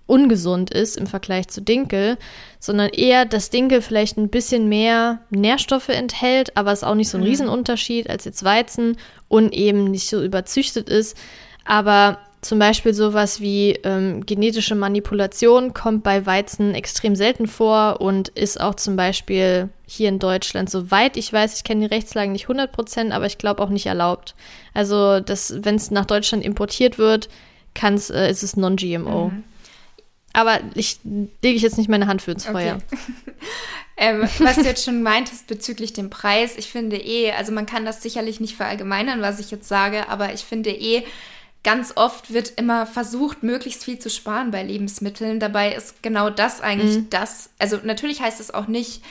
ungesund 0.10 0.72
ist 0.72 0.98
im 0.98 1.06
Vergleich 1.06 1.48
zu 1.50 1.62
Dinkel, 1.62 2.18
sondern 2.60 2.90
eher, 2.90 3.26
dass 3.26 3.52
Dinkel 3.52 3.82
vielleicht 3.82 4.18
ein 4.18 4.30
bisschen 4.30 4.68
mehr 4.68 5.20
Nährstoffe 5.30 5.90
enthält, 5.90 6.58
aber 6.58 6.72
es 6.72 6.84
auch 6.84 6.96
nicht 6.96 7.10
so 7.10 7.18
ein 7.18 7.22
mhm. 7.22 7.28
Riesenunterschied 7.28 8.10
als 8.10 8.26
jetzt 8.26 8.44
Weizen 8.44 8.98
und 9.28 9.54
eben 9.54 9.86
nicht 9.86 10.10
so 10.10 10.24
überzüchtet 10.24 10.90
ist. 10.90 11.16
Aber 11.64 12.18
zum 12.42 12.58
Beispiel 12.58 12.94
sowas 12.94 13.42
wie 13.42 13.72
ähm, 13.84 14.26
genetische 14.26 14.76
Manipulation 14.76 15.74
kommt 15.74 16.04
bei 16.04 16.26
Weizen 16.26 16.74
extrem 16.74 17.16
selten 17.16 17.48
vor 17.48 18.00
und 18.00 18.30
ist 18.30 18.62
auch 18.62 18.76
zum 18.76 18.96
Beispiel 18.96 19.70
hier 19.86 20.08
in 20.08 20.20
Deutschland, 20.20 20.70
soweit 20.70 21.18
ich 21.18 21.34
weiß, 21.34 21.58
ich 21.58 21.64
kenne 21.66 21.88
die 21.88 21.94
Rechtslagen 21.94 22.32
nicht 22.32 22.46
100 22.46 22.72
Prozent, 22.72 23.12
aber 23.12 23.26
ich 23.26 23.38
glaube 23.38 23.62
auch 23.62 23.70
nicht 23.70 23.88
erlaubt. 23.88 24.36
Also, 24.74 24.96
wenn 24.96 25.76
es 25.76 25.92
nach 25.92 26.06
Deutschland 26.06 26.46
importiert 26.46 26.98
wird, 26.98 27.28
kann's, 27.74 28.10
äh, 28.10 28.30
ist 28.30 28.44
es 28.44 28.56
non-GMO. 28.56 29.30
Mhm. 29.30 29.44
Aber 30.32 30.60
ich 30.76 31.00
lege 31.04 31.56
ich 31.56 31.62
jetzt 31.62 31.78
nicht 31.78 31.90
meine 31.90 32.08
Hand 32.08 32.22
für 32.22 32.32
ins 32.32 32.46
Feuer. 32.46 32.76
Okay. 32.76 33.02
ähm, 33.98 34.30
was 34.40 34.56
du 34.56 34.64
jetzt 34.64 34.86
schon 34.86 35.02
meintest 35.02 35.48
bezüglich 35.48 35.92
dem 35.92 36.10
Preis, 36.10 36.54
ich 36.56 36.70
finde 36.70 36.98
eh, 36.98 37.32
also 37.32 37.52
man 37.52 37.66
kann 37.66 37.84
das 37.84 38.02
sicherlich 38.02 38.40
nicht 38.40 38.56
verallgemeinern, 38.56 39.22
was 39.22 39.40
ich 39.40 39.52
jetzt 39.52 39.68
sage, 39.68 40.08
aber 40.08 40.34
ich 40.34 40.46
finde 40.46 40.70
eh, 40.70 41.04
ganz 41.64 41.93
oft 41.95 42.34
wird 42.34 42.53
immer 42.55 42.86
versucht, 42.86 43.43
möglichst 43.43 43.84
viel 43.84 43.99
zu 43.99 44.10
sparen 44.10 44.51
bei 44.51 44.64
Lebensmitteln. 44.64 45.39
Dabei 45.39 45.74
ist 45.74 46.01
genau 46.01 46.30
das 46.30 46.62
eigentlich 46.62 46.97
mhm. 46.97 47.10
das. 47.10 47.49
Also 47.60 47.80
natürlich 47.84 48.22
heißt 48.22 48.39
es 48.39 48.53
auch 48.53 48.68
nicht, 48.68 49.03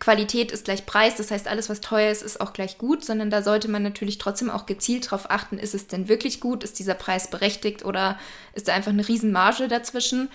Qualität 0.00 0.52
ist 0.52 0.64
gleich 0.64 0.86
Preis, 0.86 1.16
das 1.16 1.30
heißt, 1.30 1.48
alles, 1.48 1.70
was 1.70 1.80
teuer 1.80 2.10
ist, 2.10 2.22
ist 2.22 2.40
auch 2.40 2.52
gleich 2.52 2.78
gut, 2.78 3.04
sondern 3.04 3.30
da 3.30 3.42
sollte 3.42 3.68
man 3.68 3.82
natürlich 3.82 4.18
trotzdem 4.18 4.50
auch 4.50 4.66
gezielt 4.66 5.06
darauf 5.06 5.30
achten, 5.30 5.58
ist 5.58 5.74
es 5.74 5.86
denn 5.86 6.08
wirklich 6.08 6.40
gut, 6.40 6.64
ist 6.64 6.78
dieser 6.78 6.94
Preis 6.94 7.30
berechtigt 7.30 7.84
oder 7.84 8.18
ist 8.54 8.68
da 8.68 8.74
einfach 8.74 8.90
eine 8.90 9.06
Riesenmarge 9.06 9.68
dazwischen. 9.68 10.28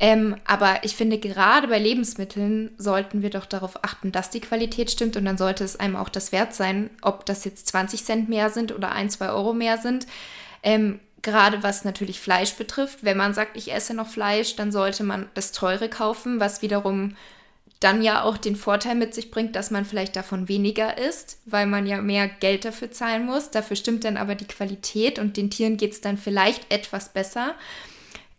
Ähm, 0.00 0.36
aber 0.44 0.84
ich 0.84 0.94
finde, 0.94 1.18
gerade 1.18 1.66
bei 1.66 1.78
Lebensmitteln 1.78 2.70
sollten 2.78 3.22
wir 3.22 3.30
doch 3.30 3.46
darauf 3.46 3.82
achten, 3.82 4.12
dass 4.12 4.30
die 4.30 4.40
Qualität 4.40 4.90
stimmt 4.90 5.16
und 5.16 5.24
dann 5.24 5.38
sollte 5.38 5.64
es 5.64 5.80
einem 5.80 5.96
auch 5.96 6.08
das 6.08 6.30
wert 6.30 6.54
sein, 6.54 6.88
ob 7.02 7.26
das 7.26 7.44
jetzt 7.44 7.66
20 7.68 8.04
Cent 8.04 8.28
mehr 8.28 8.50
sind 8.50 8.72
oder 8.72 8.92
ein, 8.92 9.10
zwei 9.10 9.30
Euro 9.30 9.52
mehr 9.52 9.78
sind. 9.78 10.06
Ähm, 10.62 11.00
gerade 11.22 11.62
was 11.62 11.84
natürlich 11.84 12.20
Fleisch 12.20 12.54
betrifft, 12.54 12.98
wenn 13.02 13.16
man 13.16 13.34
sagt, 13.34 13.56
ich 13.56 13.72
esse 13.72 13.94
noch 13.94 14.08
Fleisch, 14.08 14.56
dann 14.56 14.72
sollte 14.72 15.04
man 15.04 15.28
das 15.34 15.52
teure 15.52 15.88
kaufen, 15.88 16.40
was 16.40 16.62
wiederum 16.62 17.16
dann 17.80 18.02
ja 18.02 18.22
auch 18.22 18.36
den 18.36 18.56
Vorteil 18.56 18.96
mit 18.96 19.14
sich 19.14 19.30
bringt, 19.30 19.54
dass 19.54 19.70
man 19.70 19.84
vielleicht 19.84 20.16
davon 20.16 20.48
weniger 20.48 20.98
isst, 20.98 21.38
weil 21.44 21.66
man 21.66 21.86
ja 21.86 22.00
mehr 22.00 22.26
Geld 22.26 22.64
dafür 22.64 22.90
zahlen 22.90 23.24
muss. 23.24 23.50
Dafür 23.50 23.76
stimmt 23.76 24.04
dann 24.04 24.16
aber 24.16 24.34
die 24.34 24.48
Qualität 24.48 25.18
und 25.18 25.36
den 25.36 25.50
Tieren 25.50 25.76
geht 25.76 25.92
es 25.92 26.00
dann 26.00 26.18
vielleicht 26.18 26.72
etwas 26.72 27.10
besser. 27.10 27.54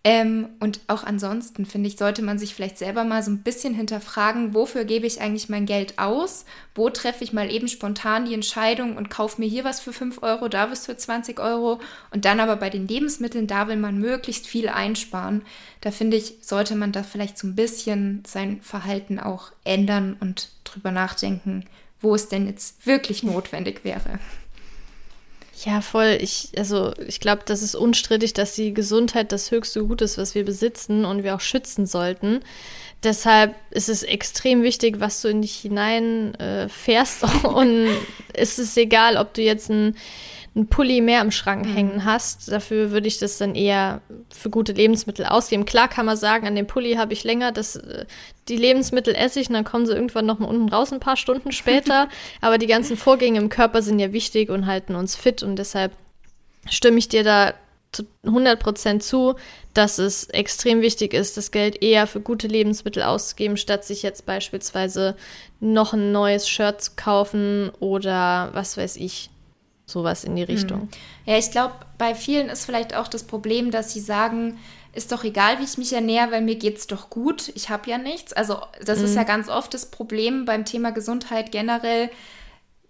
Ähm, 0.06 0.48
und 0.62 0.80
auch 0.88 1.04
ansonsten, 1.04 1.66
finde 1.66 1.90
ich, 1.90 1.98
sollte 1.98 2.22
man 2.22 2.40
sich 2.40 2.56
vielleicht 2.56 2.78
selber 2.78 3.04
mal 3.04 3.22
so 3.22 3.32
ein 3.32 3.44
bisschen 3.44 3.74
hinterfragen, 3.74 4.54
wofür 4.54 4.86
gebe 4.86 5.06
ich 5.06 5.20
eigentlich 5.20 5.50
mein 5.50 5.66
Geld 5.66 6.00
aus? 6.00 6.46
Wo 6.74 6.90
treffe 6.90 7.26
ich 7.26 7.34
mal 7.34 7.52
eben 7.52 7.68
spontan 7.68 8.24
die 8.24 8.34
Entscheidung 8.34 8.96
und 8.96 9.10
kaufe 9.10 9.42
mir 9.42 9.50
hier 9.50 9.66
was 9.66 9.82
für 9.82 9.92
5 9.92 10.24
Euro, 10.24 10.48
da 10.48 10.72
was 10.72 10.86
für 10.86 10.96
20 10.96 11.42
Euro? 11.42 11.82
Und 12.12 12.24
dann 12.24 12.40
aber 12.40 12.56
bei 12.56 12.70
den 12.70 12.88
Lebensmitteln, 12.88 13.46
da 13.46 13.68
will 13.68 13.76
man 13.76 14.00
möglichst 14.00 14.48
viel 14.48 14.70
einsparen. 14.70 15.42
Da 15.82 15.92
finde 15.92 16.16
ich, 16.16 16.38
sollte 16.42 16.76
man 16.76 16.94
da 16.94 17.04
vielleicht 17.04 17.38
so 17.38 17.48
ein 17.48 17.56
bisschen 17.56 18.24
sein 18.26 18.62
Verhalten 18.62 19.20
auch 19.20 19.52
ändern 19.66 20.16
und 20.22 20.50
drüber 20.64 20.92
nachdenken, 20.92 21.66
wo 22.00 22.16
es 22.16 22.30
denn 22.30 22.48
jetzt 22.48 22.86
wirklich 22.86 23.24
notwendig 23.24 23.84
wäre. 23.84 24.20
Ja, 25.66 25.82
voll. 25.82 26.18
Ich, 26.22 26.52
also 26.58 26.94
ich 27.06 27.20
glaube, 27.20 27.42
das 27.46 27.62
ist 27.62 27.76
unstrittig, 27.76 28.34
dass 28.34 28.56
die 28.56 28.74
Gesundheit 28.74 29.32
das 29.34 29.52
höchste 29.52 29.84
Gut 29.84 30.02
ist, 30.02 30.18
was 30.18 30.34
wir 30.34 30.46
besitzen 30.46 31.04
und 31.04 31.24
wir 31.24 31.36
auch 31.36 31.42
schützen 31.42 31.86
sollten. 31.86 32.40
Deshalb 33.04 33.56
ist 33.70 33.90
es 33.90 34.04
extrem 34.04 34.62
wichtig, 34.64 35.00
was 35.00 35.22
du 35.22 35.28
in 35.28 35.42
dich 35.42 35.56
hinein 35.56 36.34
äh, 36.36 36.70
fährst. 36.70 37.24
und 37.44 37.90
es 38.34 38.58
ist 38.58 38.78
egal, 38.78 39.18
ob 39.18 39.34
du 39.34 39.42
jetzt 39.42 39.70
ein 39.70 39.98
einen 40.60 40.68
Pulli 40.68 41.02
mehr 41.02 41.22
im 41.22 41.32
Schrank 41.32 41.66
mhm. 41.66 41.74
hängen 41.74 42.06
hast. 42.06 42.52
Dafür 42.52 42.92
würde 42.92 43.08
ich 43.08 43.18
das 43.18 43.38
dann 43.38 43.56
eher 43.56 44.02
für 44.34 44.50
gute 44.50 44.74
Lebensmittel 44.74 45.26
ausgeben. 45.26 45.66
Klar 45.66 45.88
kann 45.88 46.06
man 46.06 46.18
sagen, 46.18 46.46
an 46.46 46.56
dem 46.56 46.68
Pulli 46.68 46.96
habe 46.96 47.14
ich 47.14 47.24
länger, 47.24 47.52
das, 47.52 47.78
äh, 47.78 48.06
die 48.48 48.58
Lebensmittel 48.58 49.16
esse 49.16 49.40
ich 49.40 49.48
und 49.50 49.56
dann 49.56 49.64
kommen 49.64 49.86
sie 49.86 49.94
irgendwann 49.94 50.26
noch 50.26 50.40
mal 50.40 50.48
unten 50.48 50.70
raus 50.70 50.92
ein 50.92 51.00
paar 51.00 51.18
Stunden 51.18 51.52
später. 51.52 52.10
Aber 52.42 52.58
die 52.58 52.68
ganzen 52.68 52.98
Vorgänge 52.98 53.40
im 53.40 53.50
Körper 53.50 53.82
sind 53.82 54.00
ja 54.00 54.12
wichtig 54.12 54.50
und 54.50 54.66
halten 54.66 54.96
uns 54.96 55.16
fit 55.16 55.44
und 55.44 55.56
deshalb 55.56 55.94
stimme 56.70 57.00
ich 57.00 57.08
dir 57.08 57.24
da 57.24 57.54
zu 57.92 58.04
100% 58.24 59.00
zu, 59.00 59.36
dass 59.74 59.98
es 59.98 60.26
extrem 60.26 60.82
wichtig 60.82 61.14
ist, 61.16 61.38
das 61.38 61.50
Geld 61.50 61.82
eher 61.82 62.06
für 62.06 62.20
gute 62.20 62.48
Lebensmittel 62.48 63.02
auszugeben, 63.02 63.58
statt 63.58 63.84
sich 63.84 64.04
jetzt 64.04 64.28
beispielsweise 64.28 65.16
noch 65.60 65.94
ein 65.94 66.12
neues 66.12 66.48
Shirt 66.48 66.82
zu 66.82 66.92
kaufen 66.96 67.72
oder 67.80 68.50
was 68.54 68.78
weiß 68.78 68.98
ich, 68.98 69.32
Sowas 69.90 70.24
in 70.24 70.36
die 70.36 70.44
hm. 70.44 70.50
Richtung. 70.50 70.90
Ja, 71.26 71.38
ich 71.38 71.52
glaube, 71.52 71.74
bei 71.98 72.14
vielen 72.14 72.50
ist 72.50 72.66
vielleicht 72.66 72.96
auch 72.96 73.08
das 73.08 73.24
Problem, 73.24 73.72
dass 73.72 73.92
sie 73.92 74.00
sagen, 74.00 74.60
ist 74.94 75.12
doch 75.12 75.24
egal, 75.24 75.60
wie 75.60 75.64
ich 75.64 75.78
mich 75.78 75.94
ernähre, 75.94 76.32
weil 76.32 76.42
mir 76.42 76.56
geht 76.56 76.78
es 76.78 76.88
doch 76.88 77.10
gut. 77.10 77.52
Ich 77.56 77.70
habe 77.70 77.90
ja 77.90 77.98
nichts. 77.98 78.34
Also, 78.34 78.60
das 78.84 79.00
mhm. 79.00 79.06
ist 79.06 79.16
ja 79.16 79.22
hm. 79.22 79.28
ganz 79.28 79.50
oft 79.50 79.74
das 79.74 79.88
Problem 79.88 80.46
beim 80.46 80.66
Thema 80.66 80.92
Gesundheit 80.92 81.52
generell. 81.52 82.10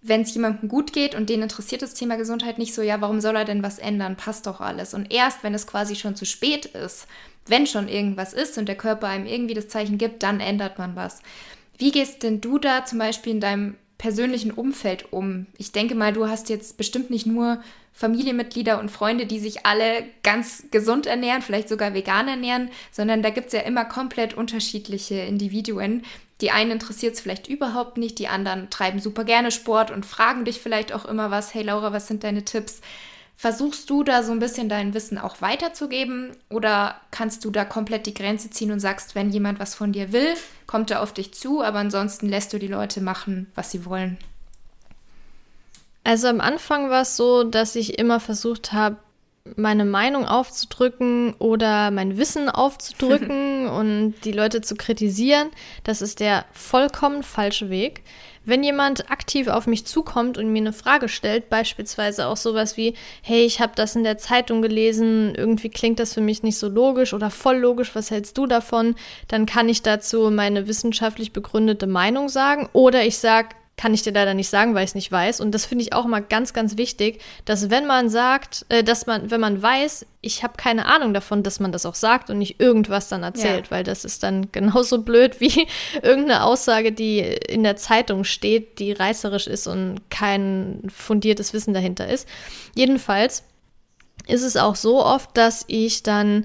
Wenn 0.02 0.22
es 0.22 0.32
jemandem 0.32 0.68
gut 0.68 0.94
geht 0.94 1.14
und 1.14 1.28
den 1.28 1.42
interessiert 1.42 1.82
das 1.82 1.92
Thema 1.92 2.16
Gesundheit 2.16 2.56
nicht 2.56 2.74
so, 2.74 2.80
ja, 2.80 3.00
warum 3.02 3.20
soll 3.20 3.36
er 3.36 3.44
denn 3.44 3.62
was 3.62 3.78
ändern? 3.78 4.16
Passt 4.16 4.46
doch 4.46 4.60
alles. 4.60 4.94
Und 4.94 5.12
erst, 5.12 5.42
wenn 5.42 5.52
es 5.52 5.66
quasi 5.66 5.94
schon 5.94 6.16
zu 6.16 6.24
spät 6.24 6.64
ist, 6.66 7.06
wenn 7.46 7.66
schon 7.66 7.88
irgendwas 7.88 8.32
ist 8.32 8.56
und 8.56 8.66
der 8.66 8.76
Körper 8.76 9.08
einem 9.08 9.26
irgendwie 9.26 9.54
das 9.54 9.68
Zeichen 9.68 9.98
gibt, 9.98 10.22
dann 10.22 10.40
ändert 10.40 10.78
man 10.78 10.96
was. 10.96 11.20
Wie 11.76 11.90
gehst 11.90 12.22
denn 12.22 12.40
du 12.40 12.58
da 12.58 12.84
zum 12.84 12.98
Beispiel 12.98 13.32
in 13.32 13.40
deinem 13.40 13.76
persönlichen 14.00 14.50
Umfeld 14.50 15.12
um? 15.12 15.46
Ich 15.58 15.72
denke 15.72 15.94
mal, 15.94 16.14
du 16.14 16.26
hast 16.26 16.48
jetzt 16.48 16.78
bestimmt 16.78 17.10
nicht 17.10 17.26
nur 17.26 17.62
Familienmitglieder 17.92 18.80
und 18.80 18.90
Freunde, 18.90 19.26
die 19.26 19.38
sich 19.38 19.66
alle 19.66 20.04
ganz 20.22 20.64
gesund 20.70 21.04
ernähren, 21.04 21.42
vielleicht 21.42 21.68
sogar 21.68 21.92
vegan 21.92 22.26
ernähren, 22.26 22.70
sondern 22.90 23.22
da 23.22 23.28
gibt 23.28 23.48
es 23.48 23.52
ja 23.52 23.60
immer 23.60 23.84
komplett 23.84 24.32
unterschiedliche 24.32 25.16
Individuen. 25.16 26.02
Die 26.40 26.50
einen 26.50 26.70
interessiert 26.70 27.14
es 27.14 27.20
vielleicht 27.20 27.46
überhaupt 27.46 27.98
nicht, 27.98 28.18
die 28.18 28.28
anderen 28.28 28.70
treiben 28.70 29.00
super 29.00 29.24
gerne 29.24 29.50
Sport 29.50 29.90
und 29.90 30.06
fragen 30.06 30.46
dich 30.46 30.60
vielleicht 30.60 30.94
auch 30.94 31.04
immer 31.04 31.30
was, 31.30 31.52
hey 31.52 31.62
Laura, 31.62 31.92
was 31.92 32.06
sind 32.06 32.24
deine 32.24 32.46
Tipps? 32.46 32.80
Versuchst 33.40 33.88
du 33.88 34.02
da 34.04 34.22
so 34.22 34.32
ein 34.32 34.38
bisschen 34.38 34.68
dein 34.68 34.92
Wissen 34.92 35.16
auch 35.16 35.40
weiterzugeben 35.40 36.32
oder 36.50 37.00
kannst 37.10 37.42
du 37.42 37.50
da 37.50 37.64
komplett 37.64 38.04
die 38.04 38.12
Grenze 38.12 38.50
ziehen 38.50 38.70
und 38.70 38.80
sagst, 38.80 39.14
wenn 39.14 39.30
jemand 39.30 39.58
was 39.58 39.74
von 39.74 39.92
dir 39.92 40.12
will, 40.12 40.34
kommt 40.66 40.90
er 40.90 41.00
auf 41.00 41.14
dich 41.14 41.32
zu, 41.32 41.62
aber 41.62 41.78
ansonsten 41.78 42.28
lässt 42.28 42.52
du 42.52 42.58
die 42.58 42.66
Leute 42.66 43.00
machen, 43.00 43.50
was 43.54 43.70
sie 43.70 43.86
wollen? 43.86 44.18
Also 46.04 46.28
am 46.28 46.42
Anfang 46.42 46.90
war 46.90 47.00
es 47.00 47.16
so, 47.16 47.44
dass 47.44 47.76
ich 47.76 47.98
immer 47.98 48.20
versucht 48.20 48.74
habe, 48.74 48.96
meine 49.56 49.86
Meinung 49.86 50.26
aufzudrücken 50.26 51.32
oder 51.38 51.90
mein 51.90 52.18
Wissen 52.18 52.50
aufzudrücken 52.50 53.66
und 53.68 54.16
die 54.24 54.32
Leute 54.32 54.60
zu 54.60 54.74
kritisieren. 54.74 55.48
Das 55.82 56.02
ist 56.02 56.20
der 56.20 56.44
vollkommen 56.52 57.22
falsche 57.22 57.70
Weg. 57.70 58.02
Wenn 58.44 58.64
jemand 58.64 59.10
aktiv 59.10 59.48
auf 59.48 59.66
mich 59.66 59.84
zukommt 59.84 60.38
und 60.38 60.50
mir 60.50 60.60
eine 60.60 60.72
Frage 60.72 61.08
stellt, 61.08 61.50
beispielsweise 61.50 62.26
auch 62.26 62.38
sowas 62.38 62.78
wie, 62.78 62.94
hey, 63.22 63.44
ich 63.44 63.60
habe 63.60 63.72
das 63.76 63.96
in 63.96 64.02
der 64.02 64.16
Zeitung 64.16 64.62
gelesen, 64.62 65.34
irgendwie 65.34 65.68
klingt 65.68 66.00
das 66.00 66.14
für 66.14 66.22
mich 66.22 66.42
nicht 66.42 66.56
so 66.56 66.68
logisch 66.68 67.12
oder 67.12 67.30
voll 67.30 67.58
logisch, 67.58 67.94
was 67.94 68.10
hältst 68.10 68.38
du 68.38 68.46
davon? 68.46 68.94
Dann 69.28 69.44
kann 69.44 69.68
ich 69.68 69.82
dazu 69.82 70.30
meine 70.30 70.66
wissenschaftlich 70.68 71.32
begründete 71.32 71.86
Meinung 71.86 72.30
sagen 72.30 72.68
oder 72.72 73.04
ich 73.04 73.18
sage, 73.18 73.50
kann 73.80 73.94
ich 73.94 74.02
dir 74.02 74.12
leider 74.12 74.34
nicht 74.34 74.50
sagen, 74.50 74.74
weil 74.74 74.84
ich 74.84 74.90
es 74.90 74.94
nicht 74.94 75.10
weiß. 75.10 75.40
Und 75.40 75.52
das 75.52 75.64
finde 75.64 75.84
ich 75.84 75.94
auch 75.94 76.04
mal 76.04 76.20
ganz, 76.20 76.52
ganz 76.52 76.76
wichtig, 76.76 77.22
dass 77.46 77.70
wenn 77.70 77.86
man 77.86 78.10
sagt, 78.10 78.66
äh, 78.68 78.84
dass 78.84 79.06
man, 79.06 79.30
wenn 79.30 79.40
man 79.40 79.62
weiß, 79.62 80.04
ich 80.20 80.42
habe 80.42 80.52
keine 80.58 80.84
Ahnung 80.84 81.14
davon, 81.14 81.42
dass 81.42 81.60
man 81.60 81.72
das 81.72 81.86
auch 81.86 81.94
sagt 81.94 82.28
und 82.28 82.36
nicht 82.36 82.60
irgendwas 82.60 83.08
dann 83.08 83.22
erzählt, 83.22 83.64
ja. 83.64 83.70
weil 83.70 83.82
das 83.82 84.04
ist 84.04 84.22
dann 84.22 84.48
genauso 84.52 85.00
blöd 85.00 85.40
wie 85.40 85.66
irgendeine 86.02 86.44
Aussage, 86.44 86.92
die 86.92 87.20
in 87.20 87.62
der 87.62 87.76
Zeitung 87.76 88.24
steht, 88.24 88.80
die 88.80 88.92
reißerisch 88.92 89.46
ist 89.46 89.66
und 89.66 90.02
kein 90.10 90.82
fundiertes 90.94 91.54
Wissen 91.54 91.72
dahinter 91.72 92.06
ist. 92.06 92.28
Jedenfalls 92.74 93.44
ist 94.26 94.42
es 94.42 94.58
auch 94.58 94.76
so 94.76 95.02
oft, 95.02 95.34
dass 95.38 95.64
ich 95.68 96.02
dann 96.02 96.44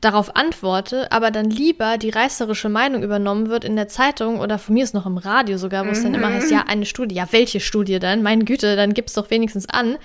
darauf 0.00 0.34
antworte, 0.34 1.12
aber 1.12 1.30
dann 1.30 1.50
lieber 1.50 1.98
die 1.98 2.10
reißerische 2.10 2.68
Meinung 2.68 3.02
übernommen 3.02 3.48
wird 3.48 3.64
in 3.64 3.76
der 3.76 3.88
Zeitung 3.88 4.40
oder 4.40 4.58
von 4.58 4.74
mir 4.74 4.84
ist 4.84 4.94
noch 4.94 5.06
im 5.06 5.18
Radio 5.18 5.58
sogar, 5.58 5.86
wo 5.86 5.90
es 5.90 6.02
dann 6.02 6.14
immer 6.14 6.32
heißt, 6.32 6.50
ja, 6.50 6.64
eine 6.66 6.86
Studie. 6.86 7.16
Ja, 7.16 7.28
welche 7.30 7.60
Studie 7.60 7.98
dann? 7.98 8.22
Meine 8.22 8.44
Güte, 8.44 8.76
dann 8.76 8.94
gib's 8.94 9.12
doch 9.12 9.30
wenigstens 9.30 9.68
an. 9.68 9.98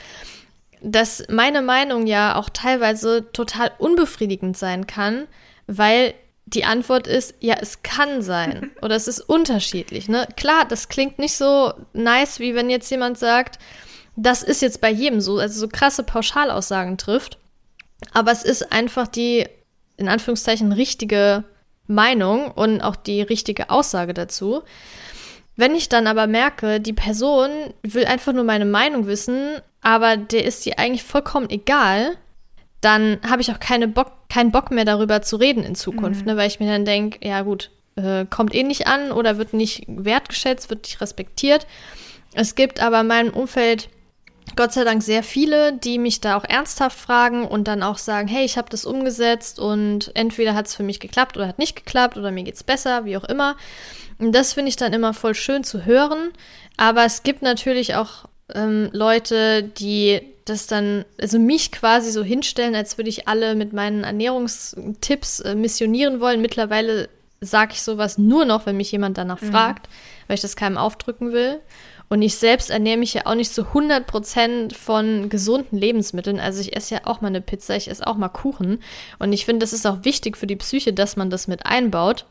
Dass 0.82 1.24
meine 1.30 1.62
Meinung 1.62 2.08
ja 2.08 2.36
auch 2.36 2.50
teilweise 2.50 3.32
total 3.32 3.72
unbefriedigend 3.78 4.58
sein 4.58 4.86
kann, 4.86 5.28
weil 5.66 6.14
die 6.46 6.66
Antwort 6.66 7.08
ist, 7.08 7.34
ja, 7.40 7.56
es 7.60 7.82
kann 7.82 8.22
sein 8.22 8.72
oder 8.82 8.96
es 8.96 9.08
ist 9.08 9.22
unterschiedlich. 9.22 10.10
Ne? 10.10 10.28
Klar, 10.36 10.66
das 10.68 10.90
klingt 10.90 11.20
nicht 11.20 11.38
so 11.38 11.74
nice, 11.94 12.40
wie 12.40 12.54
wenn 12.54 12.70
jetzt 12.70 12.92
jemand 12.92 13.18
sagt, 13.18 13.60
das 14.18 14.44
ist 14.44 14.62
jetzt 14.62 14.82
bei 14.82 14.92
jedem 14.92 15.22
so, 15.22 15.38
also 15.40 15.60
so 15.60 15.68
krasse 15.68 16.04
Pauschalaussagen 16.04 16.98
trifft. 16.98 17.38
Aber 18.14 18.32
es 18.32 18.44
ist 18.44 18.72
einfach 18.72 19.08
die 19.08 19.48
in 19.98 20.08
Anführungszeichen 20.08 20.72
richtige 20.72 21.44
Meinung 21.88 22.52
und 22.52 22.82
auch 22.82 22.96
die 22.96 23.22
richtige 23.22 23.70
Aussage 23.70 24.14
dazu. 24.14 24.64
Wenn 25.56 25.76
ich 25.76 25.88
dann 25.88 26.08
aber 26.08 26.28
merke, 26.28 26.82
die 26.82 26.94
Person 26.94 27.50
will 27.82 28.06
einfach 28.06 28.34
nur 28.34 28.44
meine 28.44 28.66
Meinung 28.66 29.08
wissen, 29.08 29.62
aber 29.82 30.18
der 30.18 30.44
ist 30.46 30.66
ihr 30.66 30.80
eigentlich 30.80 31.04
vollkommen 31.04 31.50
egal, 31.50 32.18
dann 32.82 33.20
habe 33.28 33.42
ich 33.42 33.52
auch 33.52 33.60
keine 33.60 33.88
Bock, 33.88 34.12
keinen 34.30 34.52
Bock 34.52 34.70
mehr 34.72 34.86
darüber 34.86 35.22
zu 35.22 35.38
reden 35.38 35.64
in 35.64 35.76
Zukunft, 35.76 36.22
mhm. 36.22 36.34
ne, 36.34 36.38
weil 36.38 36.48
ich 36.48 36.60
mir 36.60 36.68
dann 36.68 36.86
denke, 36.86 37.26
ja 37.26 37.42
gut, 37.42 37.72
äh, 37.96 38.26
kommt 38.26 38.54
eh 38.54 38.64
nicht 38.64 38.88
an 38.88 39.12
oder 39.12 39.38
wird 39.38 39.54
nicht 39.54 39.84
wertgeschätzt, 39.88 40.70
wird 40.70 40.84
nicht 40.84 41.02
respektiert. 41.02 41.66
Es 42.34 42.56
gibt 42.56 42.82
aber 42.82 43.02
in 43.02 43.08
meinem 43.08 43.34
Umfeld 43.34 43.90
Gott 44.56 44.74
sei 44.74 44.84
Dank 44.84 45.04
sehr 45.04 45.24
viele, 45.24 45.74
die 45.74 45.98
mich 45.98 46.22
da 46.22 46.38
auch 46.38 46.44
ernsthaft 46.44 46.98
fragen 46.98 47.46
und 47.46 47.68
dann 47.68 47.84
auch 47.84 47.98
sagen, 47.98 48.28
hey, 48.28 48.46
ich 48.46 48.58
habe 48.58 48.70
das 48.70 48.86
umgesetzt 48.86 49.60
und 49.60 50.12
entweder 50.16 50.56
hat 50.56 50.68
es 50.68 50.76
für 50.76 50.84
mich 50.84 51.00
geklappt 51.00 51.36
oder 51.38 51.48
hat 51.48 51.60
nicht 51.60 51.76
geklappt 51.76 52.18
oder 52.18 52.32
mir 52.32 52.44
geht 52.44 52.56
es 52.56 52.64
besser, 52.64 53.06
wie 53.06 53.18
auch 53.18 53.24
immer. 53.26 53.56
Und 54.18 54.32
das 54.34 54.54
finde 54.54 54.70
ich 54.70 54.76
dann 54.76 54.94
immer 54.94 55.14
voll 55.14 55.36
schön 55.36 55.64
zu 55.64 55.86
hören. 55.86 56.32
Aber 56.78 57.04
es 57.04 57.24
gibt 57.24 57.42
natürlich 57.42 57.96
auch 57.96 58.26
ähm, 58.54 58.90
Leute, 58.94 59.64
die 59.64 60.22
das 60.46 60.68
dann, 60.68 61.06
also 61.20 61.40
mich 61.40 61.72
quasi 61.72 62.12
so 62.12 62.24
hinstellen, 62.24 62.76
als 62.76 62.98
würde 62.98 63.10
ich 63.10 63.28
alle 63.28 63.56
mit 63.56 63.74
meinen 63.74 64.04
Ernährungstipps 64.04 65.40
äh, 65.40 65.56
missionieren 65.56 66.20
wollen. 66.22 66.42
Mittlerweile 66.42 67.10
sage 67.42 67.74
ich 67.74 67.82
sowas 67.82 68.18
nur 68.18 68.46
noch, 68.46 68.66
wenn 68.66 68.78
mich 68.78 68.92
jemand 68.92 69.18
danach 69.18 69.42
mhm. 69.42 69.52
fragt, 69.52 69.90
weil 70.28 70.36
ich 70.36 70.42
das 70.42 70.56
keinem 70.56 70.78
aufdrücken 70.78 71.32
will. 71.34 71.60
Und 72.08 72.22
ich 72.22 72.36
selbst 72.36 72.70
ernähre 72.70 72.98
mich 72.98 73.14
ja 73.14 73.26
auch 73.26 73.36
nicht 73.36 73.54
zu 73.54 73.64
100% 73.64 74.76
von 74.76 75.30
gesunden 75.30 75.78
Lebensmitteln. 75.78 76.40
Also 76.40 76.62
ich 76.62 76.76
esse 76.76 76.96
ja 76.96 77.02
auch 77.06 77.22
mal 77.22 77.30
eine 77.30 77.42
Pizza, 77.42 77.76
ich 77.76 77.90
esse 77.90 78.06
auch 78.06 78.16
mal 78.16 78.30
Kuchen. 78.30 78.82
Und 79.18 79.34
ich 79.34 79.46
finde, 79.46 79.64
das 79.64 79.74
ist 79.74 79.88
auch 79.88 80.04
wichtig 80.04 80.38
für 80.38 80.48
die 80.48 80.56
Psyche, 80.56 80.94
dass 80.94 81.16
man 81.16 81.30
das 81.30 81.48
mit 81.48 81.66
einbaut 81.66 82.26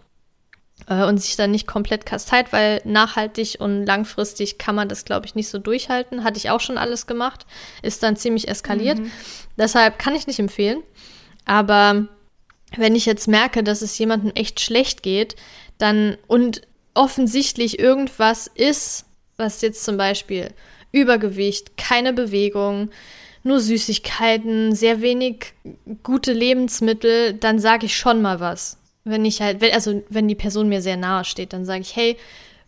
äh, 0.89 1.05
und 1.05 1.19
sich 1.19 1.37
dann 1.37 1.51
nicht 1.51 1.67
komplett 1.67 2.07
kasteit, 2.07 2.53
weil 2.53 2.83
nachhaltig 2.85 3.57
und 3.59 3.85
langfristig 3.85 4.59
kann 4.59 4.75
man 4.75 4.89
das, 4.89 5.05
glaube 5.05 5.27
ich, 5.27 5.35
nicht 5.35 5.49
so 5.49 5.59
durchhalten. 5.59 6.25
Hatte 6.25 6.39
ich 6.39 6.51
auch 6.51 6.61
schon 6.61 6.79
alles 6.79 7.07
gemacht, 7.07 7.47
ist 7.83 8.03
dann 8.03 8.17
ziemlich 8.17 8.49
eskaliert. 8.49 8.99
Mhm. 8.99 9.11
Deshalb 9.57 9.99
kann 9.99 10.15
ich 10.15 10.27
nicht 10.27 10.39
empfehlen. 10.39 10.83
Aber 11.45 12.07
wenn 12.77 12.95
ich 12.95 13.07
jetzt 13.07 13.29
merke, 13.29 13.63
dass 13.63 13.83
es 13.83 13.99
jemandem 13.99 14.33
echt 14.35 14.61
schlecht 14.61 15.03
geht, 15.03 15.37
dann 15.79 16.17
und 16.27 16.63
offensichtlich 16.95 17.79
irgendwas 17.79 18.47
ist, 18.47 19.07
was 19.37 19.61
jetzt 19.61 19.85
zum 19.85 19.97
Beispiel 19.97 20.51
Übergewicht, 20.93 21.77
keine 21.77 22.13
Bewegung, 22.13 22.91
nur 23.43 23.61
Süßigkeiten, 23.61 24.75
sehr 24.75 25.01
wenig 25.01 25.53
gute 26.03 26.33
Lebensmittel, 26.33 27.35
dann 27.35 27.59
sage 27.59 27.87
ich 27.87 27.97
schon 27.97 28.23
mal 28.23 28.41
was. 28.41 28.79
Wenn 29.05 29.25
ich 29.25 29.43
halt, 29.43 29.63
also 29.75 30.03
wenn 30.09 30.29
die 30.29 30.35
Person 30.35 30.69
mir 30.69 30.81
sehr 30.81 30.97
nahe 30.97 31.25
steht, 31.25 31.53
dann 31.53 31.67
sage 31.67 31.83
ich, 31.83 31.95
hey, 31.95 32.17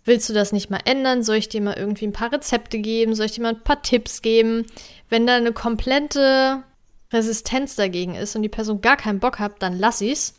willst 0.05 0.29
du 0.29 0.35
das 0.35 0.53
nicht 0.53 0.69
mal 0.69 0.81
ändern? 0.85 1.23
Soll 1.23 1.37
ich 1.37 1.49
dir 1.49 1.63
mal 1.63 1.77
irgendwie 1.79 2.07
ein 2.07 2.13
paar 2.13 2.33
Rezepte 2.33 2.79
geben? 2.79 3.15
Soll 3.15 3.27
ich 3.27 3.33
dir 3.33 3.43
mal 3.43 3.55
ein 3.55 3.65
paar 3.65 3.83
Tipps 3.83 4.21
geben? 4.21 4.67
Wenn 5.09 5.27
da 5.27 5.37
eine 5.37 5.53
komplette 5.53 6.63
Resistenz 7.13 7.77
dagegen 7.77 8.15
ist 8.15 8.37
und 8.37 8.43
die 8.43 8.49
Person 8.49 8.83
gar 8.83 8.97
keinen 8.97 9.21
Bock 9.21 9.39
hat, 9.39 9.63
dann 9.63 9.79
lass 9.79 10.01
ich's. 10.01 10.35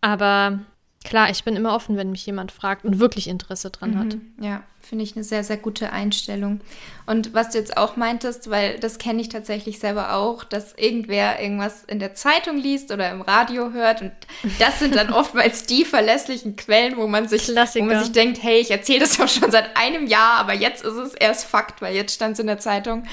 Aber 0.00 0.60
klar, 1.04 1.30
ich 1.30 1.44
bin 1.44 1.54
immer 1.54 1.74
offen, 1.74 1.96
wenn 1.96 2.10
mich 2.10 2.26
jemand 2.26 2.50
fragt 2.50 2.84
und 2.84 2.98
wirklich 2.98 3.28
Interesse 3.28 3.70
dran 3.70 3.92
mhm, 3.92 3.98
hat. 3.98 4.16
Ja, 4.40 4.62
finde 4.80 5.04
ich 5.04 5.14
eine 5.14 5.24
sehr, 5.24 5.44
sehr 5.44 5.56
gute 5.56 5.92
Einstellung. 5.92 6.60
Und 7.06 7.34
was 7.34 7.50
du 7.50 7.58
jetzt 7.58 7.76
auch 7.76 7.96
meintest, 7.96 8.50
weil 8.50 8.78
das 8.78 8.98
kenne 8.98 9.20
ich 9.20 9.28
tatsächlich 9.28 9.78
selber 9.78 10.14
auch, 10.14 10.44
dass 10.44 10.74
irgendwer 10.74 11.40
irgendwas 11.40 11.84
in 11.84 11.98
der 11.98 12.14
Zeitung 12.14 12.56
liest 12.56 12.90
oder 12.90 13.10
im 13.10 13.20
Radio 13.20 13.72
hört 13.72 14.02
und 14.02 14.12
das 14.58 14.78
sind 14.78 14.96
dann 14.96 15.12
oftmals 15.12 15.64
die 15.64 15.84
verlässlichen 15.84 16.56
Quellen, 16.56 16.96
wo 16.96 17.06
man 17.06 17.28
sich, 17.28 17.48
wo 17.48 17.82
man 17.84 18.02
sich 18.02 18.12
denkt, 18.12 18.42
hey, 18.42 18.58
ich 18.60 18.70
erzähle 18.70 19.00
das 19.00 19.16
doch 19.16 19.28
schon 19.28 19.50
seit 19.50 19.76
einem 19.76 20.06
Jahr, 20.06 20.38
aber 20.38 20.54
jetzt 20.54 20.84
ist 20.84 20.96
es 20.96 21.14
erst 21.14 21.44
Fakt, 21.44 21.82
weil 21.82 21.94
jetzt 21.94 22.14
stand 22.14 22.34
es 22.34 22.38
in 22.38 22.46
der 22.46 22.58
Zeitung. 22.58 23.04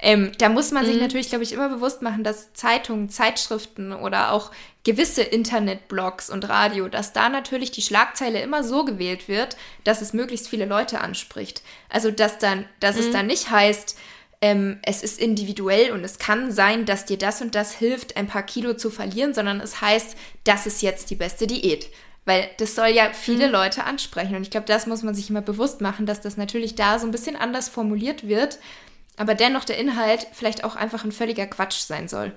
Ähm, 0.00 0.32
da 0.38 0.48
muss 0.48 0.70
man 0.70 0.84
mhm. 0.84 0.92
sich 0.92 1.00
natürlich, 1.00 1.28
glaube 1.30 1.44
ich, 1.44 1.52
immer 1.52 1.68
bewusst 1.68 2.02
machen, 2.02 2.24
dass 2.24 2.52
Zeitungen, 2.52 3.08
Zeitschriften 3.08 3.92
oder 3.92 4.32
auch 4.32 4.50
gewisse 4.88 5.20
Internetblogs 5.20 6.30
und 6.30 6.48
Radio, 6.48 6.88
dass 6.88 7.12
da 7.12 7.28
natürlich 7.28 7.70
die 7.70 7.82
Schlagzeile 7.82 8.40
immer 8.40 8.64
so 8.64 8.86
gewählt 8.86 9.28
wird, 9.28 9.54
dass 9.84 10.00
es 10.00 10.14
möglichst 10.14 10.48
viele 10.48 10.64
Leute 10.64 11.02
anspricht. 11.02 11.60
Also 11.90 12.10
dass 12.10 12.38
dann, 12.38 12.64
dass 12.80 12.96
mhm. 12.96 13.02
es 13.02 13.10
dann 13.10 13.26
nicht 13.26 13.50
heißt, 13.50 13.98
ähm, 14.40 14.78
es 14.82 15.02
ist 15.02 15.20
individuell 15.20 15.92
und 15.92 16.04
es 16.04 16.18
kann 16.18 16.50
sein, 16.52 16.86
dass 16.86 17.04
dir 17.04 17.18
das 17.18 17.42
und 17.42 17.54
das 17.54 17.74
hilft, 17.74 18.16
ein 18.16 18.28
paar 18.28 18.44
Kilo 18.44 18.72
zu 18.72 18.88
verlieren, 18.88 19.34
sondern 19.34 19.60
es 19.60 19.82
heißt, 19.82 20.16
das 20.44 20.66
ist 20.66 20.80
jetzt 20.80 21.10
die 21.10 21.16
beste 21.16 21.46
Diät. 21.46 21.90
Weil 22.24 22.48
das 22.56 22.74
soll 22.74 22.88
ja 22.88 23.10
viele 23.12 23.48
mhm. 23.48 23.52
Leute 23.52 23.84
ansprechen. 23.84 24.36
Und 24.36 24.42
ich 24.42 24.50
glaube, 24.50 24.66
das 24.66 24.86
muss 24.86 25.02
man 25.02 25.14
sich 25.14 25.28
immer 25.28 25.42
bewusst 25.42 25.82
machen, 25.82 26.06
dass 26.06 26.22
das 26.22 26.38
natürlich 26.38 26.76
da 26.76 26.98
so 26.98 27.06
ein 27.06 27.12
bisschen 27.12 27.36
anders 27.36 27.68
formuliert 27.68 28.26
wird, 28.26 28.58
aber 29.18 29.34
dennoch 29.34 29.66
der 29.66 29.76
Inhalt 29.76 30.26
vielleicht 30.32 30.64
auch 30.64 30.76
einfach 30.76 31.04
ein 31.04 31.12
völliger 31.12 31.46
Quatsch 31.46 31.80
sein 31.80 32.08
soll. 32.08 32.32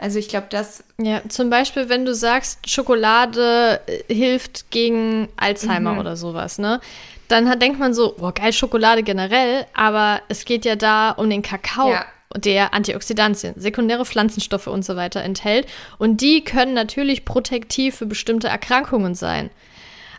Also 0.00 0.18
ich 0.18 0.28
glaube, 0.28 0.46
das. 0.50 0.84
Ja, 1.00 1.20
zum 1.28 1.50
Beispiel, 1.50 1.88
wenn 1.88 2.04
du 2.04 2.14
sagst, 2.14 2.68
Schokolade 2.68 3.80
äh, 3.86 4.14
hilft 4.14 4.70
gegen 4.70 5.28
Alzheimer 5.36 5.94
mhm. 5.94 5.98
oder 5.98 6.16
sowas, 6.16 6.58
ne? 6.58 6.80
Dann 7.28 7.48
hat, 7.48 7.60
denkt 7.60 7.78
man 7.78 7.92
so, 7.92 8.14
oh 8.18 8.32
geil, 8.34 8.52
Schokolade 8.52 9.02
generell, 9.02 9.66
aber 9.74 10.22
es 10.28 10.44
geht 10.44 10.64
ja 10.64 10.76
da 10.76 11.10
um 11.10 11.28
den 11.28 11.42
Kakao. 11.42 11.90
Ja. 11.90 12.06
Der 12.36 12.74
Antioxidantien, 12.74 13.54
sekundäre 13.56 14.04
Pflanzenstoffe 14.04 14.66
und 14.66 14.84
so 14.84 14.96
weiter 14.96 15.22
enthält. 15.22 15.66
Und 15.96 16.20
die 16.20 16.44
können 16.44 16.74
natürlich 16.74 17.24
protektiv 17.24 17.96
für 17.96 18.04
bestimmte 18.04 18.48
Erkrankungen 18.48 19.14
sein. 19.14 19.48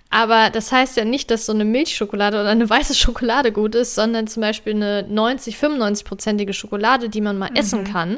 Aber 0.09 0.49
das 0.49 0.71
heißt 0.71 0.97
ja 0.97 1.05
nicht, 1.05 1.29
dass 1.29 1.45
so 1.45 1.53
eine 1.53 1.65
Milchschokolade 1.65 2.39
oder 2.41 2.49
eine 2.49 2.67
weiße 2.67 2.95
Schokolade 2.95 3.51
gut 3.51 3.75
ist, 3.75 3.93
sondern 3.93 4.25
zum 4.25 4.41
Beispiel 4.41 4.73
eine 4.73 5.03
90, 5.07 5.55
95-prozentige 5.57 6.53
Schokolade, 6.53 7.09
die 7.09 7.21
man 7.21 7.37
mal 7.37 7.51
mhm. 7.51 7.57
essen 7.57 7.83
kann 7.83 8.17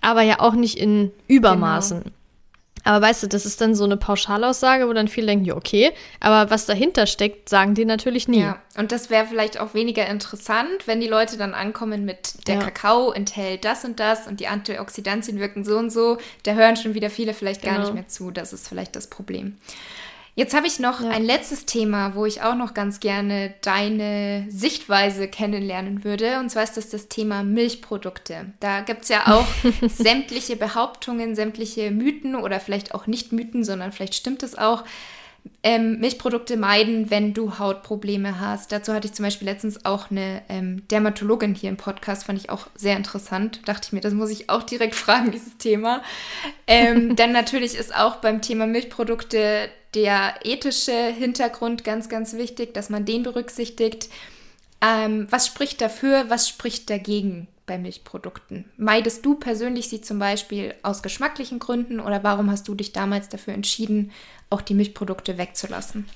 aber 0.00 0.22
ja 0.22 0.40
auch 0.40 0.54
nicht 0.54 0.78
in 0.78 1.12
Übermaßen. 1.28 2.02
Genau. 2.04 2.14
Aber 2.84 3.06
weißt 3.06 3.22
du, 3.22 3.26
das 3.26 3.44
ist 3.44 3.60
dann 3.60 3.74
so 3.74 3.84
eine 3.84 3.96
Pauschalaussage, 3.96 4.88
wo 4.88 4.92
dann 4.92 5.08
viele 5.08 5.26
denken, 5.26 5.44
ja, 5.44 5.54
okay, 5.54 5.92
aber 6.18 6.50
was 6.50 6.66
dahinter 6.66 7.06
steckt, 7.06 7.48
sagen 7.48 7.74
die 7.74 7.84
natürlich 7.84 8.26
nie. 8.26 8.40
Ja, 8.40 8.58
und 8.76 8.90
das 8.90 9.10
wäre 9.10 9.26
vielleicht 9.26 9.60
auch 9.60 9.74
weniger 9.74 10.06
interessant, 10.06 10.86
wenn 10.86 11.00
die 11.00 11.06
Leute 11.06 11.36
dann 11.36 11.52
ankommen 11.52 12.04
mit, 12.04 12.46
der 12.48 12.56
ja. 12.56 12.62
Kakao 12.62 13.12
enthält 13.12 13.64
das 13.64 13.84
und 13.84 14.00
das 14.00 14.26
und 14.26 14.40
die 14.40 14.46
Antioxidantien 14.46 15.38
wirken 15.38 15.64
so 15.64 15.76
und 15.76 15.90
so. 15.90 16.16
Da 16.44 16.54
hören 16.54 16.76
schon 16.76 16.94
wieder 16.94 17.10
viele 17.10 17.34
vielleicht 17.34 17.62
genau. 17.62 17.74
gar 17.74 17.80
nicht 17.82 17.94
mehr 17.94 18.08
zu. 18.08 18.30
Das 18.30 18.52
ist 18.52 18.68
vielleicht 18.68 18.96
das 18.96 19.08
Problem. 19.08 19.58
Jetzt 20.34 20.54
habe 20.54 20.66
ich 20.66 20.78
noch 20.78 21.00
ja. 21.00 21.08
ein 21.10 21.24
letztes 21.24 21.66
Thema, 21.66 22.14
wo 22.14 22.24
ich 22.24 22.42
auch 22.42 22.54
noch 22.54 22.72
ganz 22.72 23.00
gerne 23.00 23.54
deine 23.62 24.46
Sichtweise 24.48 25.28
kennenlernen 25.28 26.04
würde. 26.04 26.38
Und 26.38 26.50
zwar 26.50 26.62
ist 26.62 26.76
das 26.76 26.88
das 26.88 27.08
Thema 27.08 27.42
Milchprodukte. 27.42 28.52
Da 28.60 28.80
gibt 28.80 29.02
es 29.02 29.08
ja 29.08 29.26
auch 29.26 29.46
sämtliche 29.88 30.56
Behauptungen, 30.56 31.34
sämtliche 31.34 31.90
Mythen 31.90 32.36
oder 32.36 32.60
vielleicht 32.60 32.94
auch 32.94 33.06
nicht 33.06 33.32
Mythen, 33.32 33.64
sondern 33.64 33.92
vielleicht 33.92 34.14
stimmt 34.14 34.42
es 34.42 34.56
auch. 34.56 34.84
Ähm, 35.62 36.00
Milchprodukte 36.00 36.56
meiden, 36.56 37.10
wenn 37.10 37.34
du 37.34 37.58
Hautprobleme 37.58 38.40
hast. 38.40 38.72
Dazu 38.72 38.94
hatte 38.94 39.06
ich 39.06 39.12
zum 39.12 39.24
Beispiel 39.26 39.46
letztens 39.46 39.84
auch 39.84 40.10
eine 40.10 40.42
ähm, 40.48 40.88
Dermatologin 40.88 41.54
hier 41.54 41.68
im 41.68 41.76
Podcast, 41.76 42.24
fand 42.24 42.38
ich 42.38 42.48
auch 42.48 42.68
sehr 42.74 42.96
interessant. 42.96 43.60
Dachte 43.66 43.88
ich 43.88 43.92
mir, 43.92 44.00
das 44.00 44.14
muss 44.14 44.30
ich 44.30 44.48
auch 44.48 44.62
direkt 44.62 44.94
fragen, 44.96 45.30
dieses 45.30 45.58
Thema. 45.58 46.02
Ähm, 46.66 47.14
dann 47.16 47.32
natürlich 47.32 47.74
ist 47.74 47.94
auch 47.94 48.16
beim 48.16 48.40
Thema 48.40 48.66
Milchprodukte 48.66 49.68
der 49.94 50.34
ethische 50.44 50.92
Hintergrund 50.92 51.84
ganz, 51.84 52.08
ganz 52.08 52.34
wichtig, 52.34 52.72
dass 52.72 52.88
man 52.88 53.04
den 53.04 53.22
berücksichtigt. 53.22 54.08
Ähm, 54.80 55.26
was 55.28 55.46
spricht 55.46 55.80
dafür, 55.82 56.26
was 56.28 56.48
spricht 56.48 56.88
dagegen 56.88 57.48
bei 57.70 57.78
Milchprodukten? 57.78 58.64
Meidest 58.76 59.24
du 59.24 59.36
persönlich 59.36 59.88
sie 59.88 60.00
zum 60.00 60.18
Beispiel 60.18 60.74
aus 60.82 61.04
geschmacklichen 61.04 61.60
Gründen 61.60 62.00
oder 62.00 62.24
warum 62.24 62.50
hast 62.50 62.66
du 62.66 62.74
dich 62.74 62.92
damals 62.92 63.28
dafür 63.28 63.54
entschieden, 63.54 64.10
auch 64.50 64.60
die 64.60 64.74
Milchprodukte 64.74 65.38
wegzulassen? 65.38 66.08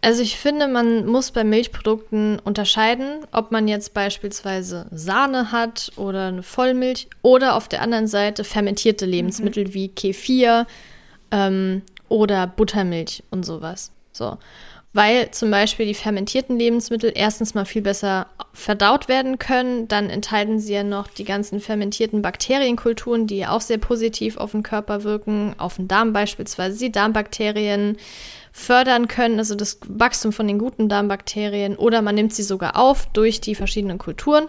Also 0.00 0.22
ich 0.22 0.38
finde, 0.38 0.66
man 0.66 1.06
muss 1.06 1.30
bei 1.30 1.44
Milchprodukten 1.44 2.40
unterscheiden, 2.40 3.26
ob 3.30 3.52
man 3.52 3.68
jetzt 3.68 3.94
beispielsweise 3.94 4.88
Sahne 4.90 5.52
hat 5.52 5.92
oder 5.94 6.26
eine 6.26 6.42
Vollmilch 6.42 7.06
oder 7.22 7.54
auf 7.54 7.68
der 7.68 7.80
anderen 7.80 8.08
Seite 8.08 8.42
fermentierte 8.42 9.06
Lebensmittel 9.06 9.66
mhm. 9.66 9.74
wie 9.74 9.88
Kefir, 9.88 10.66
ähm, 11.30 11.82
oder 12.08 12.46
Buttermilch 12.48 13.22
und 13.30 13.44
sowas. 13.44 13.92
So. 14.12 14.38
Weil 14.96 15.30
zum 15.30 15.50
Beispiel 15.50 15.84
die 15.84 15.92
fermentierten 15.92 16.58
Lebensmittel 16.58 17.12
erstens 17.14 17.52
mal 17.52 17.66
viel 17.66 17.82
besser 17.82 18.28
verdaut 18.54 19.08
werden 19.08 19.38
können. 19.38 19.88
Dann 19.88 20.08
enthalten 20.08 20.58
sie 20.58 20.72
ja 20.72 20.84
noch 20.84 21.08
die 21.08 21.24
ganzen 21.24 21.60
fermentierten 21.60 22.22
Bakterienkulturen, 22.22 23.26
die 23.26 23.46
auch 23.46 23.60
sehr 23.60 23.76
positiv 23.76 24.38
auf 24.38 24.52
den 24.52 24.62
Körper 24.62 25.04
wirken, 25.04 25.54
auf 25.58 25.76
den 25.76 25.86
Darm 25.86 26.14
beispielsweise. 26.14 26.78
Die 26.78 26.92
Darmbakterien 26.92 27.98
fördern 28.52 29.06
können, 29.06 29.38
also 29.38 29.54
das 29.54 29.80
Wachstum 29.86 30.32
von 30.32 30.46
den 30.46 30.58
guten 30.58 30.88
Darmbakterien. 30.88 31.76
Oder 31.76 32.00
man 32.00 32.14
nimmt 32.14 32.32
sie 32.32 32.42
sogar 32.42 32.78
auf 32.78 33.04
durch 33.12 33.42
die 33.42 33.54
verschiedenen 33.54 33.98
Kulturen. 33.98 34.48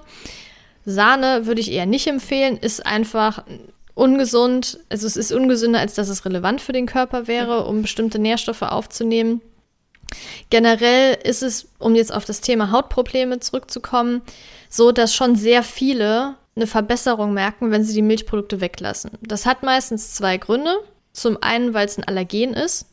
Sahne 0.86 1.46
würde 1.46 1.60
ich 1.60 1.74
eher 1.74 1.86
nicht 1.86 2.08
empfehlen, 2.08 2.56
ist 2.56 2.86
einfach 2.86 3.44
ungesund. 3.96 4.80
Also 4.88 5.08
es 5.08 5.18
ist 5.18 5.34
ungesünder, 5.34 5.80
als 5.80 5.96
dass 5.96 6.08
es 6.08 6.24
relevant 6.24 6.62
für 6.62 6.72
den 6.72 6.86
Körper 6.86 7.28
wäre, 7.28 7.66
um 7.66 7.82
bestimmte 7.82 8.18
Nährstoffe 8.18 8.62
aufzunehmen. 8.62 9.42
Generell 10.50 11.18
ist 11.24 11.44
es, 11.44 11.70
um 11.80 11.96
jetzt 11.96 12.14
auf 12.14 12.26
das 12.26 12.42
Thema 12.42 12.72
Hautprobleme 12.72 13.40
zurückzukommen, 13.40 14.22
so, 14.70 14.92
dass 14.92 15.14
schon 15.14 15.36
sehr 15.36 15.64
viele 15.64 16.36
eine 16.56 16.68
Verbesserung 16.68 17.34
merken, 17.34 17.72
wenn 17.72 17.84
sie 17.84 17.94
die 17.94 18.02
Milchprodukte 18.02 18.62
weglassen. 18.62 19.12
Das 19.22 19.46
hat 19.46 19.64
meistens 19.64 20.14
zwei 20.14 20.38
Gründe. 20.38 20.76
Zum 21.14 21.38
einen, 21.42 21.74
weil 21.74 21.88
es 21.88 21.98
ein 21.98 22.04
Allergen 22.04 22.54
ist 22.54 22.88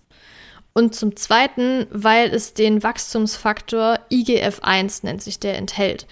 und 0.75 0.95
zum 0.95 1.17
zweiten, 1.17 1.87
weil 1.91 2.35
es 2.35 2.53
den 2.53 2.83
Wachstumsfaktor 2.83 4.01
IGF-1 4.11 5.01
nennt 5.05 5.23
sich 5.23 5.39
der 5.39 5.57
enthält. 5.57 6.07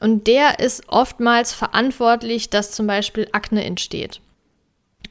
Und 0.00 0.26
der 0.26 0.58
ist 0.58 0.88
oftmals 0.88 1.52
verantwortlich, 1.52 2.50
dass 2.50 2.72
zum 2.72 2.86
Beispiel 2.86 3.28
Akne 3.32 3.64
entsteht. 3.64 4.20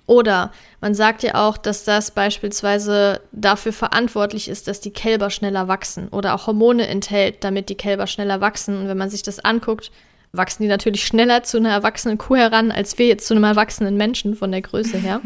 Oder 0.10 0.52
man 0.82 0.96
sagt 0.96 1.22
ja 1.22 1.36
auch, 1.36 1.56
dass 1.56 1.84
das 1.84 2.10
beispielsweise 2.10 3.22
dafür 3.32 3.72
verantwortlich 3.72 4.50
ist, 4.50 4.68
dass 4.68 4.82
die 4.82 4.90
Kälber 4.90 5.30
schneller 5.30 5.68
wachsen 5.68 6.08
oder 6.08 6.34
auch 6.34 6.48
Hormone 6.48 6.88
enthält, 6.88 7.44
damit 7.44 7.70
die 7.70 7.76
Kälber 7.76 8.08
schneller 8.08 8.42
wachsen. 8.42 8.76
Und 8.76 8.88
wenn 8.88 8.98
man 8.98 9.12
sich 9.12 9.22
das 9.22 9.38
anguckt, 9.38 9.92
wachsen 10.32 10.64
die 10.64 10.68
natürlich 10.68 11.06
schneller 11.06 11.44
zu 11.44 11.58
einer 11.58 11.70
erwachsenen 11.70 12.18
Kuh 12.18 12.38
heran, 12.38 12.72
als 12.72 12.98
wir 12.98 13.06
jetzt 13.06 13.28
zu 13.28 13.36
einem 13.36 13.44
erwachsenen 13.44 13.98
Menschen 13.98 14.36
von 14.36 14.52
der 14.52 14.64
Größe 14.64 14.98
her. 14.98 15.22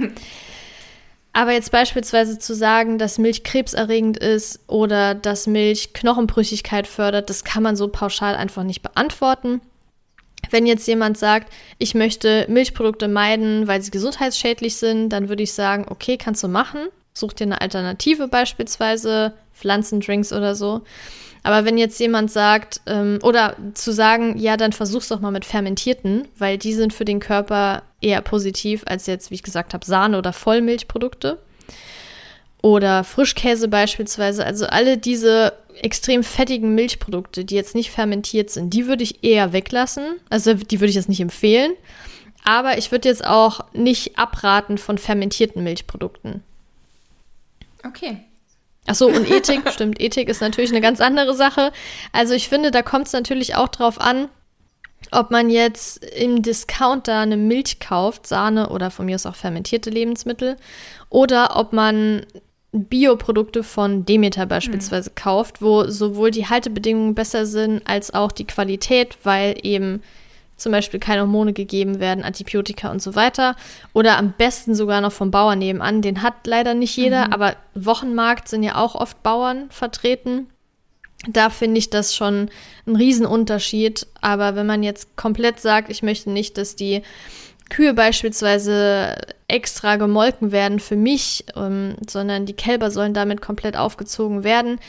Aber 1.31 1.53
jetzt 1.53 1.71
beispielsweise 1.71 2.37
zu 2.37 2.53
sagen, 2.53 2.97
dass 2.97 3.17
Milch 3.17 3.45
krebserregend 3.45 4.17
ist 4.17 4.59
oder 4.67 5.15
dass 5.15 5.47
Milch 5.47 5.93
Knochenbrüchigkeit 5.93 6.87
fördert, 6.87 7.29
das 7.29 7.45
kann 7.45 7.63
man 7.63 7.77
so 7.77 7.87
pauschal 7.87 8.35
einfach 8.35 8.63
nicht 8.63 8.81
beantworten. 8.81 9.61
Wenn 10.53 10.67
jetzt 10.67 10.87
jemand 10.87 11.17
sagt, 11.17 11.51
ich 11.79 11.95
möchte 11.95 12.45
Milchprodukte 12.47 13.07
meiden, 13.07 13.67
weil 13.67 13.81
sie 13.81 13.89
gesundheitsschädlich 13.89 14.75
sind, 14.75 15.09
dann 15.09 15.27
würde 15.27 15.41
ich 15.41 15.51
sagen, 15.51 15.85
okay, 15.89 16.15
kannst 16.15 16.43
du 16.43 16.47
machen. 16.47 16.89
Such 17.11 17.33
dir 17.33 17.45
eine 17.45 17.59
Alternative 17.59 18.27
beispielsweise, 18.27 19.33
Pflanzendrinks 19.55 20.31
oder 20.31 20.53
so. 20.53 20.83
Aber 21.41 21.65
wenn 21.65 21.79
jetzt 21.79 21.99
jemand 21.99 22.29
sagt, 22.31 22.81
ähm, 22.85 23.17
oder 23.23 23.55
zu 23.73 23.91
sagen, 23.91 24.37
ja, 24.37 24.55
dann 24.55 24.73
versuch's 24.73 25.07
doch 25.07 25.21
mal 25.21 25.31
mit 25.31 25.43
fermentierten, 25.43 26.27
weil 26.37 26.59
die 26.59 26.73
sind 26.73 26.93
für 26.93 27.03
den 27.03 27.19
Körper 27.19 27.81
eher 27.99 28.21
positiv 28.21 28.83
als 28.85 29.07
jetzt, 29.07 29.31
wie 29.31 29.35
ich 29.35 29.43
gesagt 29.43 29.73
habe, 29.73 29.83
Sahne 29.83 30.19
oder 30.19 30.33
Vollmilchprodukte. 30.33 31.39
Oder 32.63 33.03
Frischkäse 33.03 33.67
beispielsweise. 33.67 34.43
Also 34.43 34.65
alle 34.65 34.97
diese 34.97 35.53
extrem 35.81 36.23
fettigen 36.23 36.73
Milchprodukte, 36.73 37.43
die 37.43 37.55
jetzt 37.55 37.75
nicht 37.75 37.91
fermentiert 37.91 38.49
sind, 38.49 38.73
die 38.73 38.87
würde 38.87 39.03
ich 39.03 39.23
eher 39.23 39.51
weglassen. 39.51 40.19
Also 40.29 40.53
die 40.53 40.79
würde 40.79 40.89
ich 40.89 40.95
jetzt 40.95 41.09
nicht 41.09 41.19
empfehlen. 41.19 41.73
Aber 42.45 42.77
ich 42.77 42.91
würde 42.91 43.09
jetzt 43.09 43.25
auch 43.25 43.65
nicht 43.73 44.17
abraten 44.17 44.77
von 44.77 44.97
fermentierten 44.97 45.61
Milchprodukten. 45.63 46.41
Okay. 47.85 48.17
Ach 48.87 48.95
so, 48.95 49.07
und 49.07 49.29
Ethik, 49.29 49.69
stimmt, 49.73 49.99
Ethik 50.01 50.29
ist 50.29 50.41
natürlich 50.41 50.71
eine 50.71 50.81
ganz 50.81 51.01
andere 51.01 51.35
Sache. 51.35 51.73
Also 52.13 52.33
ich 52.33 52.47
finde, 52.47 52.71
da 52.71 52.81
kommt 52.81 53.07
es 53.07 53.13
natürlich 53.13 53.55
auch 53.55 53.67
drauf 53.67 53.99
an, 53.99 54.29
ob 55.11 55.31
man 55.31 55.49
jetzt 55.49 56.03
im 56.15 56.41
Discounter 56.41 57.19
eine 57.19 57.35
Milch 57.35 57.81
kauft, 57.81 58.25
Sahne 58.25 58.69
oder 58.69 58.89
von 58.89 59.05
mir 59.05 59.15
aus 59.15 59.25
auch 59.25 59.35
fermentierte 59.35 59.89
Lebensmittel, 59.89 60.55
oder 61.09 61.57
ob 61.57 61.73
man 61.73 62.25
Bioprodukte 62.73 63.63
von 63.63 64.03
Demeter 64.03 64.47
beispielsweise 64.47 65.11
mhm. 65.11 65.15
kauft, 65.15 65.61
wo 65.61 65.85
sowohl 65.85 66.31
die 66.31 66.47
Haltebedingungen 66.47 67.13
besser 67.13 67.45
sind 67.45 67.81
als 67.87 68.13
auch 68.13 68.31
die 68.31 68.47
Qualität, 68.47 69.17
weil 69.23 69.55
eben 69.61 70.01
zum 70.57 70.71
Beispiel 70.71 70.99
keine 70.99 71.21
Hormone 71.21 71.53
gegeben 71.53 71.99
werden, 71.99 72.23
Antibiotika 72.23 72.89
und 72.89 73.01
so 73.01 73.15
weiter. 73.15 73.55
Oder 73.93 74.17
am 74.17 74.33
besten 74.33 74.73
sogar 74.73 75.01
noch 75.01 75.11
vom 75.11 75.29
Bauern 75.29 75.59
nebenan. 75.59 76.01
Den 76.01 76.23
hat 76.23 76.47
leider 76.47 76.73
nicht 76.73 76.95
jeder, 76.97 77.27
mhm. 77.27 77.33
aber 77.33 77.55
Wochenmarkt 77.75 78.47
sind 78.47 78.63
ja 78.63 78.75
auch 78.75 78.95
oft 78.95 79.21
Bauern 79.21 79.69
vertreten. 79.69 80.47
Da 81.27 81.49
finde 81.49 81.77
ich 81.77 81.89
das 81.89 82.15
schon 82.15 82.49
ein 82.87 82.95
Riesenunterschied. 82.95 84.07
Aber 84.21 84.55
wenn 84.55 84.65
man 84.65 84.83
jetzt 84.83 85.15
komplett 85.15 85.59
sagt, 85.59 85.89
ich 85.89 86.01
möchte 86.01 86.31
nicht, 86.31 86.57
dass 86.57 86.75
die 86.75 87.03
Kühe 87.73 87.95
beispielsweise 87.95 89.15
extra 89.47 89.95
gemolken 89.95 90.51
werden 90.51 90.79
für 90.79 90.95
mich, 90.95 91.43
ähm, 91.55 91.95
sondern 92.07 92.45
die 92.45 92.53
Kälber 92.53 92.91
sollen 92.91 93.15
damit 93.15 93.41
komplett 93.41 93.75
aufgezogen 93.75 94.43
werden. 94.43 94.79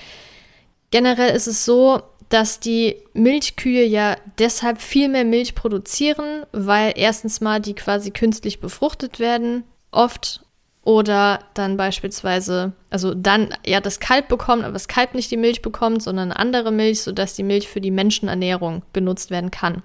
Generell 0.91 1.35
ist 1.35 1.47
es 1.47 1.65
so, 1.65 2.03
dass 2.29 2.61
die 2.61 2.97
Milchkühe 3.15 3.87
ja 3.87 4.17
deshalb 4.39 4.83
viel 4.83 5.09
mehr 5.09 5.25
Milch 5.25 5.55
produzieren, 5.55 6.45
weil 6.53 6.93
erstens 6.97 7.41
mal 7.41 7.59
die 7.59 7.75
quasi 7.75 8.11
künstlich 8.11 8.61
befruchtet 8.61 9.19
werden, 9.19 9.65
oft. 9.91 10.41
Oder 10.83 11.39
dann 11.55 11.79
beispielsweise, 11.79 12.75
also 12.91 13.15
dann 13.15 13.55
ja 13.65 13.81
das 13.81 13.99
Kalb 13.99 14.29
bekommt, 14.29 14.65
aber 14.65 14.75
das 14.75 14.89
Kalb 14.89 15.15
nicht 15.15 15.31
die 15.31 15.39
Milch 15.39 15.63
bekommt, 15.63 16.03
sondern 16.03 16.33
andere 16.33 16.71
Milch, 16.71 17.01
sodass 17.01 17.33
die 17.33 17.45
Milch 17.45 17.69
für 17.69 17.81
die 17.81 17.91
Menschenernährung 17.91 18.83
benutzt 18.93 19.31
werden 19.31 19.51
kann. 19.51 19.83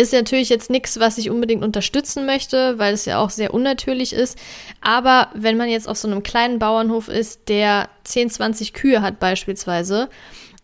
Ist 0.00 0.14
natürlich 0.14 0.48
jetzt 0.48 0.70
nichts, 0.70 0.98
was 0.98 1.18
ich 1.18 1.28
unbedingt 1.28 1.62
unterstützen 1.62 2.24
möchte, 2.24 2.78
weil 2.78 2.94
es 2.94 3.04
ja 3.04 3.18
auch 3.18 3.28
sehr 3.28 3.52
unnatürlich 3.52 4.14
ist. 4.14 4.38
Aber 4.80 5.28
wenn 5.34 5.58
man 5.58 5.68
jetzt 5.68 5.86
auf 5.86 5.98
so 5.98 6.08
einem 6.08 6.22
kleinen 6.22 6.58
Bauernhof 6.58 7.08
ist, 7.08 7.50
der 7.50 7.90
10, 8.04 8.30
20 8.30 8.72
Kühe 8.72 9.02
hat 9.02 9.20
beispielsweise, 9.20 10.08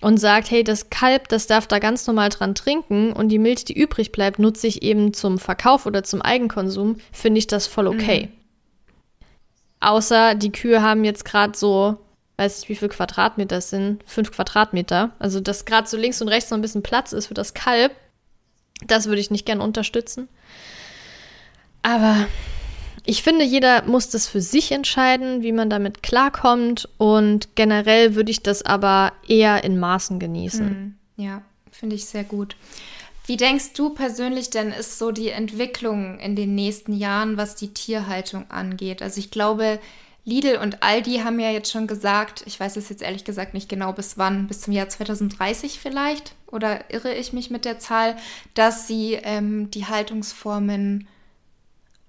und 0.01 0.17
sagt, 0.17 0.51
hey, 0.51 0.65
das 0.65 0.89
Kalb, 0.89 1.29
das 1.29 1.47
darf 1.47 1.67
da 1.67 1.81
ganz 1.81 2.07
normal 2.07 2.31
dran 2.31 2.55
trinken 2.55 3.13
und 3.13 3.29
die 3.29 3.39
Milch, 3.39 3.67
die 3.67 3.79
übrig 3.79 4.11
bleibt, 4.11 4.39
nutze 4.39 4.69
ich 4.69 4.83
eben 4.83 5.13
zum 5.13 5.39
Verkauf 5.39 5.85
oder 5.85 6.03
zum 6.03 6.23
Eigenkonsum, 6.23 6.97
finde 7.13 7.39
ich 7.39 7.47
das 7.47 7.67
voll 7.67 7.87
okay. 7.87 8.31
Mhm. 8.31 9.27
Außer 9.81 10.35
die 10.35 10.53
Kühe 10.53 10.81
haben 10.81 11.05
jetzt 11.05 11.27
gerade 11.27 11.59
so, 11.59 11.99
weiß 12.39 12.61
nicht, 12.61 12.71
wie 12.71 12.77
viel 12.77 12.89
Quadratmeter 12.89 13.59
es 13.59 13.69
sind, 13.69 14.03
fünf 14.07 14.33
Quadratmeter. 14.33 15.13
Also, 15.19 15.41
dass 15.41 15.67
gerade 15.67 15.87
so 15.87 15.99
links 15.99 16.23
und 16.23 16.29
rechts 16.29 16.51
noch 16.51 16.57
ein 16.57 16.63
bisschen 16.63 16.83
Platz 16.83 17.13
ist 17.13 17.27
für 17.27 17.35
das 17.35 17.53
Kalb, 17.53 17.93
das 18.87 19.07
würde 19.07 19.21
ich 19.21 19.31
nicht 19.31 19.47
gern 19.47 19.61
unterstützen. 19.61 20.29
Aber 21.83 22.27
ich 23.05 23.23
finde, 23.23 23.45
jeder 23.45 23.85
muss 23.85 24.11
das 24.11 24.27
für 24.27 24.41
sich 24.41 24.73
entscheiden, 24.73 25.43
wie 25.43 25.53
man 25.53 25.71
damit 25.71 26.03
klarkommt. 26.03 26.89
Und 26.99 27.55
generell 27.55 28.17
würde 28.17 28.33
ich 28.33 28.43
das 28.43 28.63
aber 28.63 29.13
eher 29.29 29.63
in 29.63 29.79
Maßen 29.79 30.19
genießen. 30.19 30.69
Hm, 30.69 30.95
ja, 31.17 31.43
finde 31.71 31.95
ich 31.95 32.07
sehr 32.07 32.25
gut. 32.25 32.57
Wie 33.27 33.37
denkst 33.37 33.73
du 33.75 33.91
persönlich 33.91 34.51
denn, 34.51 34.71
ist 34.73 34.99
so 34.99 35.11
die 35.11 35.31
Entwicklung 35.31 36.19
in 36.19 36.37
den 36.37 36.55
nächsten 36.55 36.93
Jahren, 36.93 37.37
was 37.37 37.57
die 37.57 37.75
Tierhaltung 37.75 38.51
angeht? 38.51 39.03
Also 39.03 39.19
ich 39.19 39.31
glaube, 39.31 39.81
Lidl 40.27 40.57
und 40.57 40.83
Aldi 40.83 41.19
haben 41.19 41.39
ja 41.39 41.51
jetzt 41.51 41.71
schon 41.71 41.87
gesagt, 41.87 42.43
ich 42.47 42.59
weiß 42.59 42.77
es 42.77 42.89
jetzt 42.89 43.01
ehrlich 43.01 43.25
gesagt 43.25 43.55
nicht 43.55 43.69
genau 43.69 43.93
bis 43.93 44.19
wann, 44.19 44.49
bis 44.49 44.61
zum 44.61 44.73
Jahr 44.73 44.89
2030 44.89 45.79
vielleicht, 45.79 46.35
oder 46.49 46.93
irre 46.93 47.15
ich 47.15 47.33
mich 47.33 47.49
mit 47.49 47.65
der 47.65 47.79
Zahl, 47.79 48.17
dass 48.55 48.89
sie 48.89 49.15
ähm, 49.23 49.71
die 49.71 49.87
Haltungsformen 49.87 51.07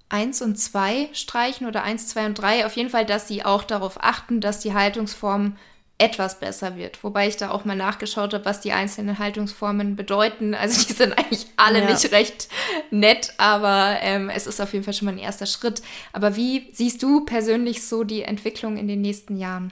1 0.10 0.42
und 0.42 0.58
2 0.58 1.10
streichen 1.14 1.68
oder 1.68 1.84
1, 1.84 2.08
2 2.08 2.26
und 2.26 2.34
3. 2.36 2.66
Auf 2.66 2.76
jeden 2.76 2.90
Fall, 2.90 3.06
dass 3.06 3.28
sie 3.28 3.46
auch 3.46 3.64
darauf 3.64 4.04
achten, 4.04 4.42
dass 4.42 4.62
die 4.62 4.74
Haltungsform 4.74 5.56
etwas 6.00 6.40
besser 6.40 6.76
wird. 6.76 7.04
Wobei 7.04 7.28
ich 7.28 7.38
da 7.38 7.50
auch 7.50 7.66
mal 7.66 7.76
nachgeschaut 7.76 8.34
habe, 8.34 8.46
was 8.46 8.62
die 8.62 8.72
einzelnen 8.72 9.18
Haltungsformen 9.18 9.96
bedeuten. 9.96 10.54
Also 10.54 10.86
die 10.88 10.94
sind 10.94 11.18
eigentlich 11.18 11.48
alle 11.56 11.80
ja. 11.80 11.90
nicht 11.90 12.12
recht 12.12 12.50
nett, 12.92 13.34
aber 13.38 13.98
ähm, 14.02 14.30
es 14.30 14.46
ist 14.46 14.62
auf 14.62 14.74
jeden 14.74 14.86
Fall 14.86 14.94
schon 14.94 15.08
mal 15.08 15.14
ein 15.14 15.18
erster 15.18 15.48
Schritt. 15.48 15.82
Aber 16.14 16.36
wie 16.36 16.70
siehst 16.72 17.02
du 17.02 17.26
persönlich 17.26 17.86
so 17.86 18.04
die 18.04 18.22
Entwicklung 18.22 18.78
in 18.78 18.88
den 18.88 19.02
nächsten 19.02 19.38
Jahren? 19.38 19.72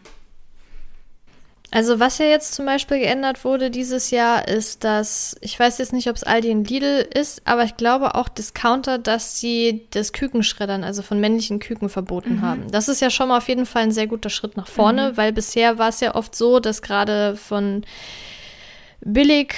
Also 1.72 1.99
was 1.99 2.20
ja 2.20 2.26
jetzt 2.26 2.53
zum 2.53 2.66
Beispiel 2.66 2.99
geändert 2.99 3.43
wurde 3.43 3.70
dieses 3.70 4.11
Jahr, 4.11 4.47
ist, 4.47 4.84
dass, 4.84 5.36
ich 5.41 5.59
weiß 5.59 5.78
jetzt 5.80 5.93
nicht, 5.93 6.09
ob 6.09 6.16
es 6.16 6.24
Aldi 6.24 6.51
und 6.51 6.70
Lidl 6.70 7.07
ist, 7.13 7.41
aber 7.45 7.63
ich 7.63 7.76
glaube 7.76 8.16
auch 8.16 8.30
Discounter, 8.30 8.97
dass 8.97 9.39
sie 9.39 9.88
das 9.91 10.13
Kükenschreddern, 10.13 10.84
also 10.84 11.01
von 11.01 11.20
männlichen 11.20 11.59
Küken, 11.59 11.89
verboten 11.89 12.36
mhm. 12.36 12.41
haben. 12.41 12.72
Das 12.72 12.88
ist 12.88 13.01
ja 13.01 13.09
schon 13.09 13.30
mal 13.30 13.38
auf 13.38 13.49
jeden 13.49 13.66
Fall 13.66 13.84
ein 13.84 13.91
sehr 13.91 14.07
guter 14.07 14.30
Schritt 14.30 14.57
nach 14.57 14.68
vorne, 14.68 15.11
mhm. 15.11 15.18
weil 15.18 15.34
bisher 15.34 15.78
war 15.78 15.89
es 15.89 15.99
ja 15.99 16.16
oft 16.16 16.36
so, 16.36 16.59
dass 16.59 16.82
gerade 16.82 17.36
von 17.36 17.84
billig 19.01 19.55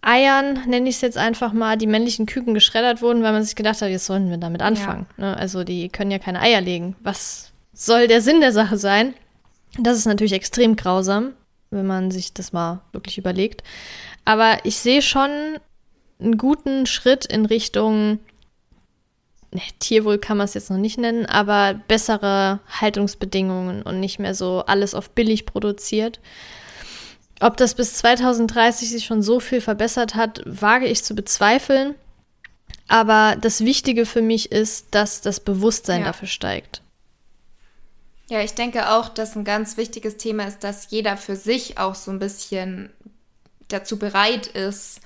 Eiern, 0.00 0.60
nenne 0.66 0.88
ich 0.88 0.96
es 0.96 1.00
jetzt 1.00 1.18
einfach 1.18 1.52
mal, 1.52 1.76
die 1.76 1.86
männlichen 1.86 2.26
Küken 2.26 2.54
geschreddert 2.54 3.02
wurden, 3.02 3.22
weil 3.22 3.32
man 3.32 3.42
sich 3.42 3.56
gedacht 3.56 3.82
hat, 3.82 3.90
jetzt 3.90 4.06
sollen 4.06 4.30
wir 4.30 4.38
damit 4.38 4.62
anfangen. 4.62 5.06
Ja. 5.18 5.30
Ne? 5.30 5.36
Also 5.36 5.64
die 5.64 5.88
können 5.88 6.10
ja 6.10 6.18
keine 6.18 6.40
Eier 6.40 6.60
legen. 6.60 6.96
Was 7.02 7.52
soll 7.72 8.06
der 8.06 8.20
Sinn 8.20 8.40
der 8.40 8.52
Sache 8.52 8.78
sein? 8.78 9.14
Das 9.76 9.96
ist 9.96 10.06
natürlich 10.06 10.32
extrem 10.32 10.76
grausam, 10.76 11.34
wenn 11.70 11.86
man 11.86 12.10
sich 12.10 12.32
das 12.32 12.52
mal 12.52 12.80
wirklich 12.92 13.18
überlegt. 13.18 13.62
Aber 14.24 14.58
ich 14.64 14.76
sehe 14.76 15.02
schon 15.02 15.30
einen 16.20 16.38
guten 16.38 16.86
Schritt 16.86 17.26
in 17.26 17.46
Richtung 17.46 18.18
ne, 19.52 19.62
Tierwohl 19.78 20.18
kann 20.18 20.36
man 20.36 20.46
es 20.46 20.54
jetzt 20.54 20.70
noch 20.70 20.78
nicht 20.78 20.98
nennen, 20.98 21.26
aber 21.26 21.74
bessere 21.88 22.60
Haltungsbedingungen 22.68 23.82
und 23.82 24.00
nicht 24.00 24.18
mehr 24.18 24.34
so 24.34 24.64
alles 24.66 24.94
auf 24.94 25.10
billig 25.10 25.46
produziert. 25.46 26.20
Ob 27.40 27.56
das 27.56 27.74
bis 27.74 27.94
2030 27.94 28.90
sich 28.90 29.04
schon 29.04 29.22
so 29.22 29.38
viel 29.38 29.60
verbessert 29.60 30.16
hat, 30.16 30.42
wage 30.44 30.86
ich 30.86 31.04
zu 31.04 31.14
bezweifeln. 31.14 31.94
Aber 32.88 33.36
das 33.40 33.60
Wichtige 33.64 34.06
für 34.06 34.22
mich 34.22 34.50
ist, 34.50 34.88
dass 34.90 35.20
das 35.20 35.40
Bewusstsein 35.40 36.00
ja. 36.00 36.06
dafür 36.06 36.26
steigt. 36.26 36.82
Ja, 38.28 38.42
ich 38.42 38.54
denke 38.54 38.90
auch, 38.90 39.08
dass 39.08 39.36
ein 39.36 39.44
ganz 39.44 39.76
wichtiges 39.76 40.18
Thema 40.18 40.46
ist, 40.46 40.62
dass 40.62 40.90
jeder 40.90 41.16
für 41.16 41.36
sich 41.36 41.78
auch 41.78 41.94
so 41.94 42.10
ein 42.10 42.18
bisschen 42.18 42.90
dazu 43.68 43.98
bereit 43.98 44.46
ist, 44.46 45.00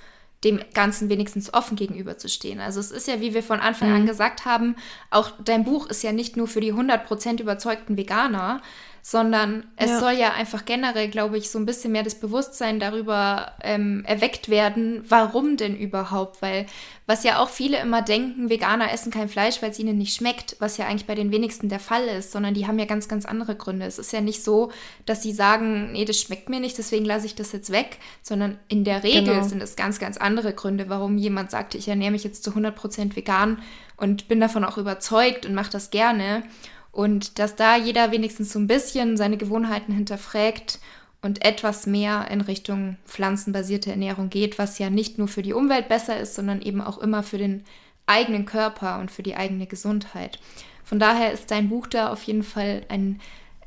dem 0.45 0.61
Ganzen 0.75 1.09
wenigstens 1.09 1.55
offen 1.55 1.77
gegenüberzustehen. 1.77 2.59
Also 2.61 2.81
es 2.81 2.91
ist 2.91 3.07
ja, 3.07 3.21
wie 3.21 3.33
wir 3.33 3.45
von 3.45 3.61
Anfang 3.61 3.91
mhm. 3.91 3.95
an 3.95 4.07
gesagt 4.07 4.45
haben, 4.45 4.75
auch 5.11 5.31
dein 5.45 5.65
Buch 5.65 5.87
ist 5.87 6.03
ja 6.03 6.13
nicht 6.13 6.37
nur 6.37 6.49
für 6.49 6.61
die 6.61 6.73
100% 6.73 7.41
überzeugten 7.41 7.97
Veganer, 7.97 8.61
sondern 9.05 9.65
es 9.77 9.91
ja. 9.91 9.99
soll 9.99 10.13
ja 10.13 10.33
einfach 10.33 10.65
generell, 10.65 11.09
glaube 11.09 11.37
ich, 11.37 11.51
so 11.51 11.59
ein 11.59 11.67
bisschen 11.67 11.91
mehr 11.91 12.05
das 12.05 12.15
Bewusstsein 12.15 12.79
darüber 12.79 13.53
ähm, 13.61 14.05
erweckt 14.07 14.49
werden, 14.49 15.05
warum 15.09 15.57
denn 15.57 15.77
überhaupt, 15.77 16.41
weil 16.41 16.67
was 17.07 17.25
ja 17.25 17.41
auch 17.41 17.49
viele 17.49 17.81
immer 17.81 18.01
denken, 18.01 18.49
Veganer 18.49 18.93
essen 18.93 19.11
kein 19.11 19.29
Fleisch, 19.29 19.61
weil 19.61 19.73
es 19.73 19.79
ihnen 19.81 19.99
nicht 19.99 20.15
schmeckt, 20.15 20.55
was 20.61 20.77
ja 20.77 20.87
eigentlich 20.87 21.07
bei 21.07 21.17
den 21.17 21.33
wenigsten 21.33 21.69
der 21.69 21.81
Fall 21.81 22.05
ist, 22.05 22.31
sondern 22.31 22.55
die 22.55 22.69
haben 22.69 22.79
ja 22.79 22.85
ganz, 22.85 23.09
ganz 23.09 23.27
andere 23.27 23.57
Gründe. 23.57 23.87
Es 23.87 23.99
ist 23.99 24.13
ja 24.13 24.21
nicht 24.21 24.45
so, 24.45 24.71
dass 25.05 25.21
sie 25.21 25.33
sagen, 25.33 25.91
nee, 25.93 26.05
das 26.05 26.21
schmeckt 26.21 26.49
mir 26.49 26.61
nicht, 26.61 26.79
deswegen 26.79 27.05
lasse 27.05 27.27
ich 27.27 27.35
das 27.35 27.51
jetzt 27.51 27.73
weg, 27.73 27.99
sondern 28.23 28.57
in 28.69 28.85
der 28.85 29.03
Regel 29.03 29.35
genau. 29.35 29.43
sind 29.43 29.61
es 29.65 29.75
ganz, 29.75 29.99
ganz 29.99 30.17
andere 30.17 30.55
Gründe, 30.55 30.89
warum 30.89 31.19
jemand 31.19 31.51
sagt, 31.51 31.75
ich 31.75 31.89
ernähre 31.89 32.13
mich 32.13 32.23
jetzt 32.23 32.45
zu 32.45 32.53
100% 32.53 33.17
vegan 33.17 33.61
und 33.97 34.29
bin 34.29 34.39
davon 34.39 34.65
auch 34.65 34.79
überzeugt 34.79 35.45
und 35.45 35.55
mache 35.55 35.73
das 35.73 35.91
gerne. 35.91 36.45
Und 36.93 37.39
dass 37.39 37.57
da 37.57 37.77
jeder 37.77 38.13
wenigstens 38.13 38.53
so 38.53 38.59
ein 38.59 38.67
bisschen 38.67 39.17
seine 39.17 39.39
Gewohnheiten 39.39 39.93
hinterfragt 39.93 40.79
und 41.23 41.45
etwas 41.45 41.87
mehr 41.87 42.29
in 42.31 42.43
Richtung 42.43 42.99
pflanzenbasierte 43.07 43.91
Ernährung 43.91 44.29
geht, 44.29 44.59
was 44.59 44.79
ja 44.79 44.91
nicht 44.91 45.19
nur 45.19 45.29
für 45.29 45.43
die 45.43 45.55
Umwelt 45.55 45.89
besser 45.89 46.21
ist, 46.21 46.35
sondern 46.35 46.61
eben 46.61 46.83
auch 46.83 46.99
immer 46.99 47.23
für 47.23 47.39
den 47.39 47.65
eigenen 48.07 48.45
Körper 48.45 48.99
und 48.99 49.11
für 49.11 49.23
die 49.23 49.37
eigene 49.37 49.67
Gesundheit. 49.67 50.39
Von 50.85 50.99
daher 50.99 51.33
ist 51.33 51.51
dein 51.51 51.69
Buch 51.69 51.87
da 51.87 52.13
auf 52.13 52.23
jeden 52.25 52.43
Fall 52.43 52.85
ein 52.89 53.21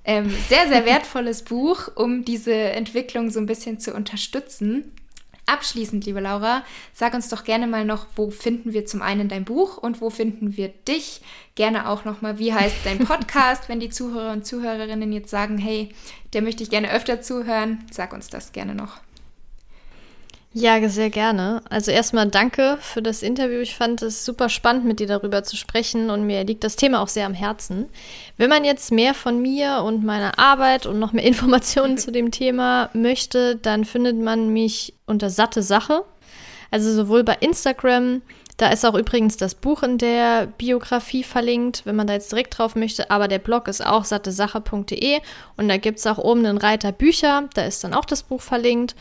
ähm, 0.04 0.30
sehr, 0.48 0.68
sehr 0.68 0.86
wertvolles 0.86 1.44
Buch, 1.44 1.90
um 1.96 2.26
diese 2.26 2.54
Entwicklung 2.54 3.32
so 3.32 3.40
ein 3.40 3.48
bisschen 3.48 3.80
zu 3.80 3.94
unterstützen. 3.94 4.92
Abschließend, 5.48 6.06
liebe 6.06 6.22
Laura, 6.22 6.64
sag 6.94 7.14
uns 7.14 7.30
doch 7.30 7.44
gerne 7.44 7.68
mal 7.68 7.86
noch, 7.86 8.08
wo 8.16 8.32
finden 8.32 8.74
wir 8.74 8.88
zum 8.88 9.04
einen 9.04 9.30
dein 9.30 9.46
Buch 9.46 9.78
und 9.78 10.02
wo 10.02 10.10
finden 10.10 10.58
wir 10.58 10.70
dich? 10.70 11.22
Gerne 11.54 11.88
auch 11.88 12.04
nochmal, 12.04 12.40
wie 12.40 12.54
heißt 12.54 12.78
dein 12.84 13.00
Podcast, 13.00 13.70
wenn 13.70 13.80
die 13.80 13.90
Zuhörer 13.90 14.34
und 14.34 14.46
Zuhörerinnen 14.46 15.14
jetzt 15.14 15.30
sagen, 15.30 15.60
hey, 15.60 15.90
der 16.34 16.42
möchte 16.42 16.64
ich 16.64 16.72
gerne 16.72 16.92
öfter 16.92 17.22
zuhören, 17.22 17.86
sag 17.92 18.14
uns 18.14 18.30
das 18.30 18.54
gerne 18.54 18.74
noch. 18.74 19.05
Ja, 20.58 20.88
sehr 20.88 21.10
gerne. 21.10 21.62
Also 21.70 21.92
erstmal 21.92 22.30
danke 22.30 22.78
für 22.80 23.02
das 23.02 23.24
Interview. 23.24 23.60
Ich 23.60 23.76
fand 23.76 24.02
es 24.02 24.24
super 24.24 24.48
spannend, 24.48 24.86
mit 24.86 25.02
dir 25.02 25.08
darüber 25.08 25.44
zu 25.44 25.58
sprechen 25.58 26.10
und 26.10 26.26
mir 26.26 26.46
liegt 26.46 26.64
das 26.64 26.78
Thema 26.78 27.02
auch 27.02 27.10
sehr 27.10 27.26
am 27.26 27.34
Herzen. 27.34 27.90
Wenn 28.38 28.50
man 28.50 28.64
jetzt 28.64 28.90
mehr 28.90 29.14
von 29.14 29.42
mir 29.42 29.84
und 29.84 30.06
meiner 30.06 30.40
Arbeit 30.40 30.86
und 30.86 30.98
noch 30.98 31.12
mehr 31.12 31.24
Informationen 31.26 31.98
zu 31.98 32.10
dem 32.10 32.32
Thema 32.32 32.90
möchte, 32.94 33.58
dann 33.58 33.84
findet 33.84 34.16
man 34.16 34.54
mich 34.54 34.94
unter 35.06 35.30
Satte 35.30 35.62
Sache. 35.62 36.06
Also 36.72 36.90
sowohl 36.94 37.26
bei 37.26 37.36
Instagram, 37.42 38.22
da 38.56 38.70
ist 38.70 38.86
auch 38.86 38.96
übrigens 38.96 39.36
das 39.36 39.56
Buch 39.56 39.84
in 39.84 39.98
der 39.98 40.46
Biografie 40.46 41.24
verlinkt, 41.24 41.82
wenn 41.86 41.98
man 41.98 42.08
da 42.08 42.14
jetzt 42.14 42.32
direkt 42.32 42.58
drauf 42.58 42.78
möchte, 42.78 43.12
aber 43.12 43.28
der 43.28 43.40
Blog 43.40 43.68
ist 43.68 43.86
auch 43.86 44.06
sattesache.de 44.06 45.20
und 45.58 45.68
da 45.68 45.76
gibt 45.76 46.00
es 46.00 46.08
auch 46.08 46.18
oben 46.18 46.46
einen 46.46 46.60
Reiter 46.60 46.94
Bücher, 46.94 47.50
da 47.56 47.66
ist 47.66 47.84
dann 47.84 47.94
auch 47.94 48.06
das 48.06 48.24
Buch 48.24 48.42
verlinkt. 48.42 48.96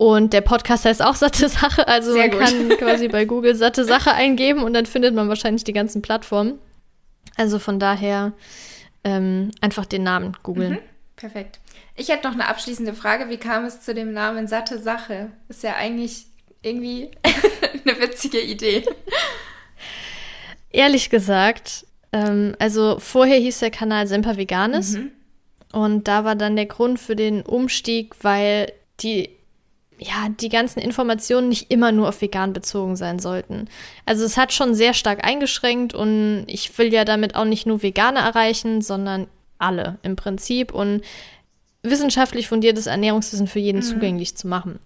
Und 0.00 0.32
der 0.32 0.40
Podcast 0.40 0.86
heißt 0.86 1.04
auch 1.04 1.14
Satte 1.14 1.50
Sache. 1.50 1.86
Also 1.86 2.14
Sehr 2.14 2.28
man 2.28 2.30
gut. 2.30 2.40
kann 2.40 2.68
quasi 2.78 3.08
bei 3.08 3.26
Google 3.26 3.54
Satte 3.54 3.84
Sache 3.84 4.14
eingeben 4.14 4.62
und 4.62 4.72
dann 4.72 4.86
findet 4.86 5.14
man 5.14 5.28
wahrscheinlich 5.28 5.62
die 5.62 5.74
ganzen 5.74 6.00
Plattformen. 6.00 6.58
Also 7.36 7.58
von 7.58 7.78
daher 7.78 8.32
ähm, 9.04 9.50
einfach 9.60 9.84
den 9.84 10.02
Namen 10.02 10.38
googeln. 10.42 10.72
Mhm, 10.72 10.78
perfekt. 11.16 11.60
Ich 11.96 12.08
hätte 12.08 12.26
noch 12.26 12.32
eine 12.32 12.48
abschließende 12.48 12.94
Frage. 12.94 13.28
Wie 13.28 13.36
kam 13.36 13.66
es 13.66 13.82
zu 13.82 13.92
dem 13.92 14.14
Namen 14.14 14.48
Satte 14.48 14.78
Sache? 14.78 15.32
Ist 15.50 15.64
ja 15.64 15.76
eigentlich 15.76 16.24
irgendwie 16.62 17.10
eine 17.84 18.00
witzige 18.00 18.40
Idee. 18.40 18.86
Ehrlich 20.70 21.10
gesagt, 21.10 21.84
ähm, 22.14 22.56
also 22.58 22.98
vorher 23.00 23.36
hieß 23.36 23.58
der 23.58 23.70
Kanal 23.70 24.06
Semper 24.06 24.38
Veganes. 24.38 24.92
Mhm. 24.92 25.10
Und 25.72 26.08
da 26.08 26.24
war 26.24 26.36
dann 26.36 26.56
der 26.56 26.64
Grund 26.64 26.98
für 26.98 27.16
den 27.16 27.42
Umstieg, 27.42 28.14
weil 28.22 28.72
die 29.00 29.39
ja, 30.00 30.28
die 30.30 30.48
ganzen 30.48 30.80
Informationen 30.80 31.50
nicht 31.50 31.70
immer 31.70 31.92
nur 31.92 32.08
auf 32.08 32.22
vegan 32.22 32.54
bezogen 32.54 32.96
sein 32.96 33.18
sollten. 33.18 33.68
Also 34.06 34.24
es 34.24 34.38
hat 34.38 34.52
schon 34.52 34.74
sehr 34.74 34.94
stark 34.94 35.24
eingeschränkt 35.24 35.94
und 35.94 36.44
ich 36.46 36.76
will 36.78 36.92
ja 36.92 37.04
damit 37.04 37.34
auch 37.34 37.44
nicht 37.44 37.66
nur 37.66 37.82
Veganer 37.82 38.20
erreichen, 38.20 38.80
sondern 38.80 39.26
alle 39.58 39.98
im 40.02 40.16
Prinzip 40.16 40.72
und 40.72 41.02
wissenschaftlich 41.82 42.48
fundiertes 42.48 42.86
Ernährungswissen 42.86 43.46
für 43.46 43.58
jeden 43.58 43.78
mhm. 43.80 43.84
zugänglich 43.84 44.36
zu 44.36 44.48
machen. 44.48 44.78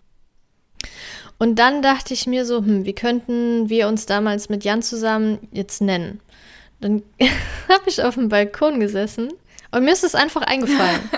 Und 1.39 1.61
dann 1.61 1.81
dachte 1.81 2.13
ich 2.13 2.27
mir 2.27 2.45
so, 2.45 2.59
hm, 2.59 2.85
wie 2.85 2.93
könnten 2.93 3.69
wir 3.69 3.87
uns 3.87 4.07
damals 4.07 4.49
mit 4.49 4.65
Jan 4.65 4.83
zusammen 4.83 5.39
jetzt 5.53 5.81
nennen? 5.81 6.21
Dann 6.81 7.03
habe 7.69 7.85
ich 7.87 8.03
auf 8.03 8.15
dem 8.15 8.29
Balkon 8.29 8.81
gesessen 8.81 9.33
und 9.71 9.85
mir 9.85 9.93
ist 9.93 10.05
es 10.05 10.17
einfach 10.17 10.43
eingefallen. 10.43 11.01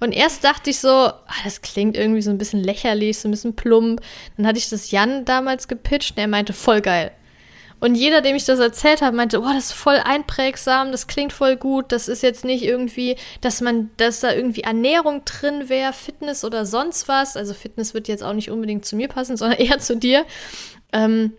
Und 0.00 0.12
erst 0.12 0.44
dachte 0.44 0.70
ich 0.70 0.80
so, 0.80 0.88
ah, 0.88 1.24
das 1.44 1.62
klingt 1.62 1.96
irgendwie 1.96 2.22
so 2.22 2.30
ein 2.30 2.38
bisschen 2.38 2.62
lächerlich, 2.62 3.18
so 3.18 3.28
ein 3.28 3.30
bisschen 3.30 3.56
plump. 3.56 4.00
Dann 4.36 4.46
hatte 4.46 4.58
ich 4.58 4.68
das 4.68 4.90
Jan 4.90 5.24
damals 5.24 5.68
gepitcht 5.68 6.12
und 6.12 6.18
er 6.18 6.28
meinte, 6.28 6.52
voll 6.52 6.80
geil. 6.80 7.12
Und 7.78 7.94
jeder, 7.94 8.22
dem 8.22 8.36
ich 8.36 8.44
das 8.44 8.58
erzählt 8.58 9.02
habe, 9.02 9.16
meinte, 9.16 9.38
oh, 9.40 9.52
das 9.52 9.66
ist 9.66 9.72
voll 9.72 9.96
einprägsam, 9.96 10.92
das 10.92 11.06
klingt 11.06 11.32
voll 11.32 11.56
gut, 11.56 11.92
das 11.92 12.08
ist 12.08 12.22
jetzt 12.22 12.44
nicht 12.44 12.64
irgendwie, 12.64 13.16
dass 13.42 13.60
man, 13.60 13.90
dass 13.98 14.20
da 14.20 14.32
irgendwie 14.32 14.62
Ernährung 14.62 15.24
drin 15.26 15.68
wäre, 15.68 15.92
Fitness 15.92 16.42
oder 16.42 16.64
sonst 16.64 17.06
was. 17.06 17.36
Also 17.36 17.52
Fitness 17.52 17.92
wird 17.92 18.08
jetzt 18.08 18.22
auch 18.22 18.32
nicht 18.32 18.50
unbedingt 18.50 18.86
zu 18.86 18.96
mir 18.96 19.08
passen, 19.08 19.36
sondern 19.36 19.58
eher 19.58 19.78
zu 19.78 19.96
dir. 19.96 20.24
Ähm, 20.92 21.32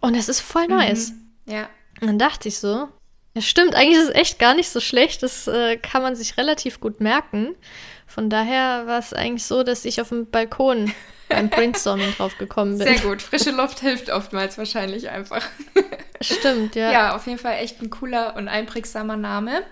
und 0.00 0.16
das 0.16 0.28
ist 0.28 0.40
voll 0.40 0.64
mhm. 0.64 0.76
nice. 0.76 1.12
Mhm. 1.46 1.52
Ja. 1.52 1.68
Und 2.00 2.08
dann 2.08 2.18
dachte 2.18 2.48
ich 2.48 2.58
so, 2.58 2.88
ja, 3.34 3.42
stimmt, 3.42 3.74
eigentlich 3.74 3.98
ist 3.98 4.08
es 4.08 4.14
echt 4.14 4.38
gar 4.38 4.54
nicht 4.54 4.68
so 4.68 4.80
schlecht. 4.80 5.22
Das 5.22 5.46
äh, 5.46 5.76
kann 5.76 6.02
man 6.02 6.16
sich 6.16 6.36
relativ 6.36 6.80
gut 6.80 7.00
merken. 7.00 7.54
Von 8.06 8.28
daher 8.28 8.86
war 8.86 8.98
es 8.98 9.12
eigentlich 9.12 9.44
so, 9.44 9.62
dass 9.62 9.84
ich 9.84 10.00
auf 10.00 10.08
dem 10.08 10.28
Balkon 10.28 10.92
beim 11.28 11.48
Brainstorming 11.50 12.12
drauf 12.16 12.36
gekommen 12.38 12.78
bin. 12.78 12.88
Sehr 12.88 12.98
gut. 12.98 13.22
Frische 13.22 13.52
Luft 13.52 13.80
hilft 13.80 14.10
oftmals 14.10 14.58
wahrscheinlich 14.58 15.10
einfach. 15.10 15.46
Stimmt, 16.20 16.74
ja. 16.74 16.90
Ja, 16.90 17.16
auf 17.16 17.26
jeden 17.26 17.38
Fall 17.38 17.58
echt 17.58 17.80
ein 17.80 17.88
cooler 17.88 18.34
und 18.34 18.48
einprägsamer 18.48 19.16
Name. 19.16 19.62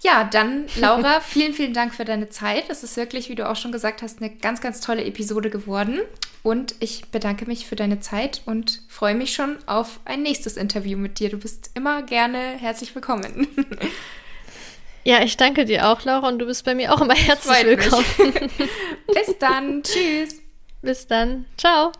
Ja, 0.00 0.24
dann, 0.24 0.66
Laura, 0.76 1.20
vielen, 1.20 1.54
vielen 1.54 1.74
Dank 1.74 1.94
für 1.94 2.04
deine 2.04 2.28
Zeit. 2.28 2.64
Es 2.68 2.82
ist 2.82 2.96
wirklich, 2.96 3.28
wie 3.28 3.34
du 3.34 3.48
auch 3.48 3.56
schon 3.56 3.72
gesagt 3.72 4.02
hast, 4.02 4.20
eine 4.20 4.30
ganz, 4.30 4.60
ganz 4.60 4.80
tolle 4.80 5.04
Episode 5.04 5.50
geworden. 5.50 6.00
Und 6.42 6.76
ich 6.80 7.06
bedanke 7.10 7.46
mich 7.46 7.66
für 7.66 7.76
deine 7.76 8.00
Zeit 8.00 8.42
und 8.46 8.82
freue 8.88 9.14
mich 9.14 9.34
schon 9.34 9.58
auf 9.66 10.00
ein 10.04 10.22
nächstes 10.22 10.56
Interview 10.56 10.96
mit 10.96 11.18
dir. 11.18 11.30
Du 11.30 11.38
bist 11.38 11.70
immer 11.74 12.02
gerne 12.02 12.38
herzlich 12.58 12.94
willkommen. 12.94 13.48
Ja, 15.04 15.22
ich 15.22 15.36
danke 15.36 15.64
dir 15.64 15.88
auch, 15.88 16.04
Laura, 16.04 16.28
und 16.28 16.38
du 16.38 16.44
bist 16.44 16.64
bei 16.64 16.74
mir 16.74 16.92
auch 16.92 17.00
immer 17.00 17.14
herzlich 17.14 17.64
willkommen. 17.64 18.04
Bis 19.06 19.38
dann. 19.38 19.82
Tschüss. 19.82 20.40
Bis 20.82 21.06
dann. 21.06 21.46
Ciao. 21.56 21.92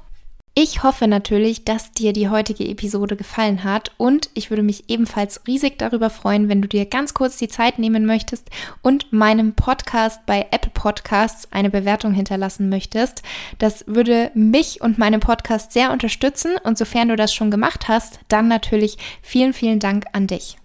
Ich 0.60 0.82
hoffe 0.82 1.06
natürlich, 1.06 1.64
dass 1.64 1.92
dir 1.92 2.12
die 2.12 2.28
heutige 2.28 2.66
Episode 2.66 3.14
gefallen 3.14 3.62
hat 3.62 3.92
und 3.96 4.28
ich 4.34 4.50
würde 4.50 4.64
mich 4.64 4.90
ebenfalls 4.90 5.40
riesig 5.46 5.78
darüber 5.78 6.10
freuen, 6.10 6.48
wenn 6.48 6.60
du 6.60 6.66
dir 6.66 6.84
ganz 6.84 7.14
kurz 7.14 7.36
die 7.36 7.46
Zeit 7.46 7.78
nehmen 7.78 8.06
möchtest 8.06 8.50
und 8.82 9.12
meinem 9.12 9.52
Podcast 9.52 10.26
bei 10.26 10.48
Apple 10.50 10.72
Podcasts 10.74 11.46
eine 11.52 11.70
Bewertung 11.70 12.12
hinterlassen 12.12 12.70
möchtest. 12.70 13.22
Das 13.60 13.84
würde 13.86 14.32
mich 14.34 14.80
und 14.80 14.98
meinen 14.98 15.20
Podcast 15.20 15.70
sehr 15.70 15.92
unterstützen 15.92 16.56
und 16.64 16.76
sofern 16.76 17.10
du 17.10 17.14
das 17.14 17.32
schon 17.32 17.52
gemacht 17.52 17.86
hast, 17.86 18.18
dann 18.26 18.48
natürlich 18.48 18.98
vielen, 19.22 19.52
vielen 19.52 19.78
Dank 19.78 20.06
an 20.12 20.26
dich. 20.26 20.56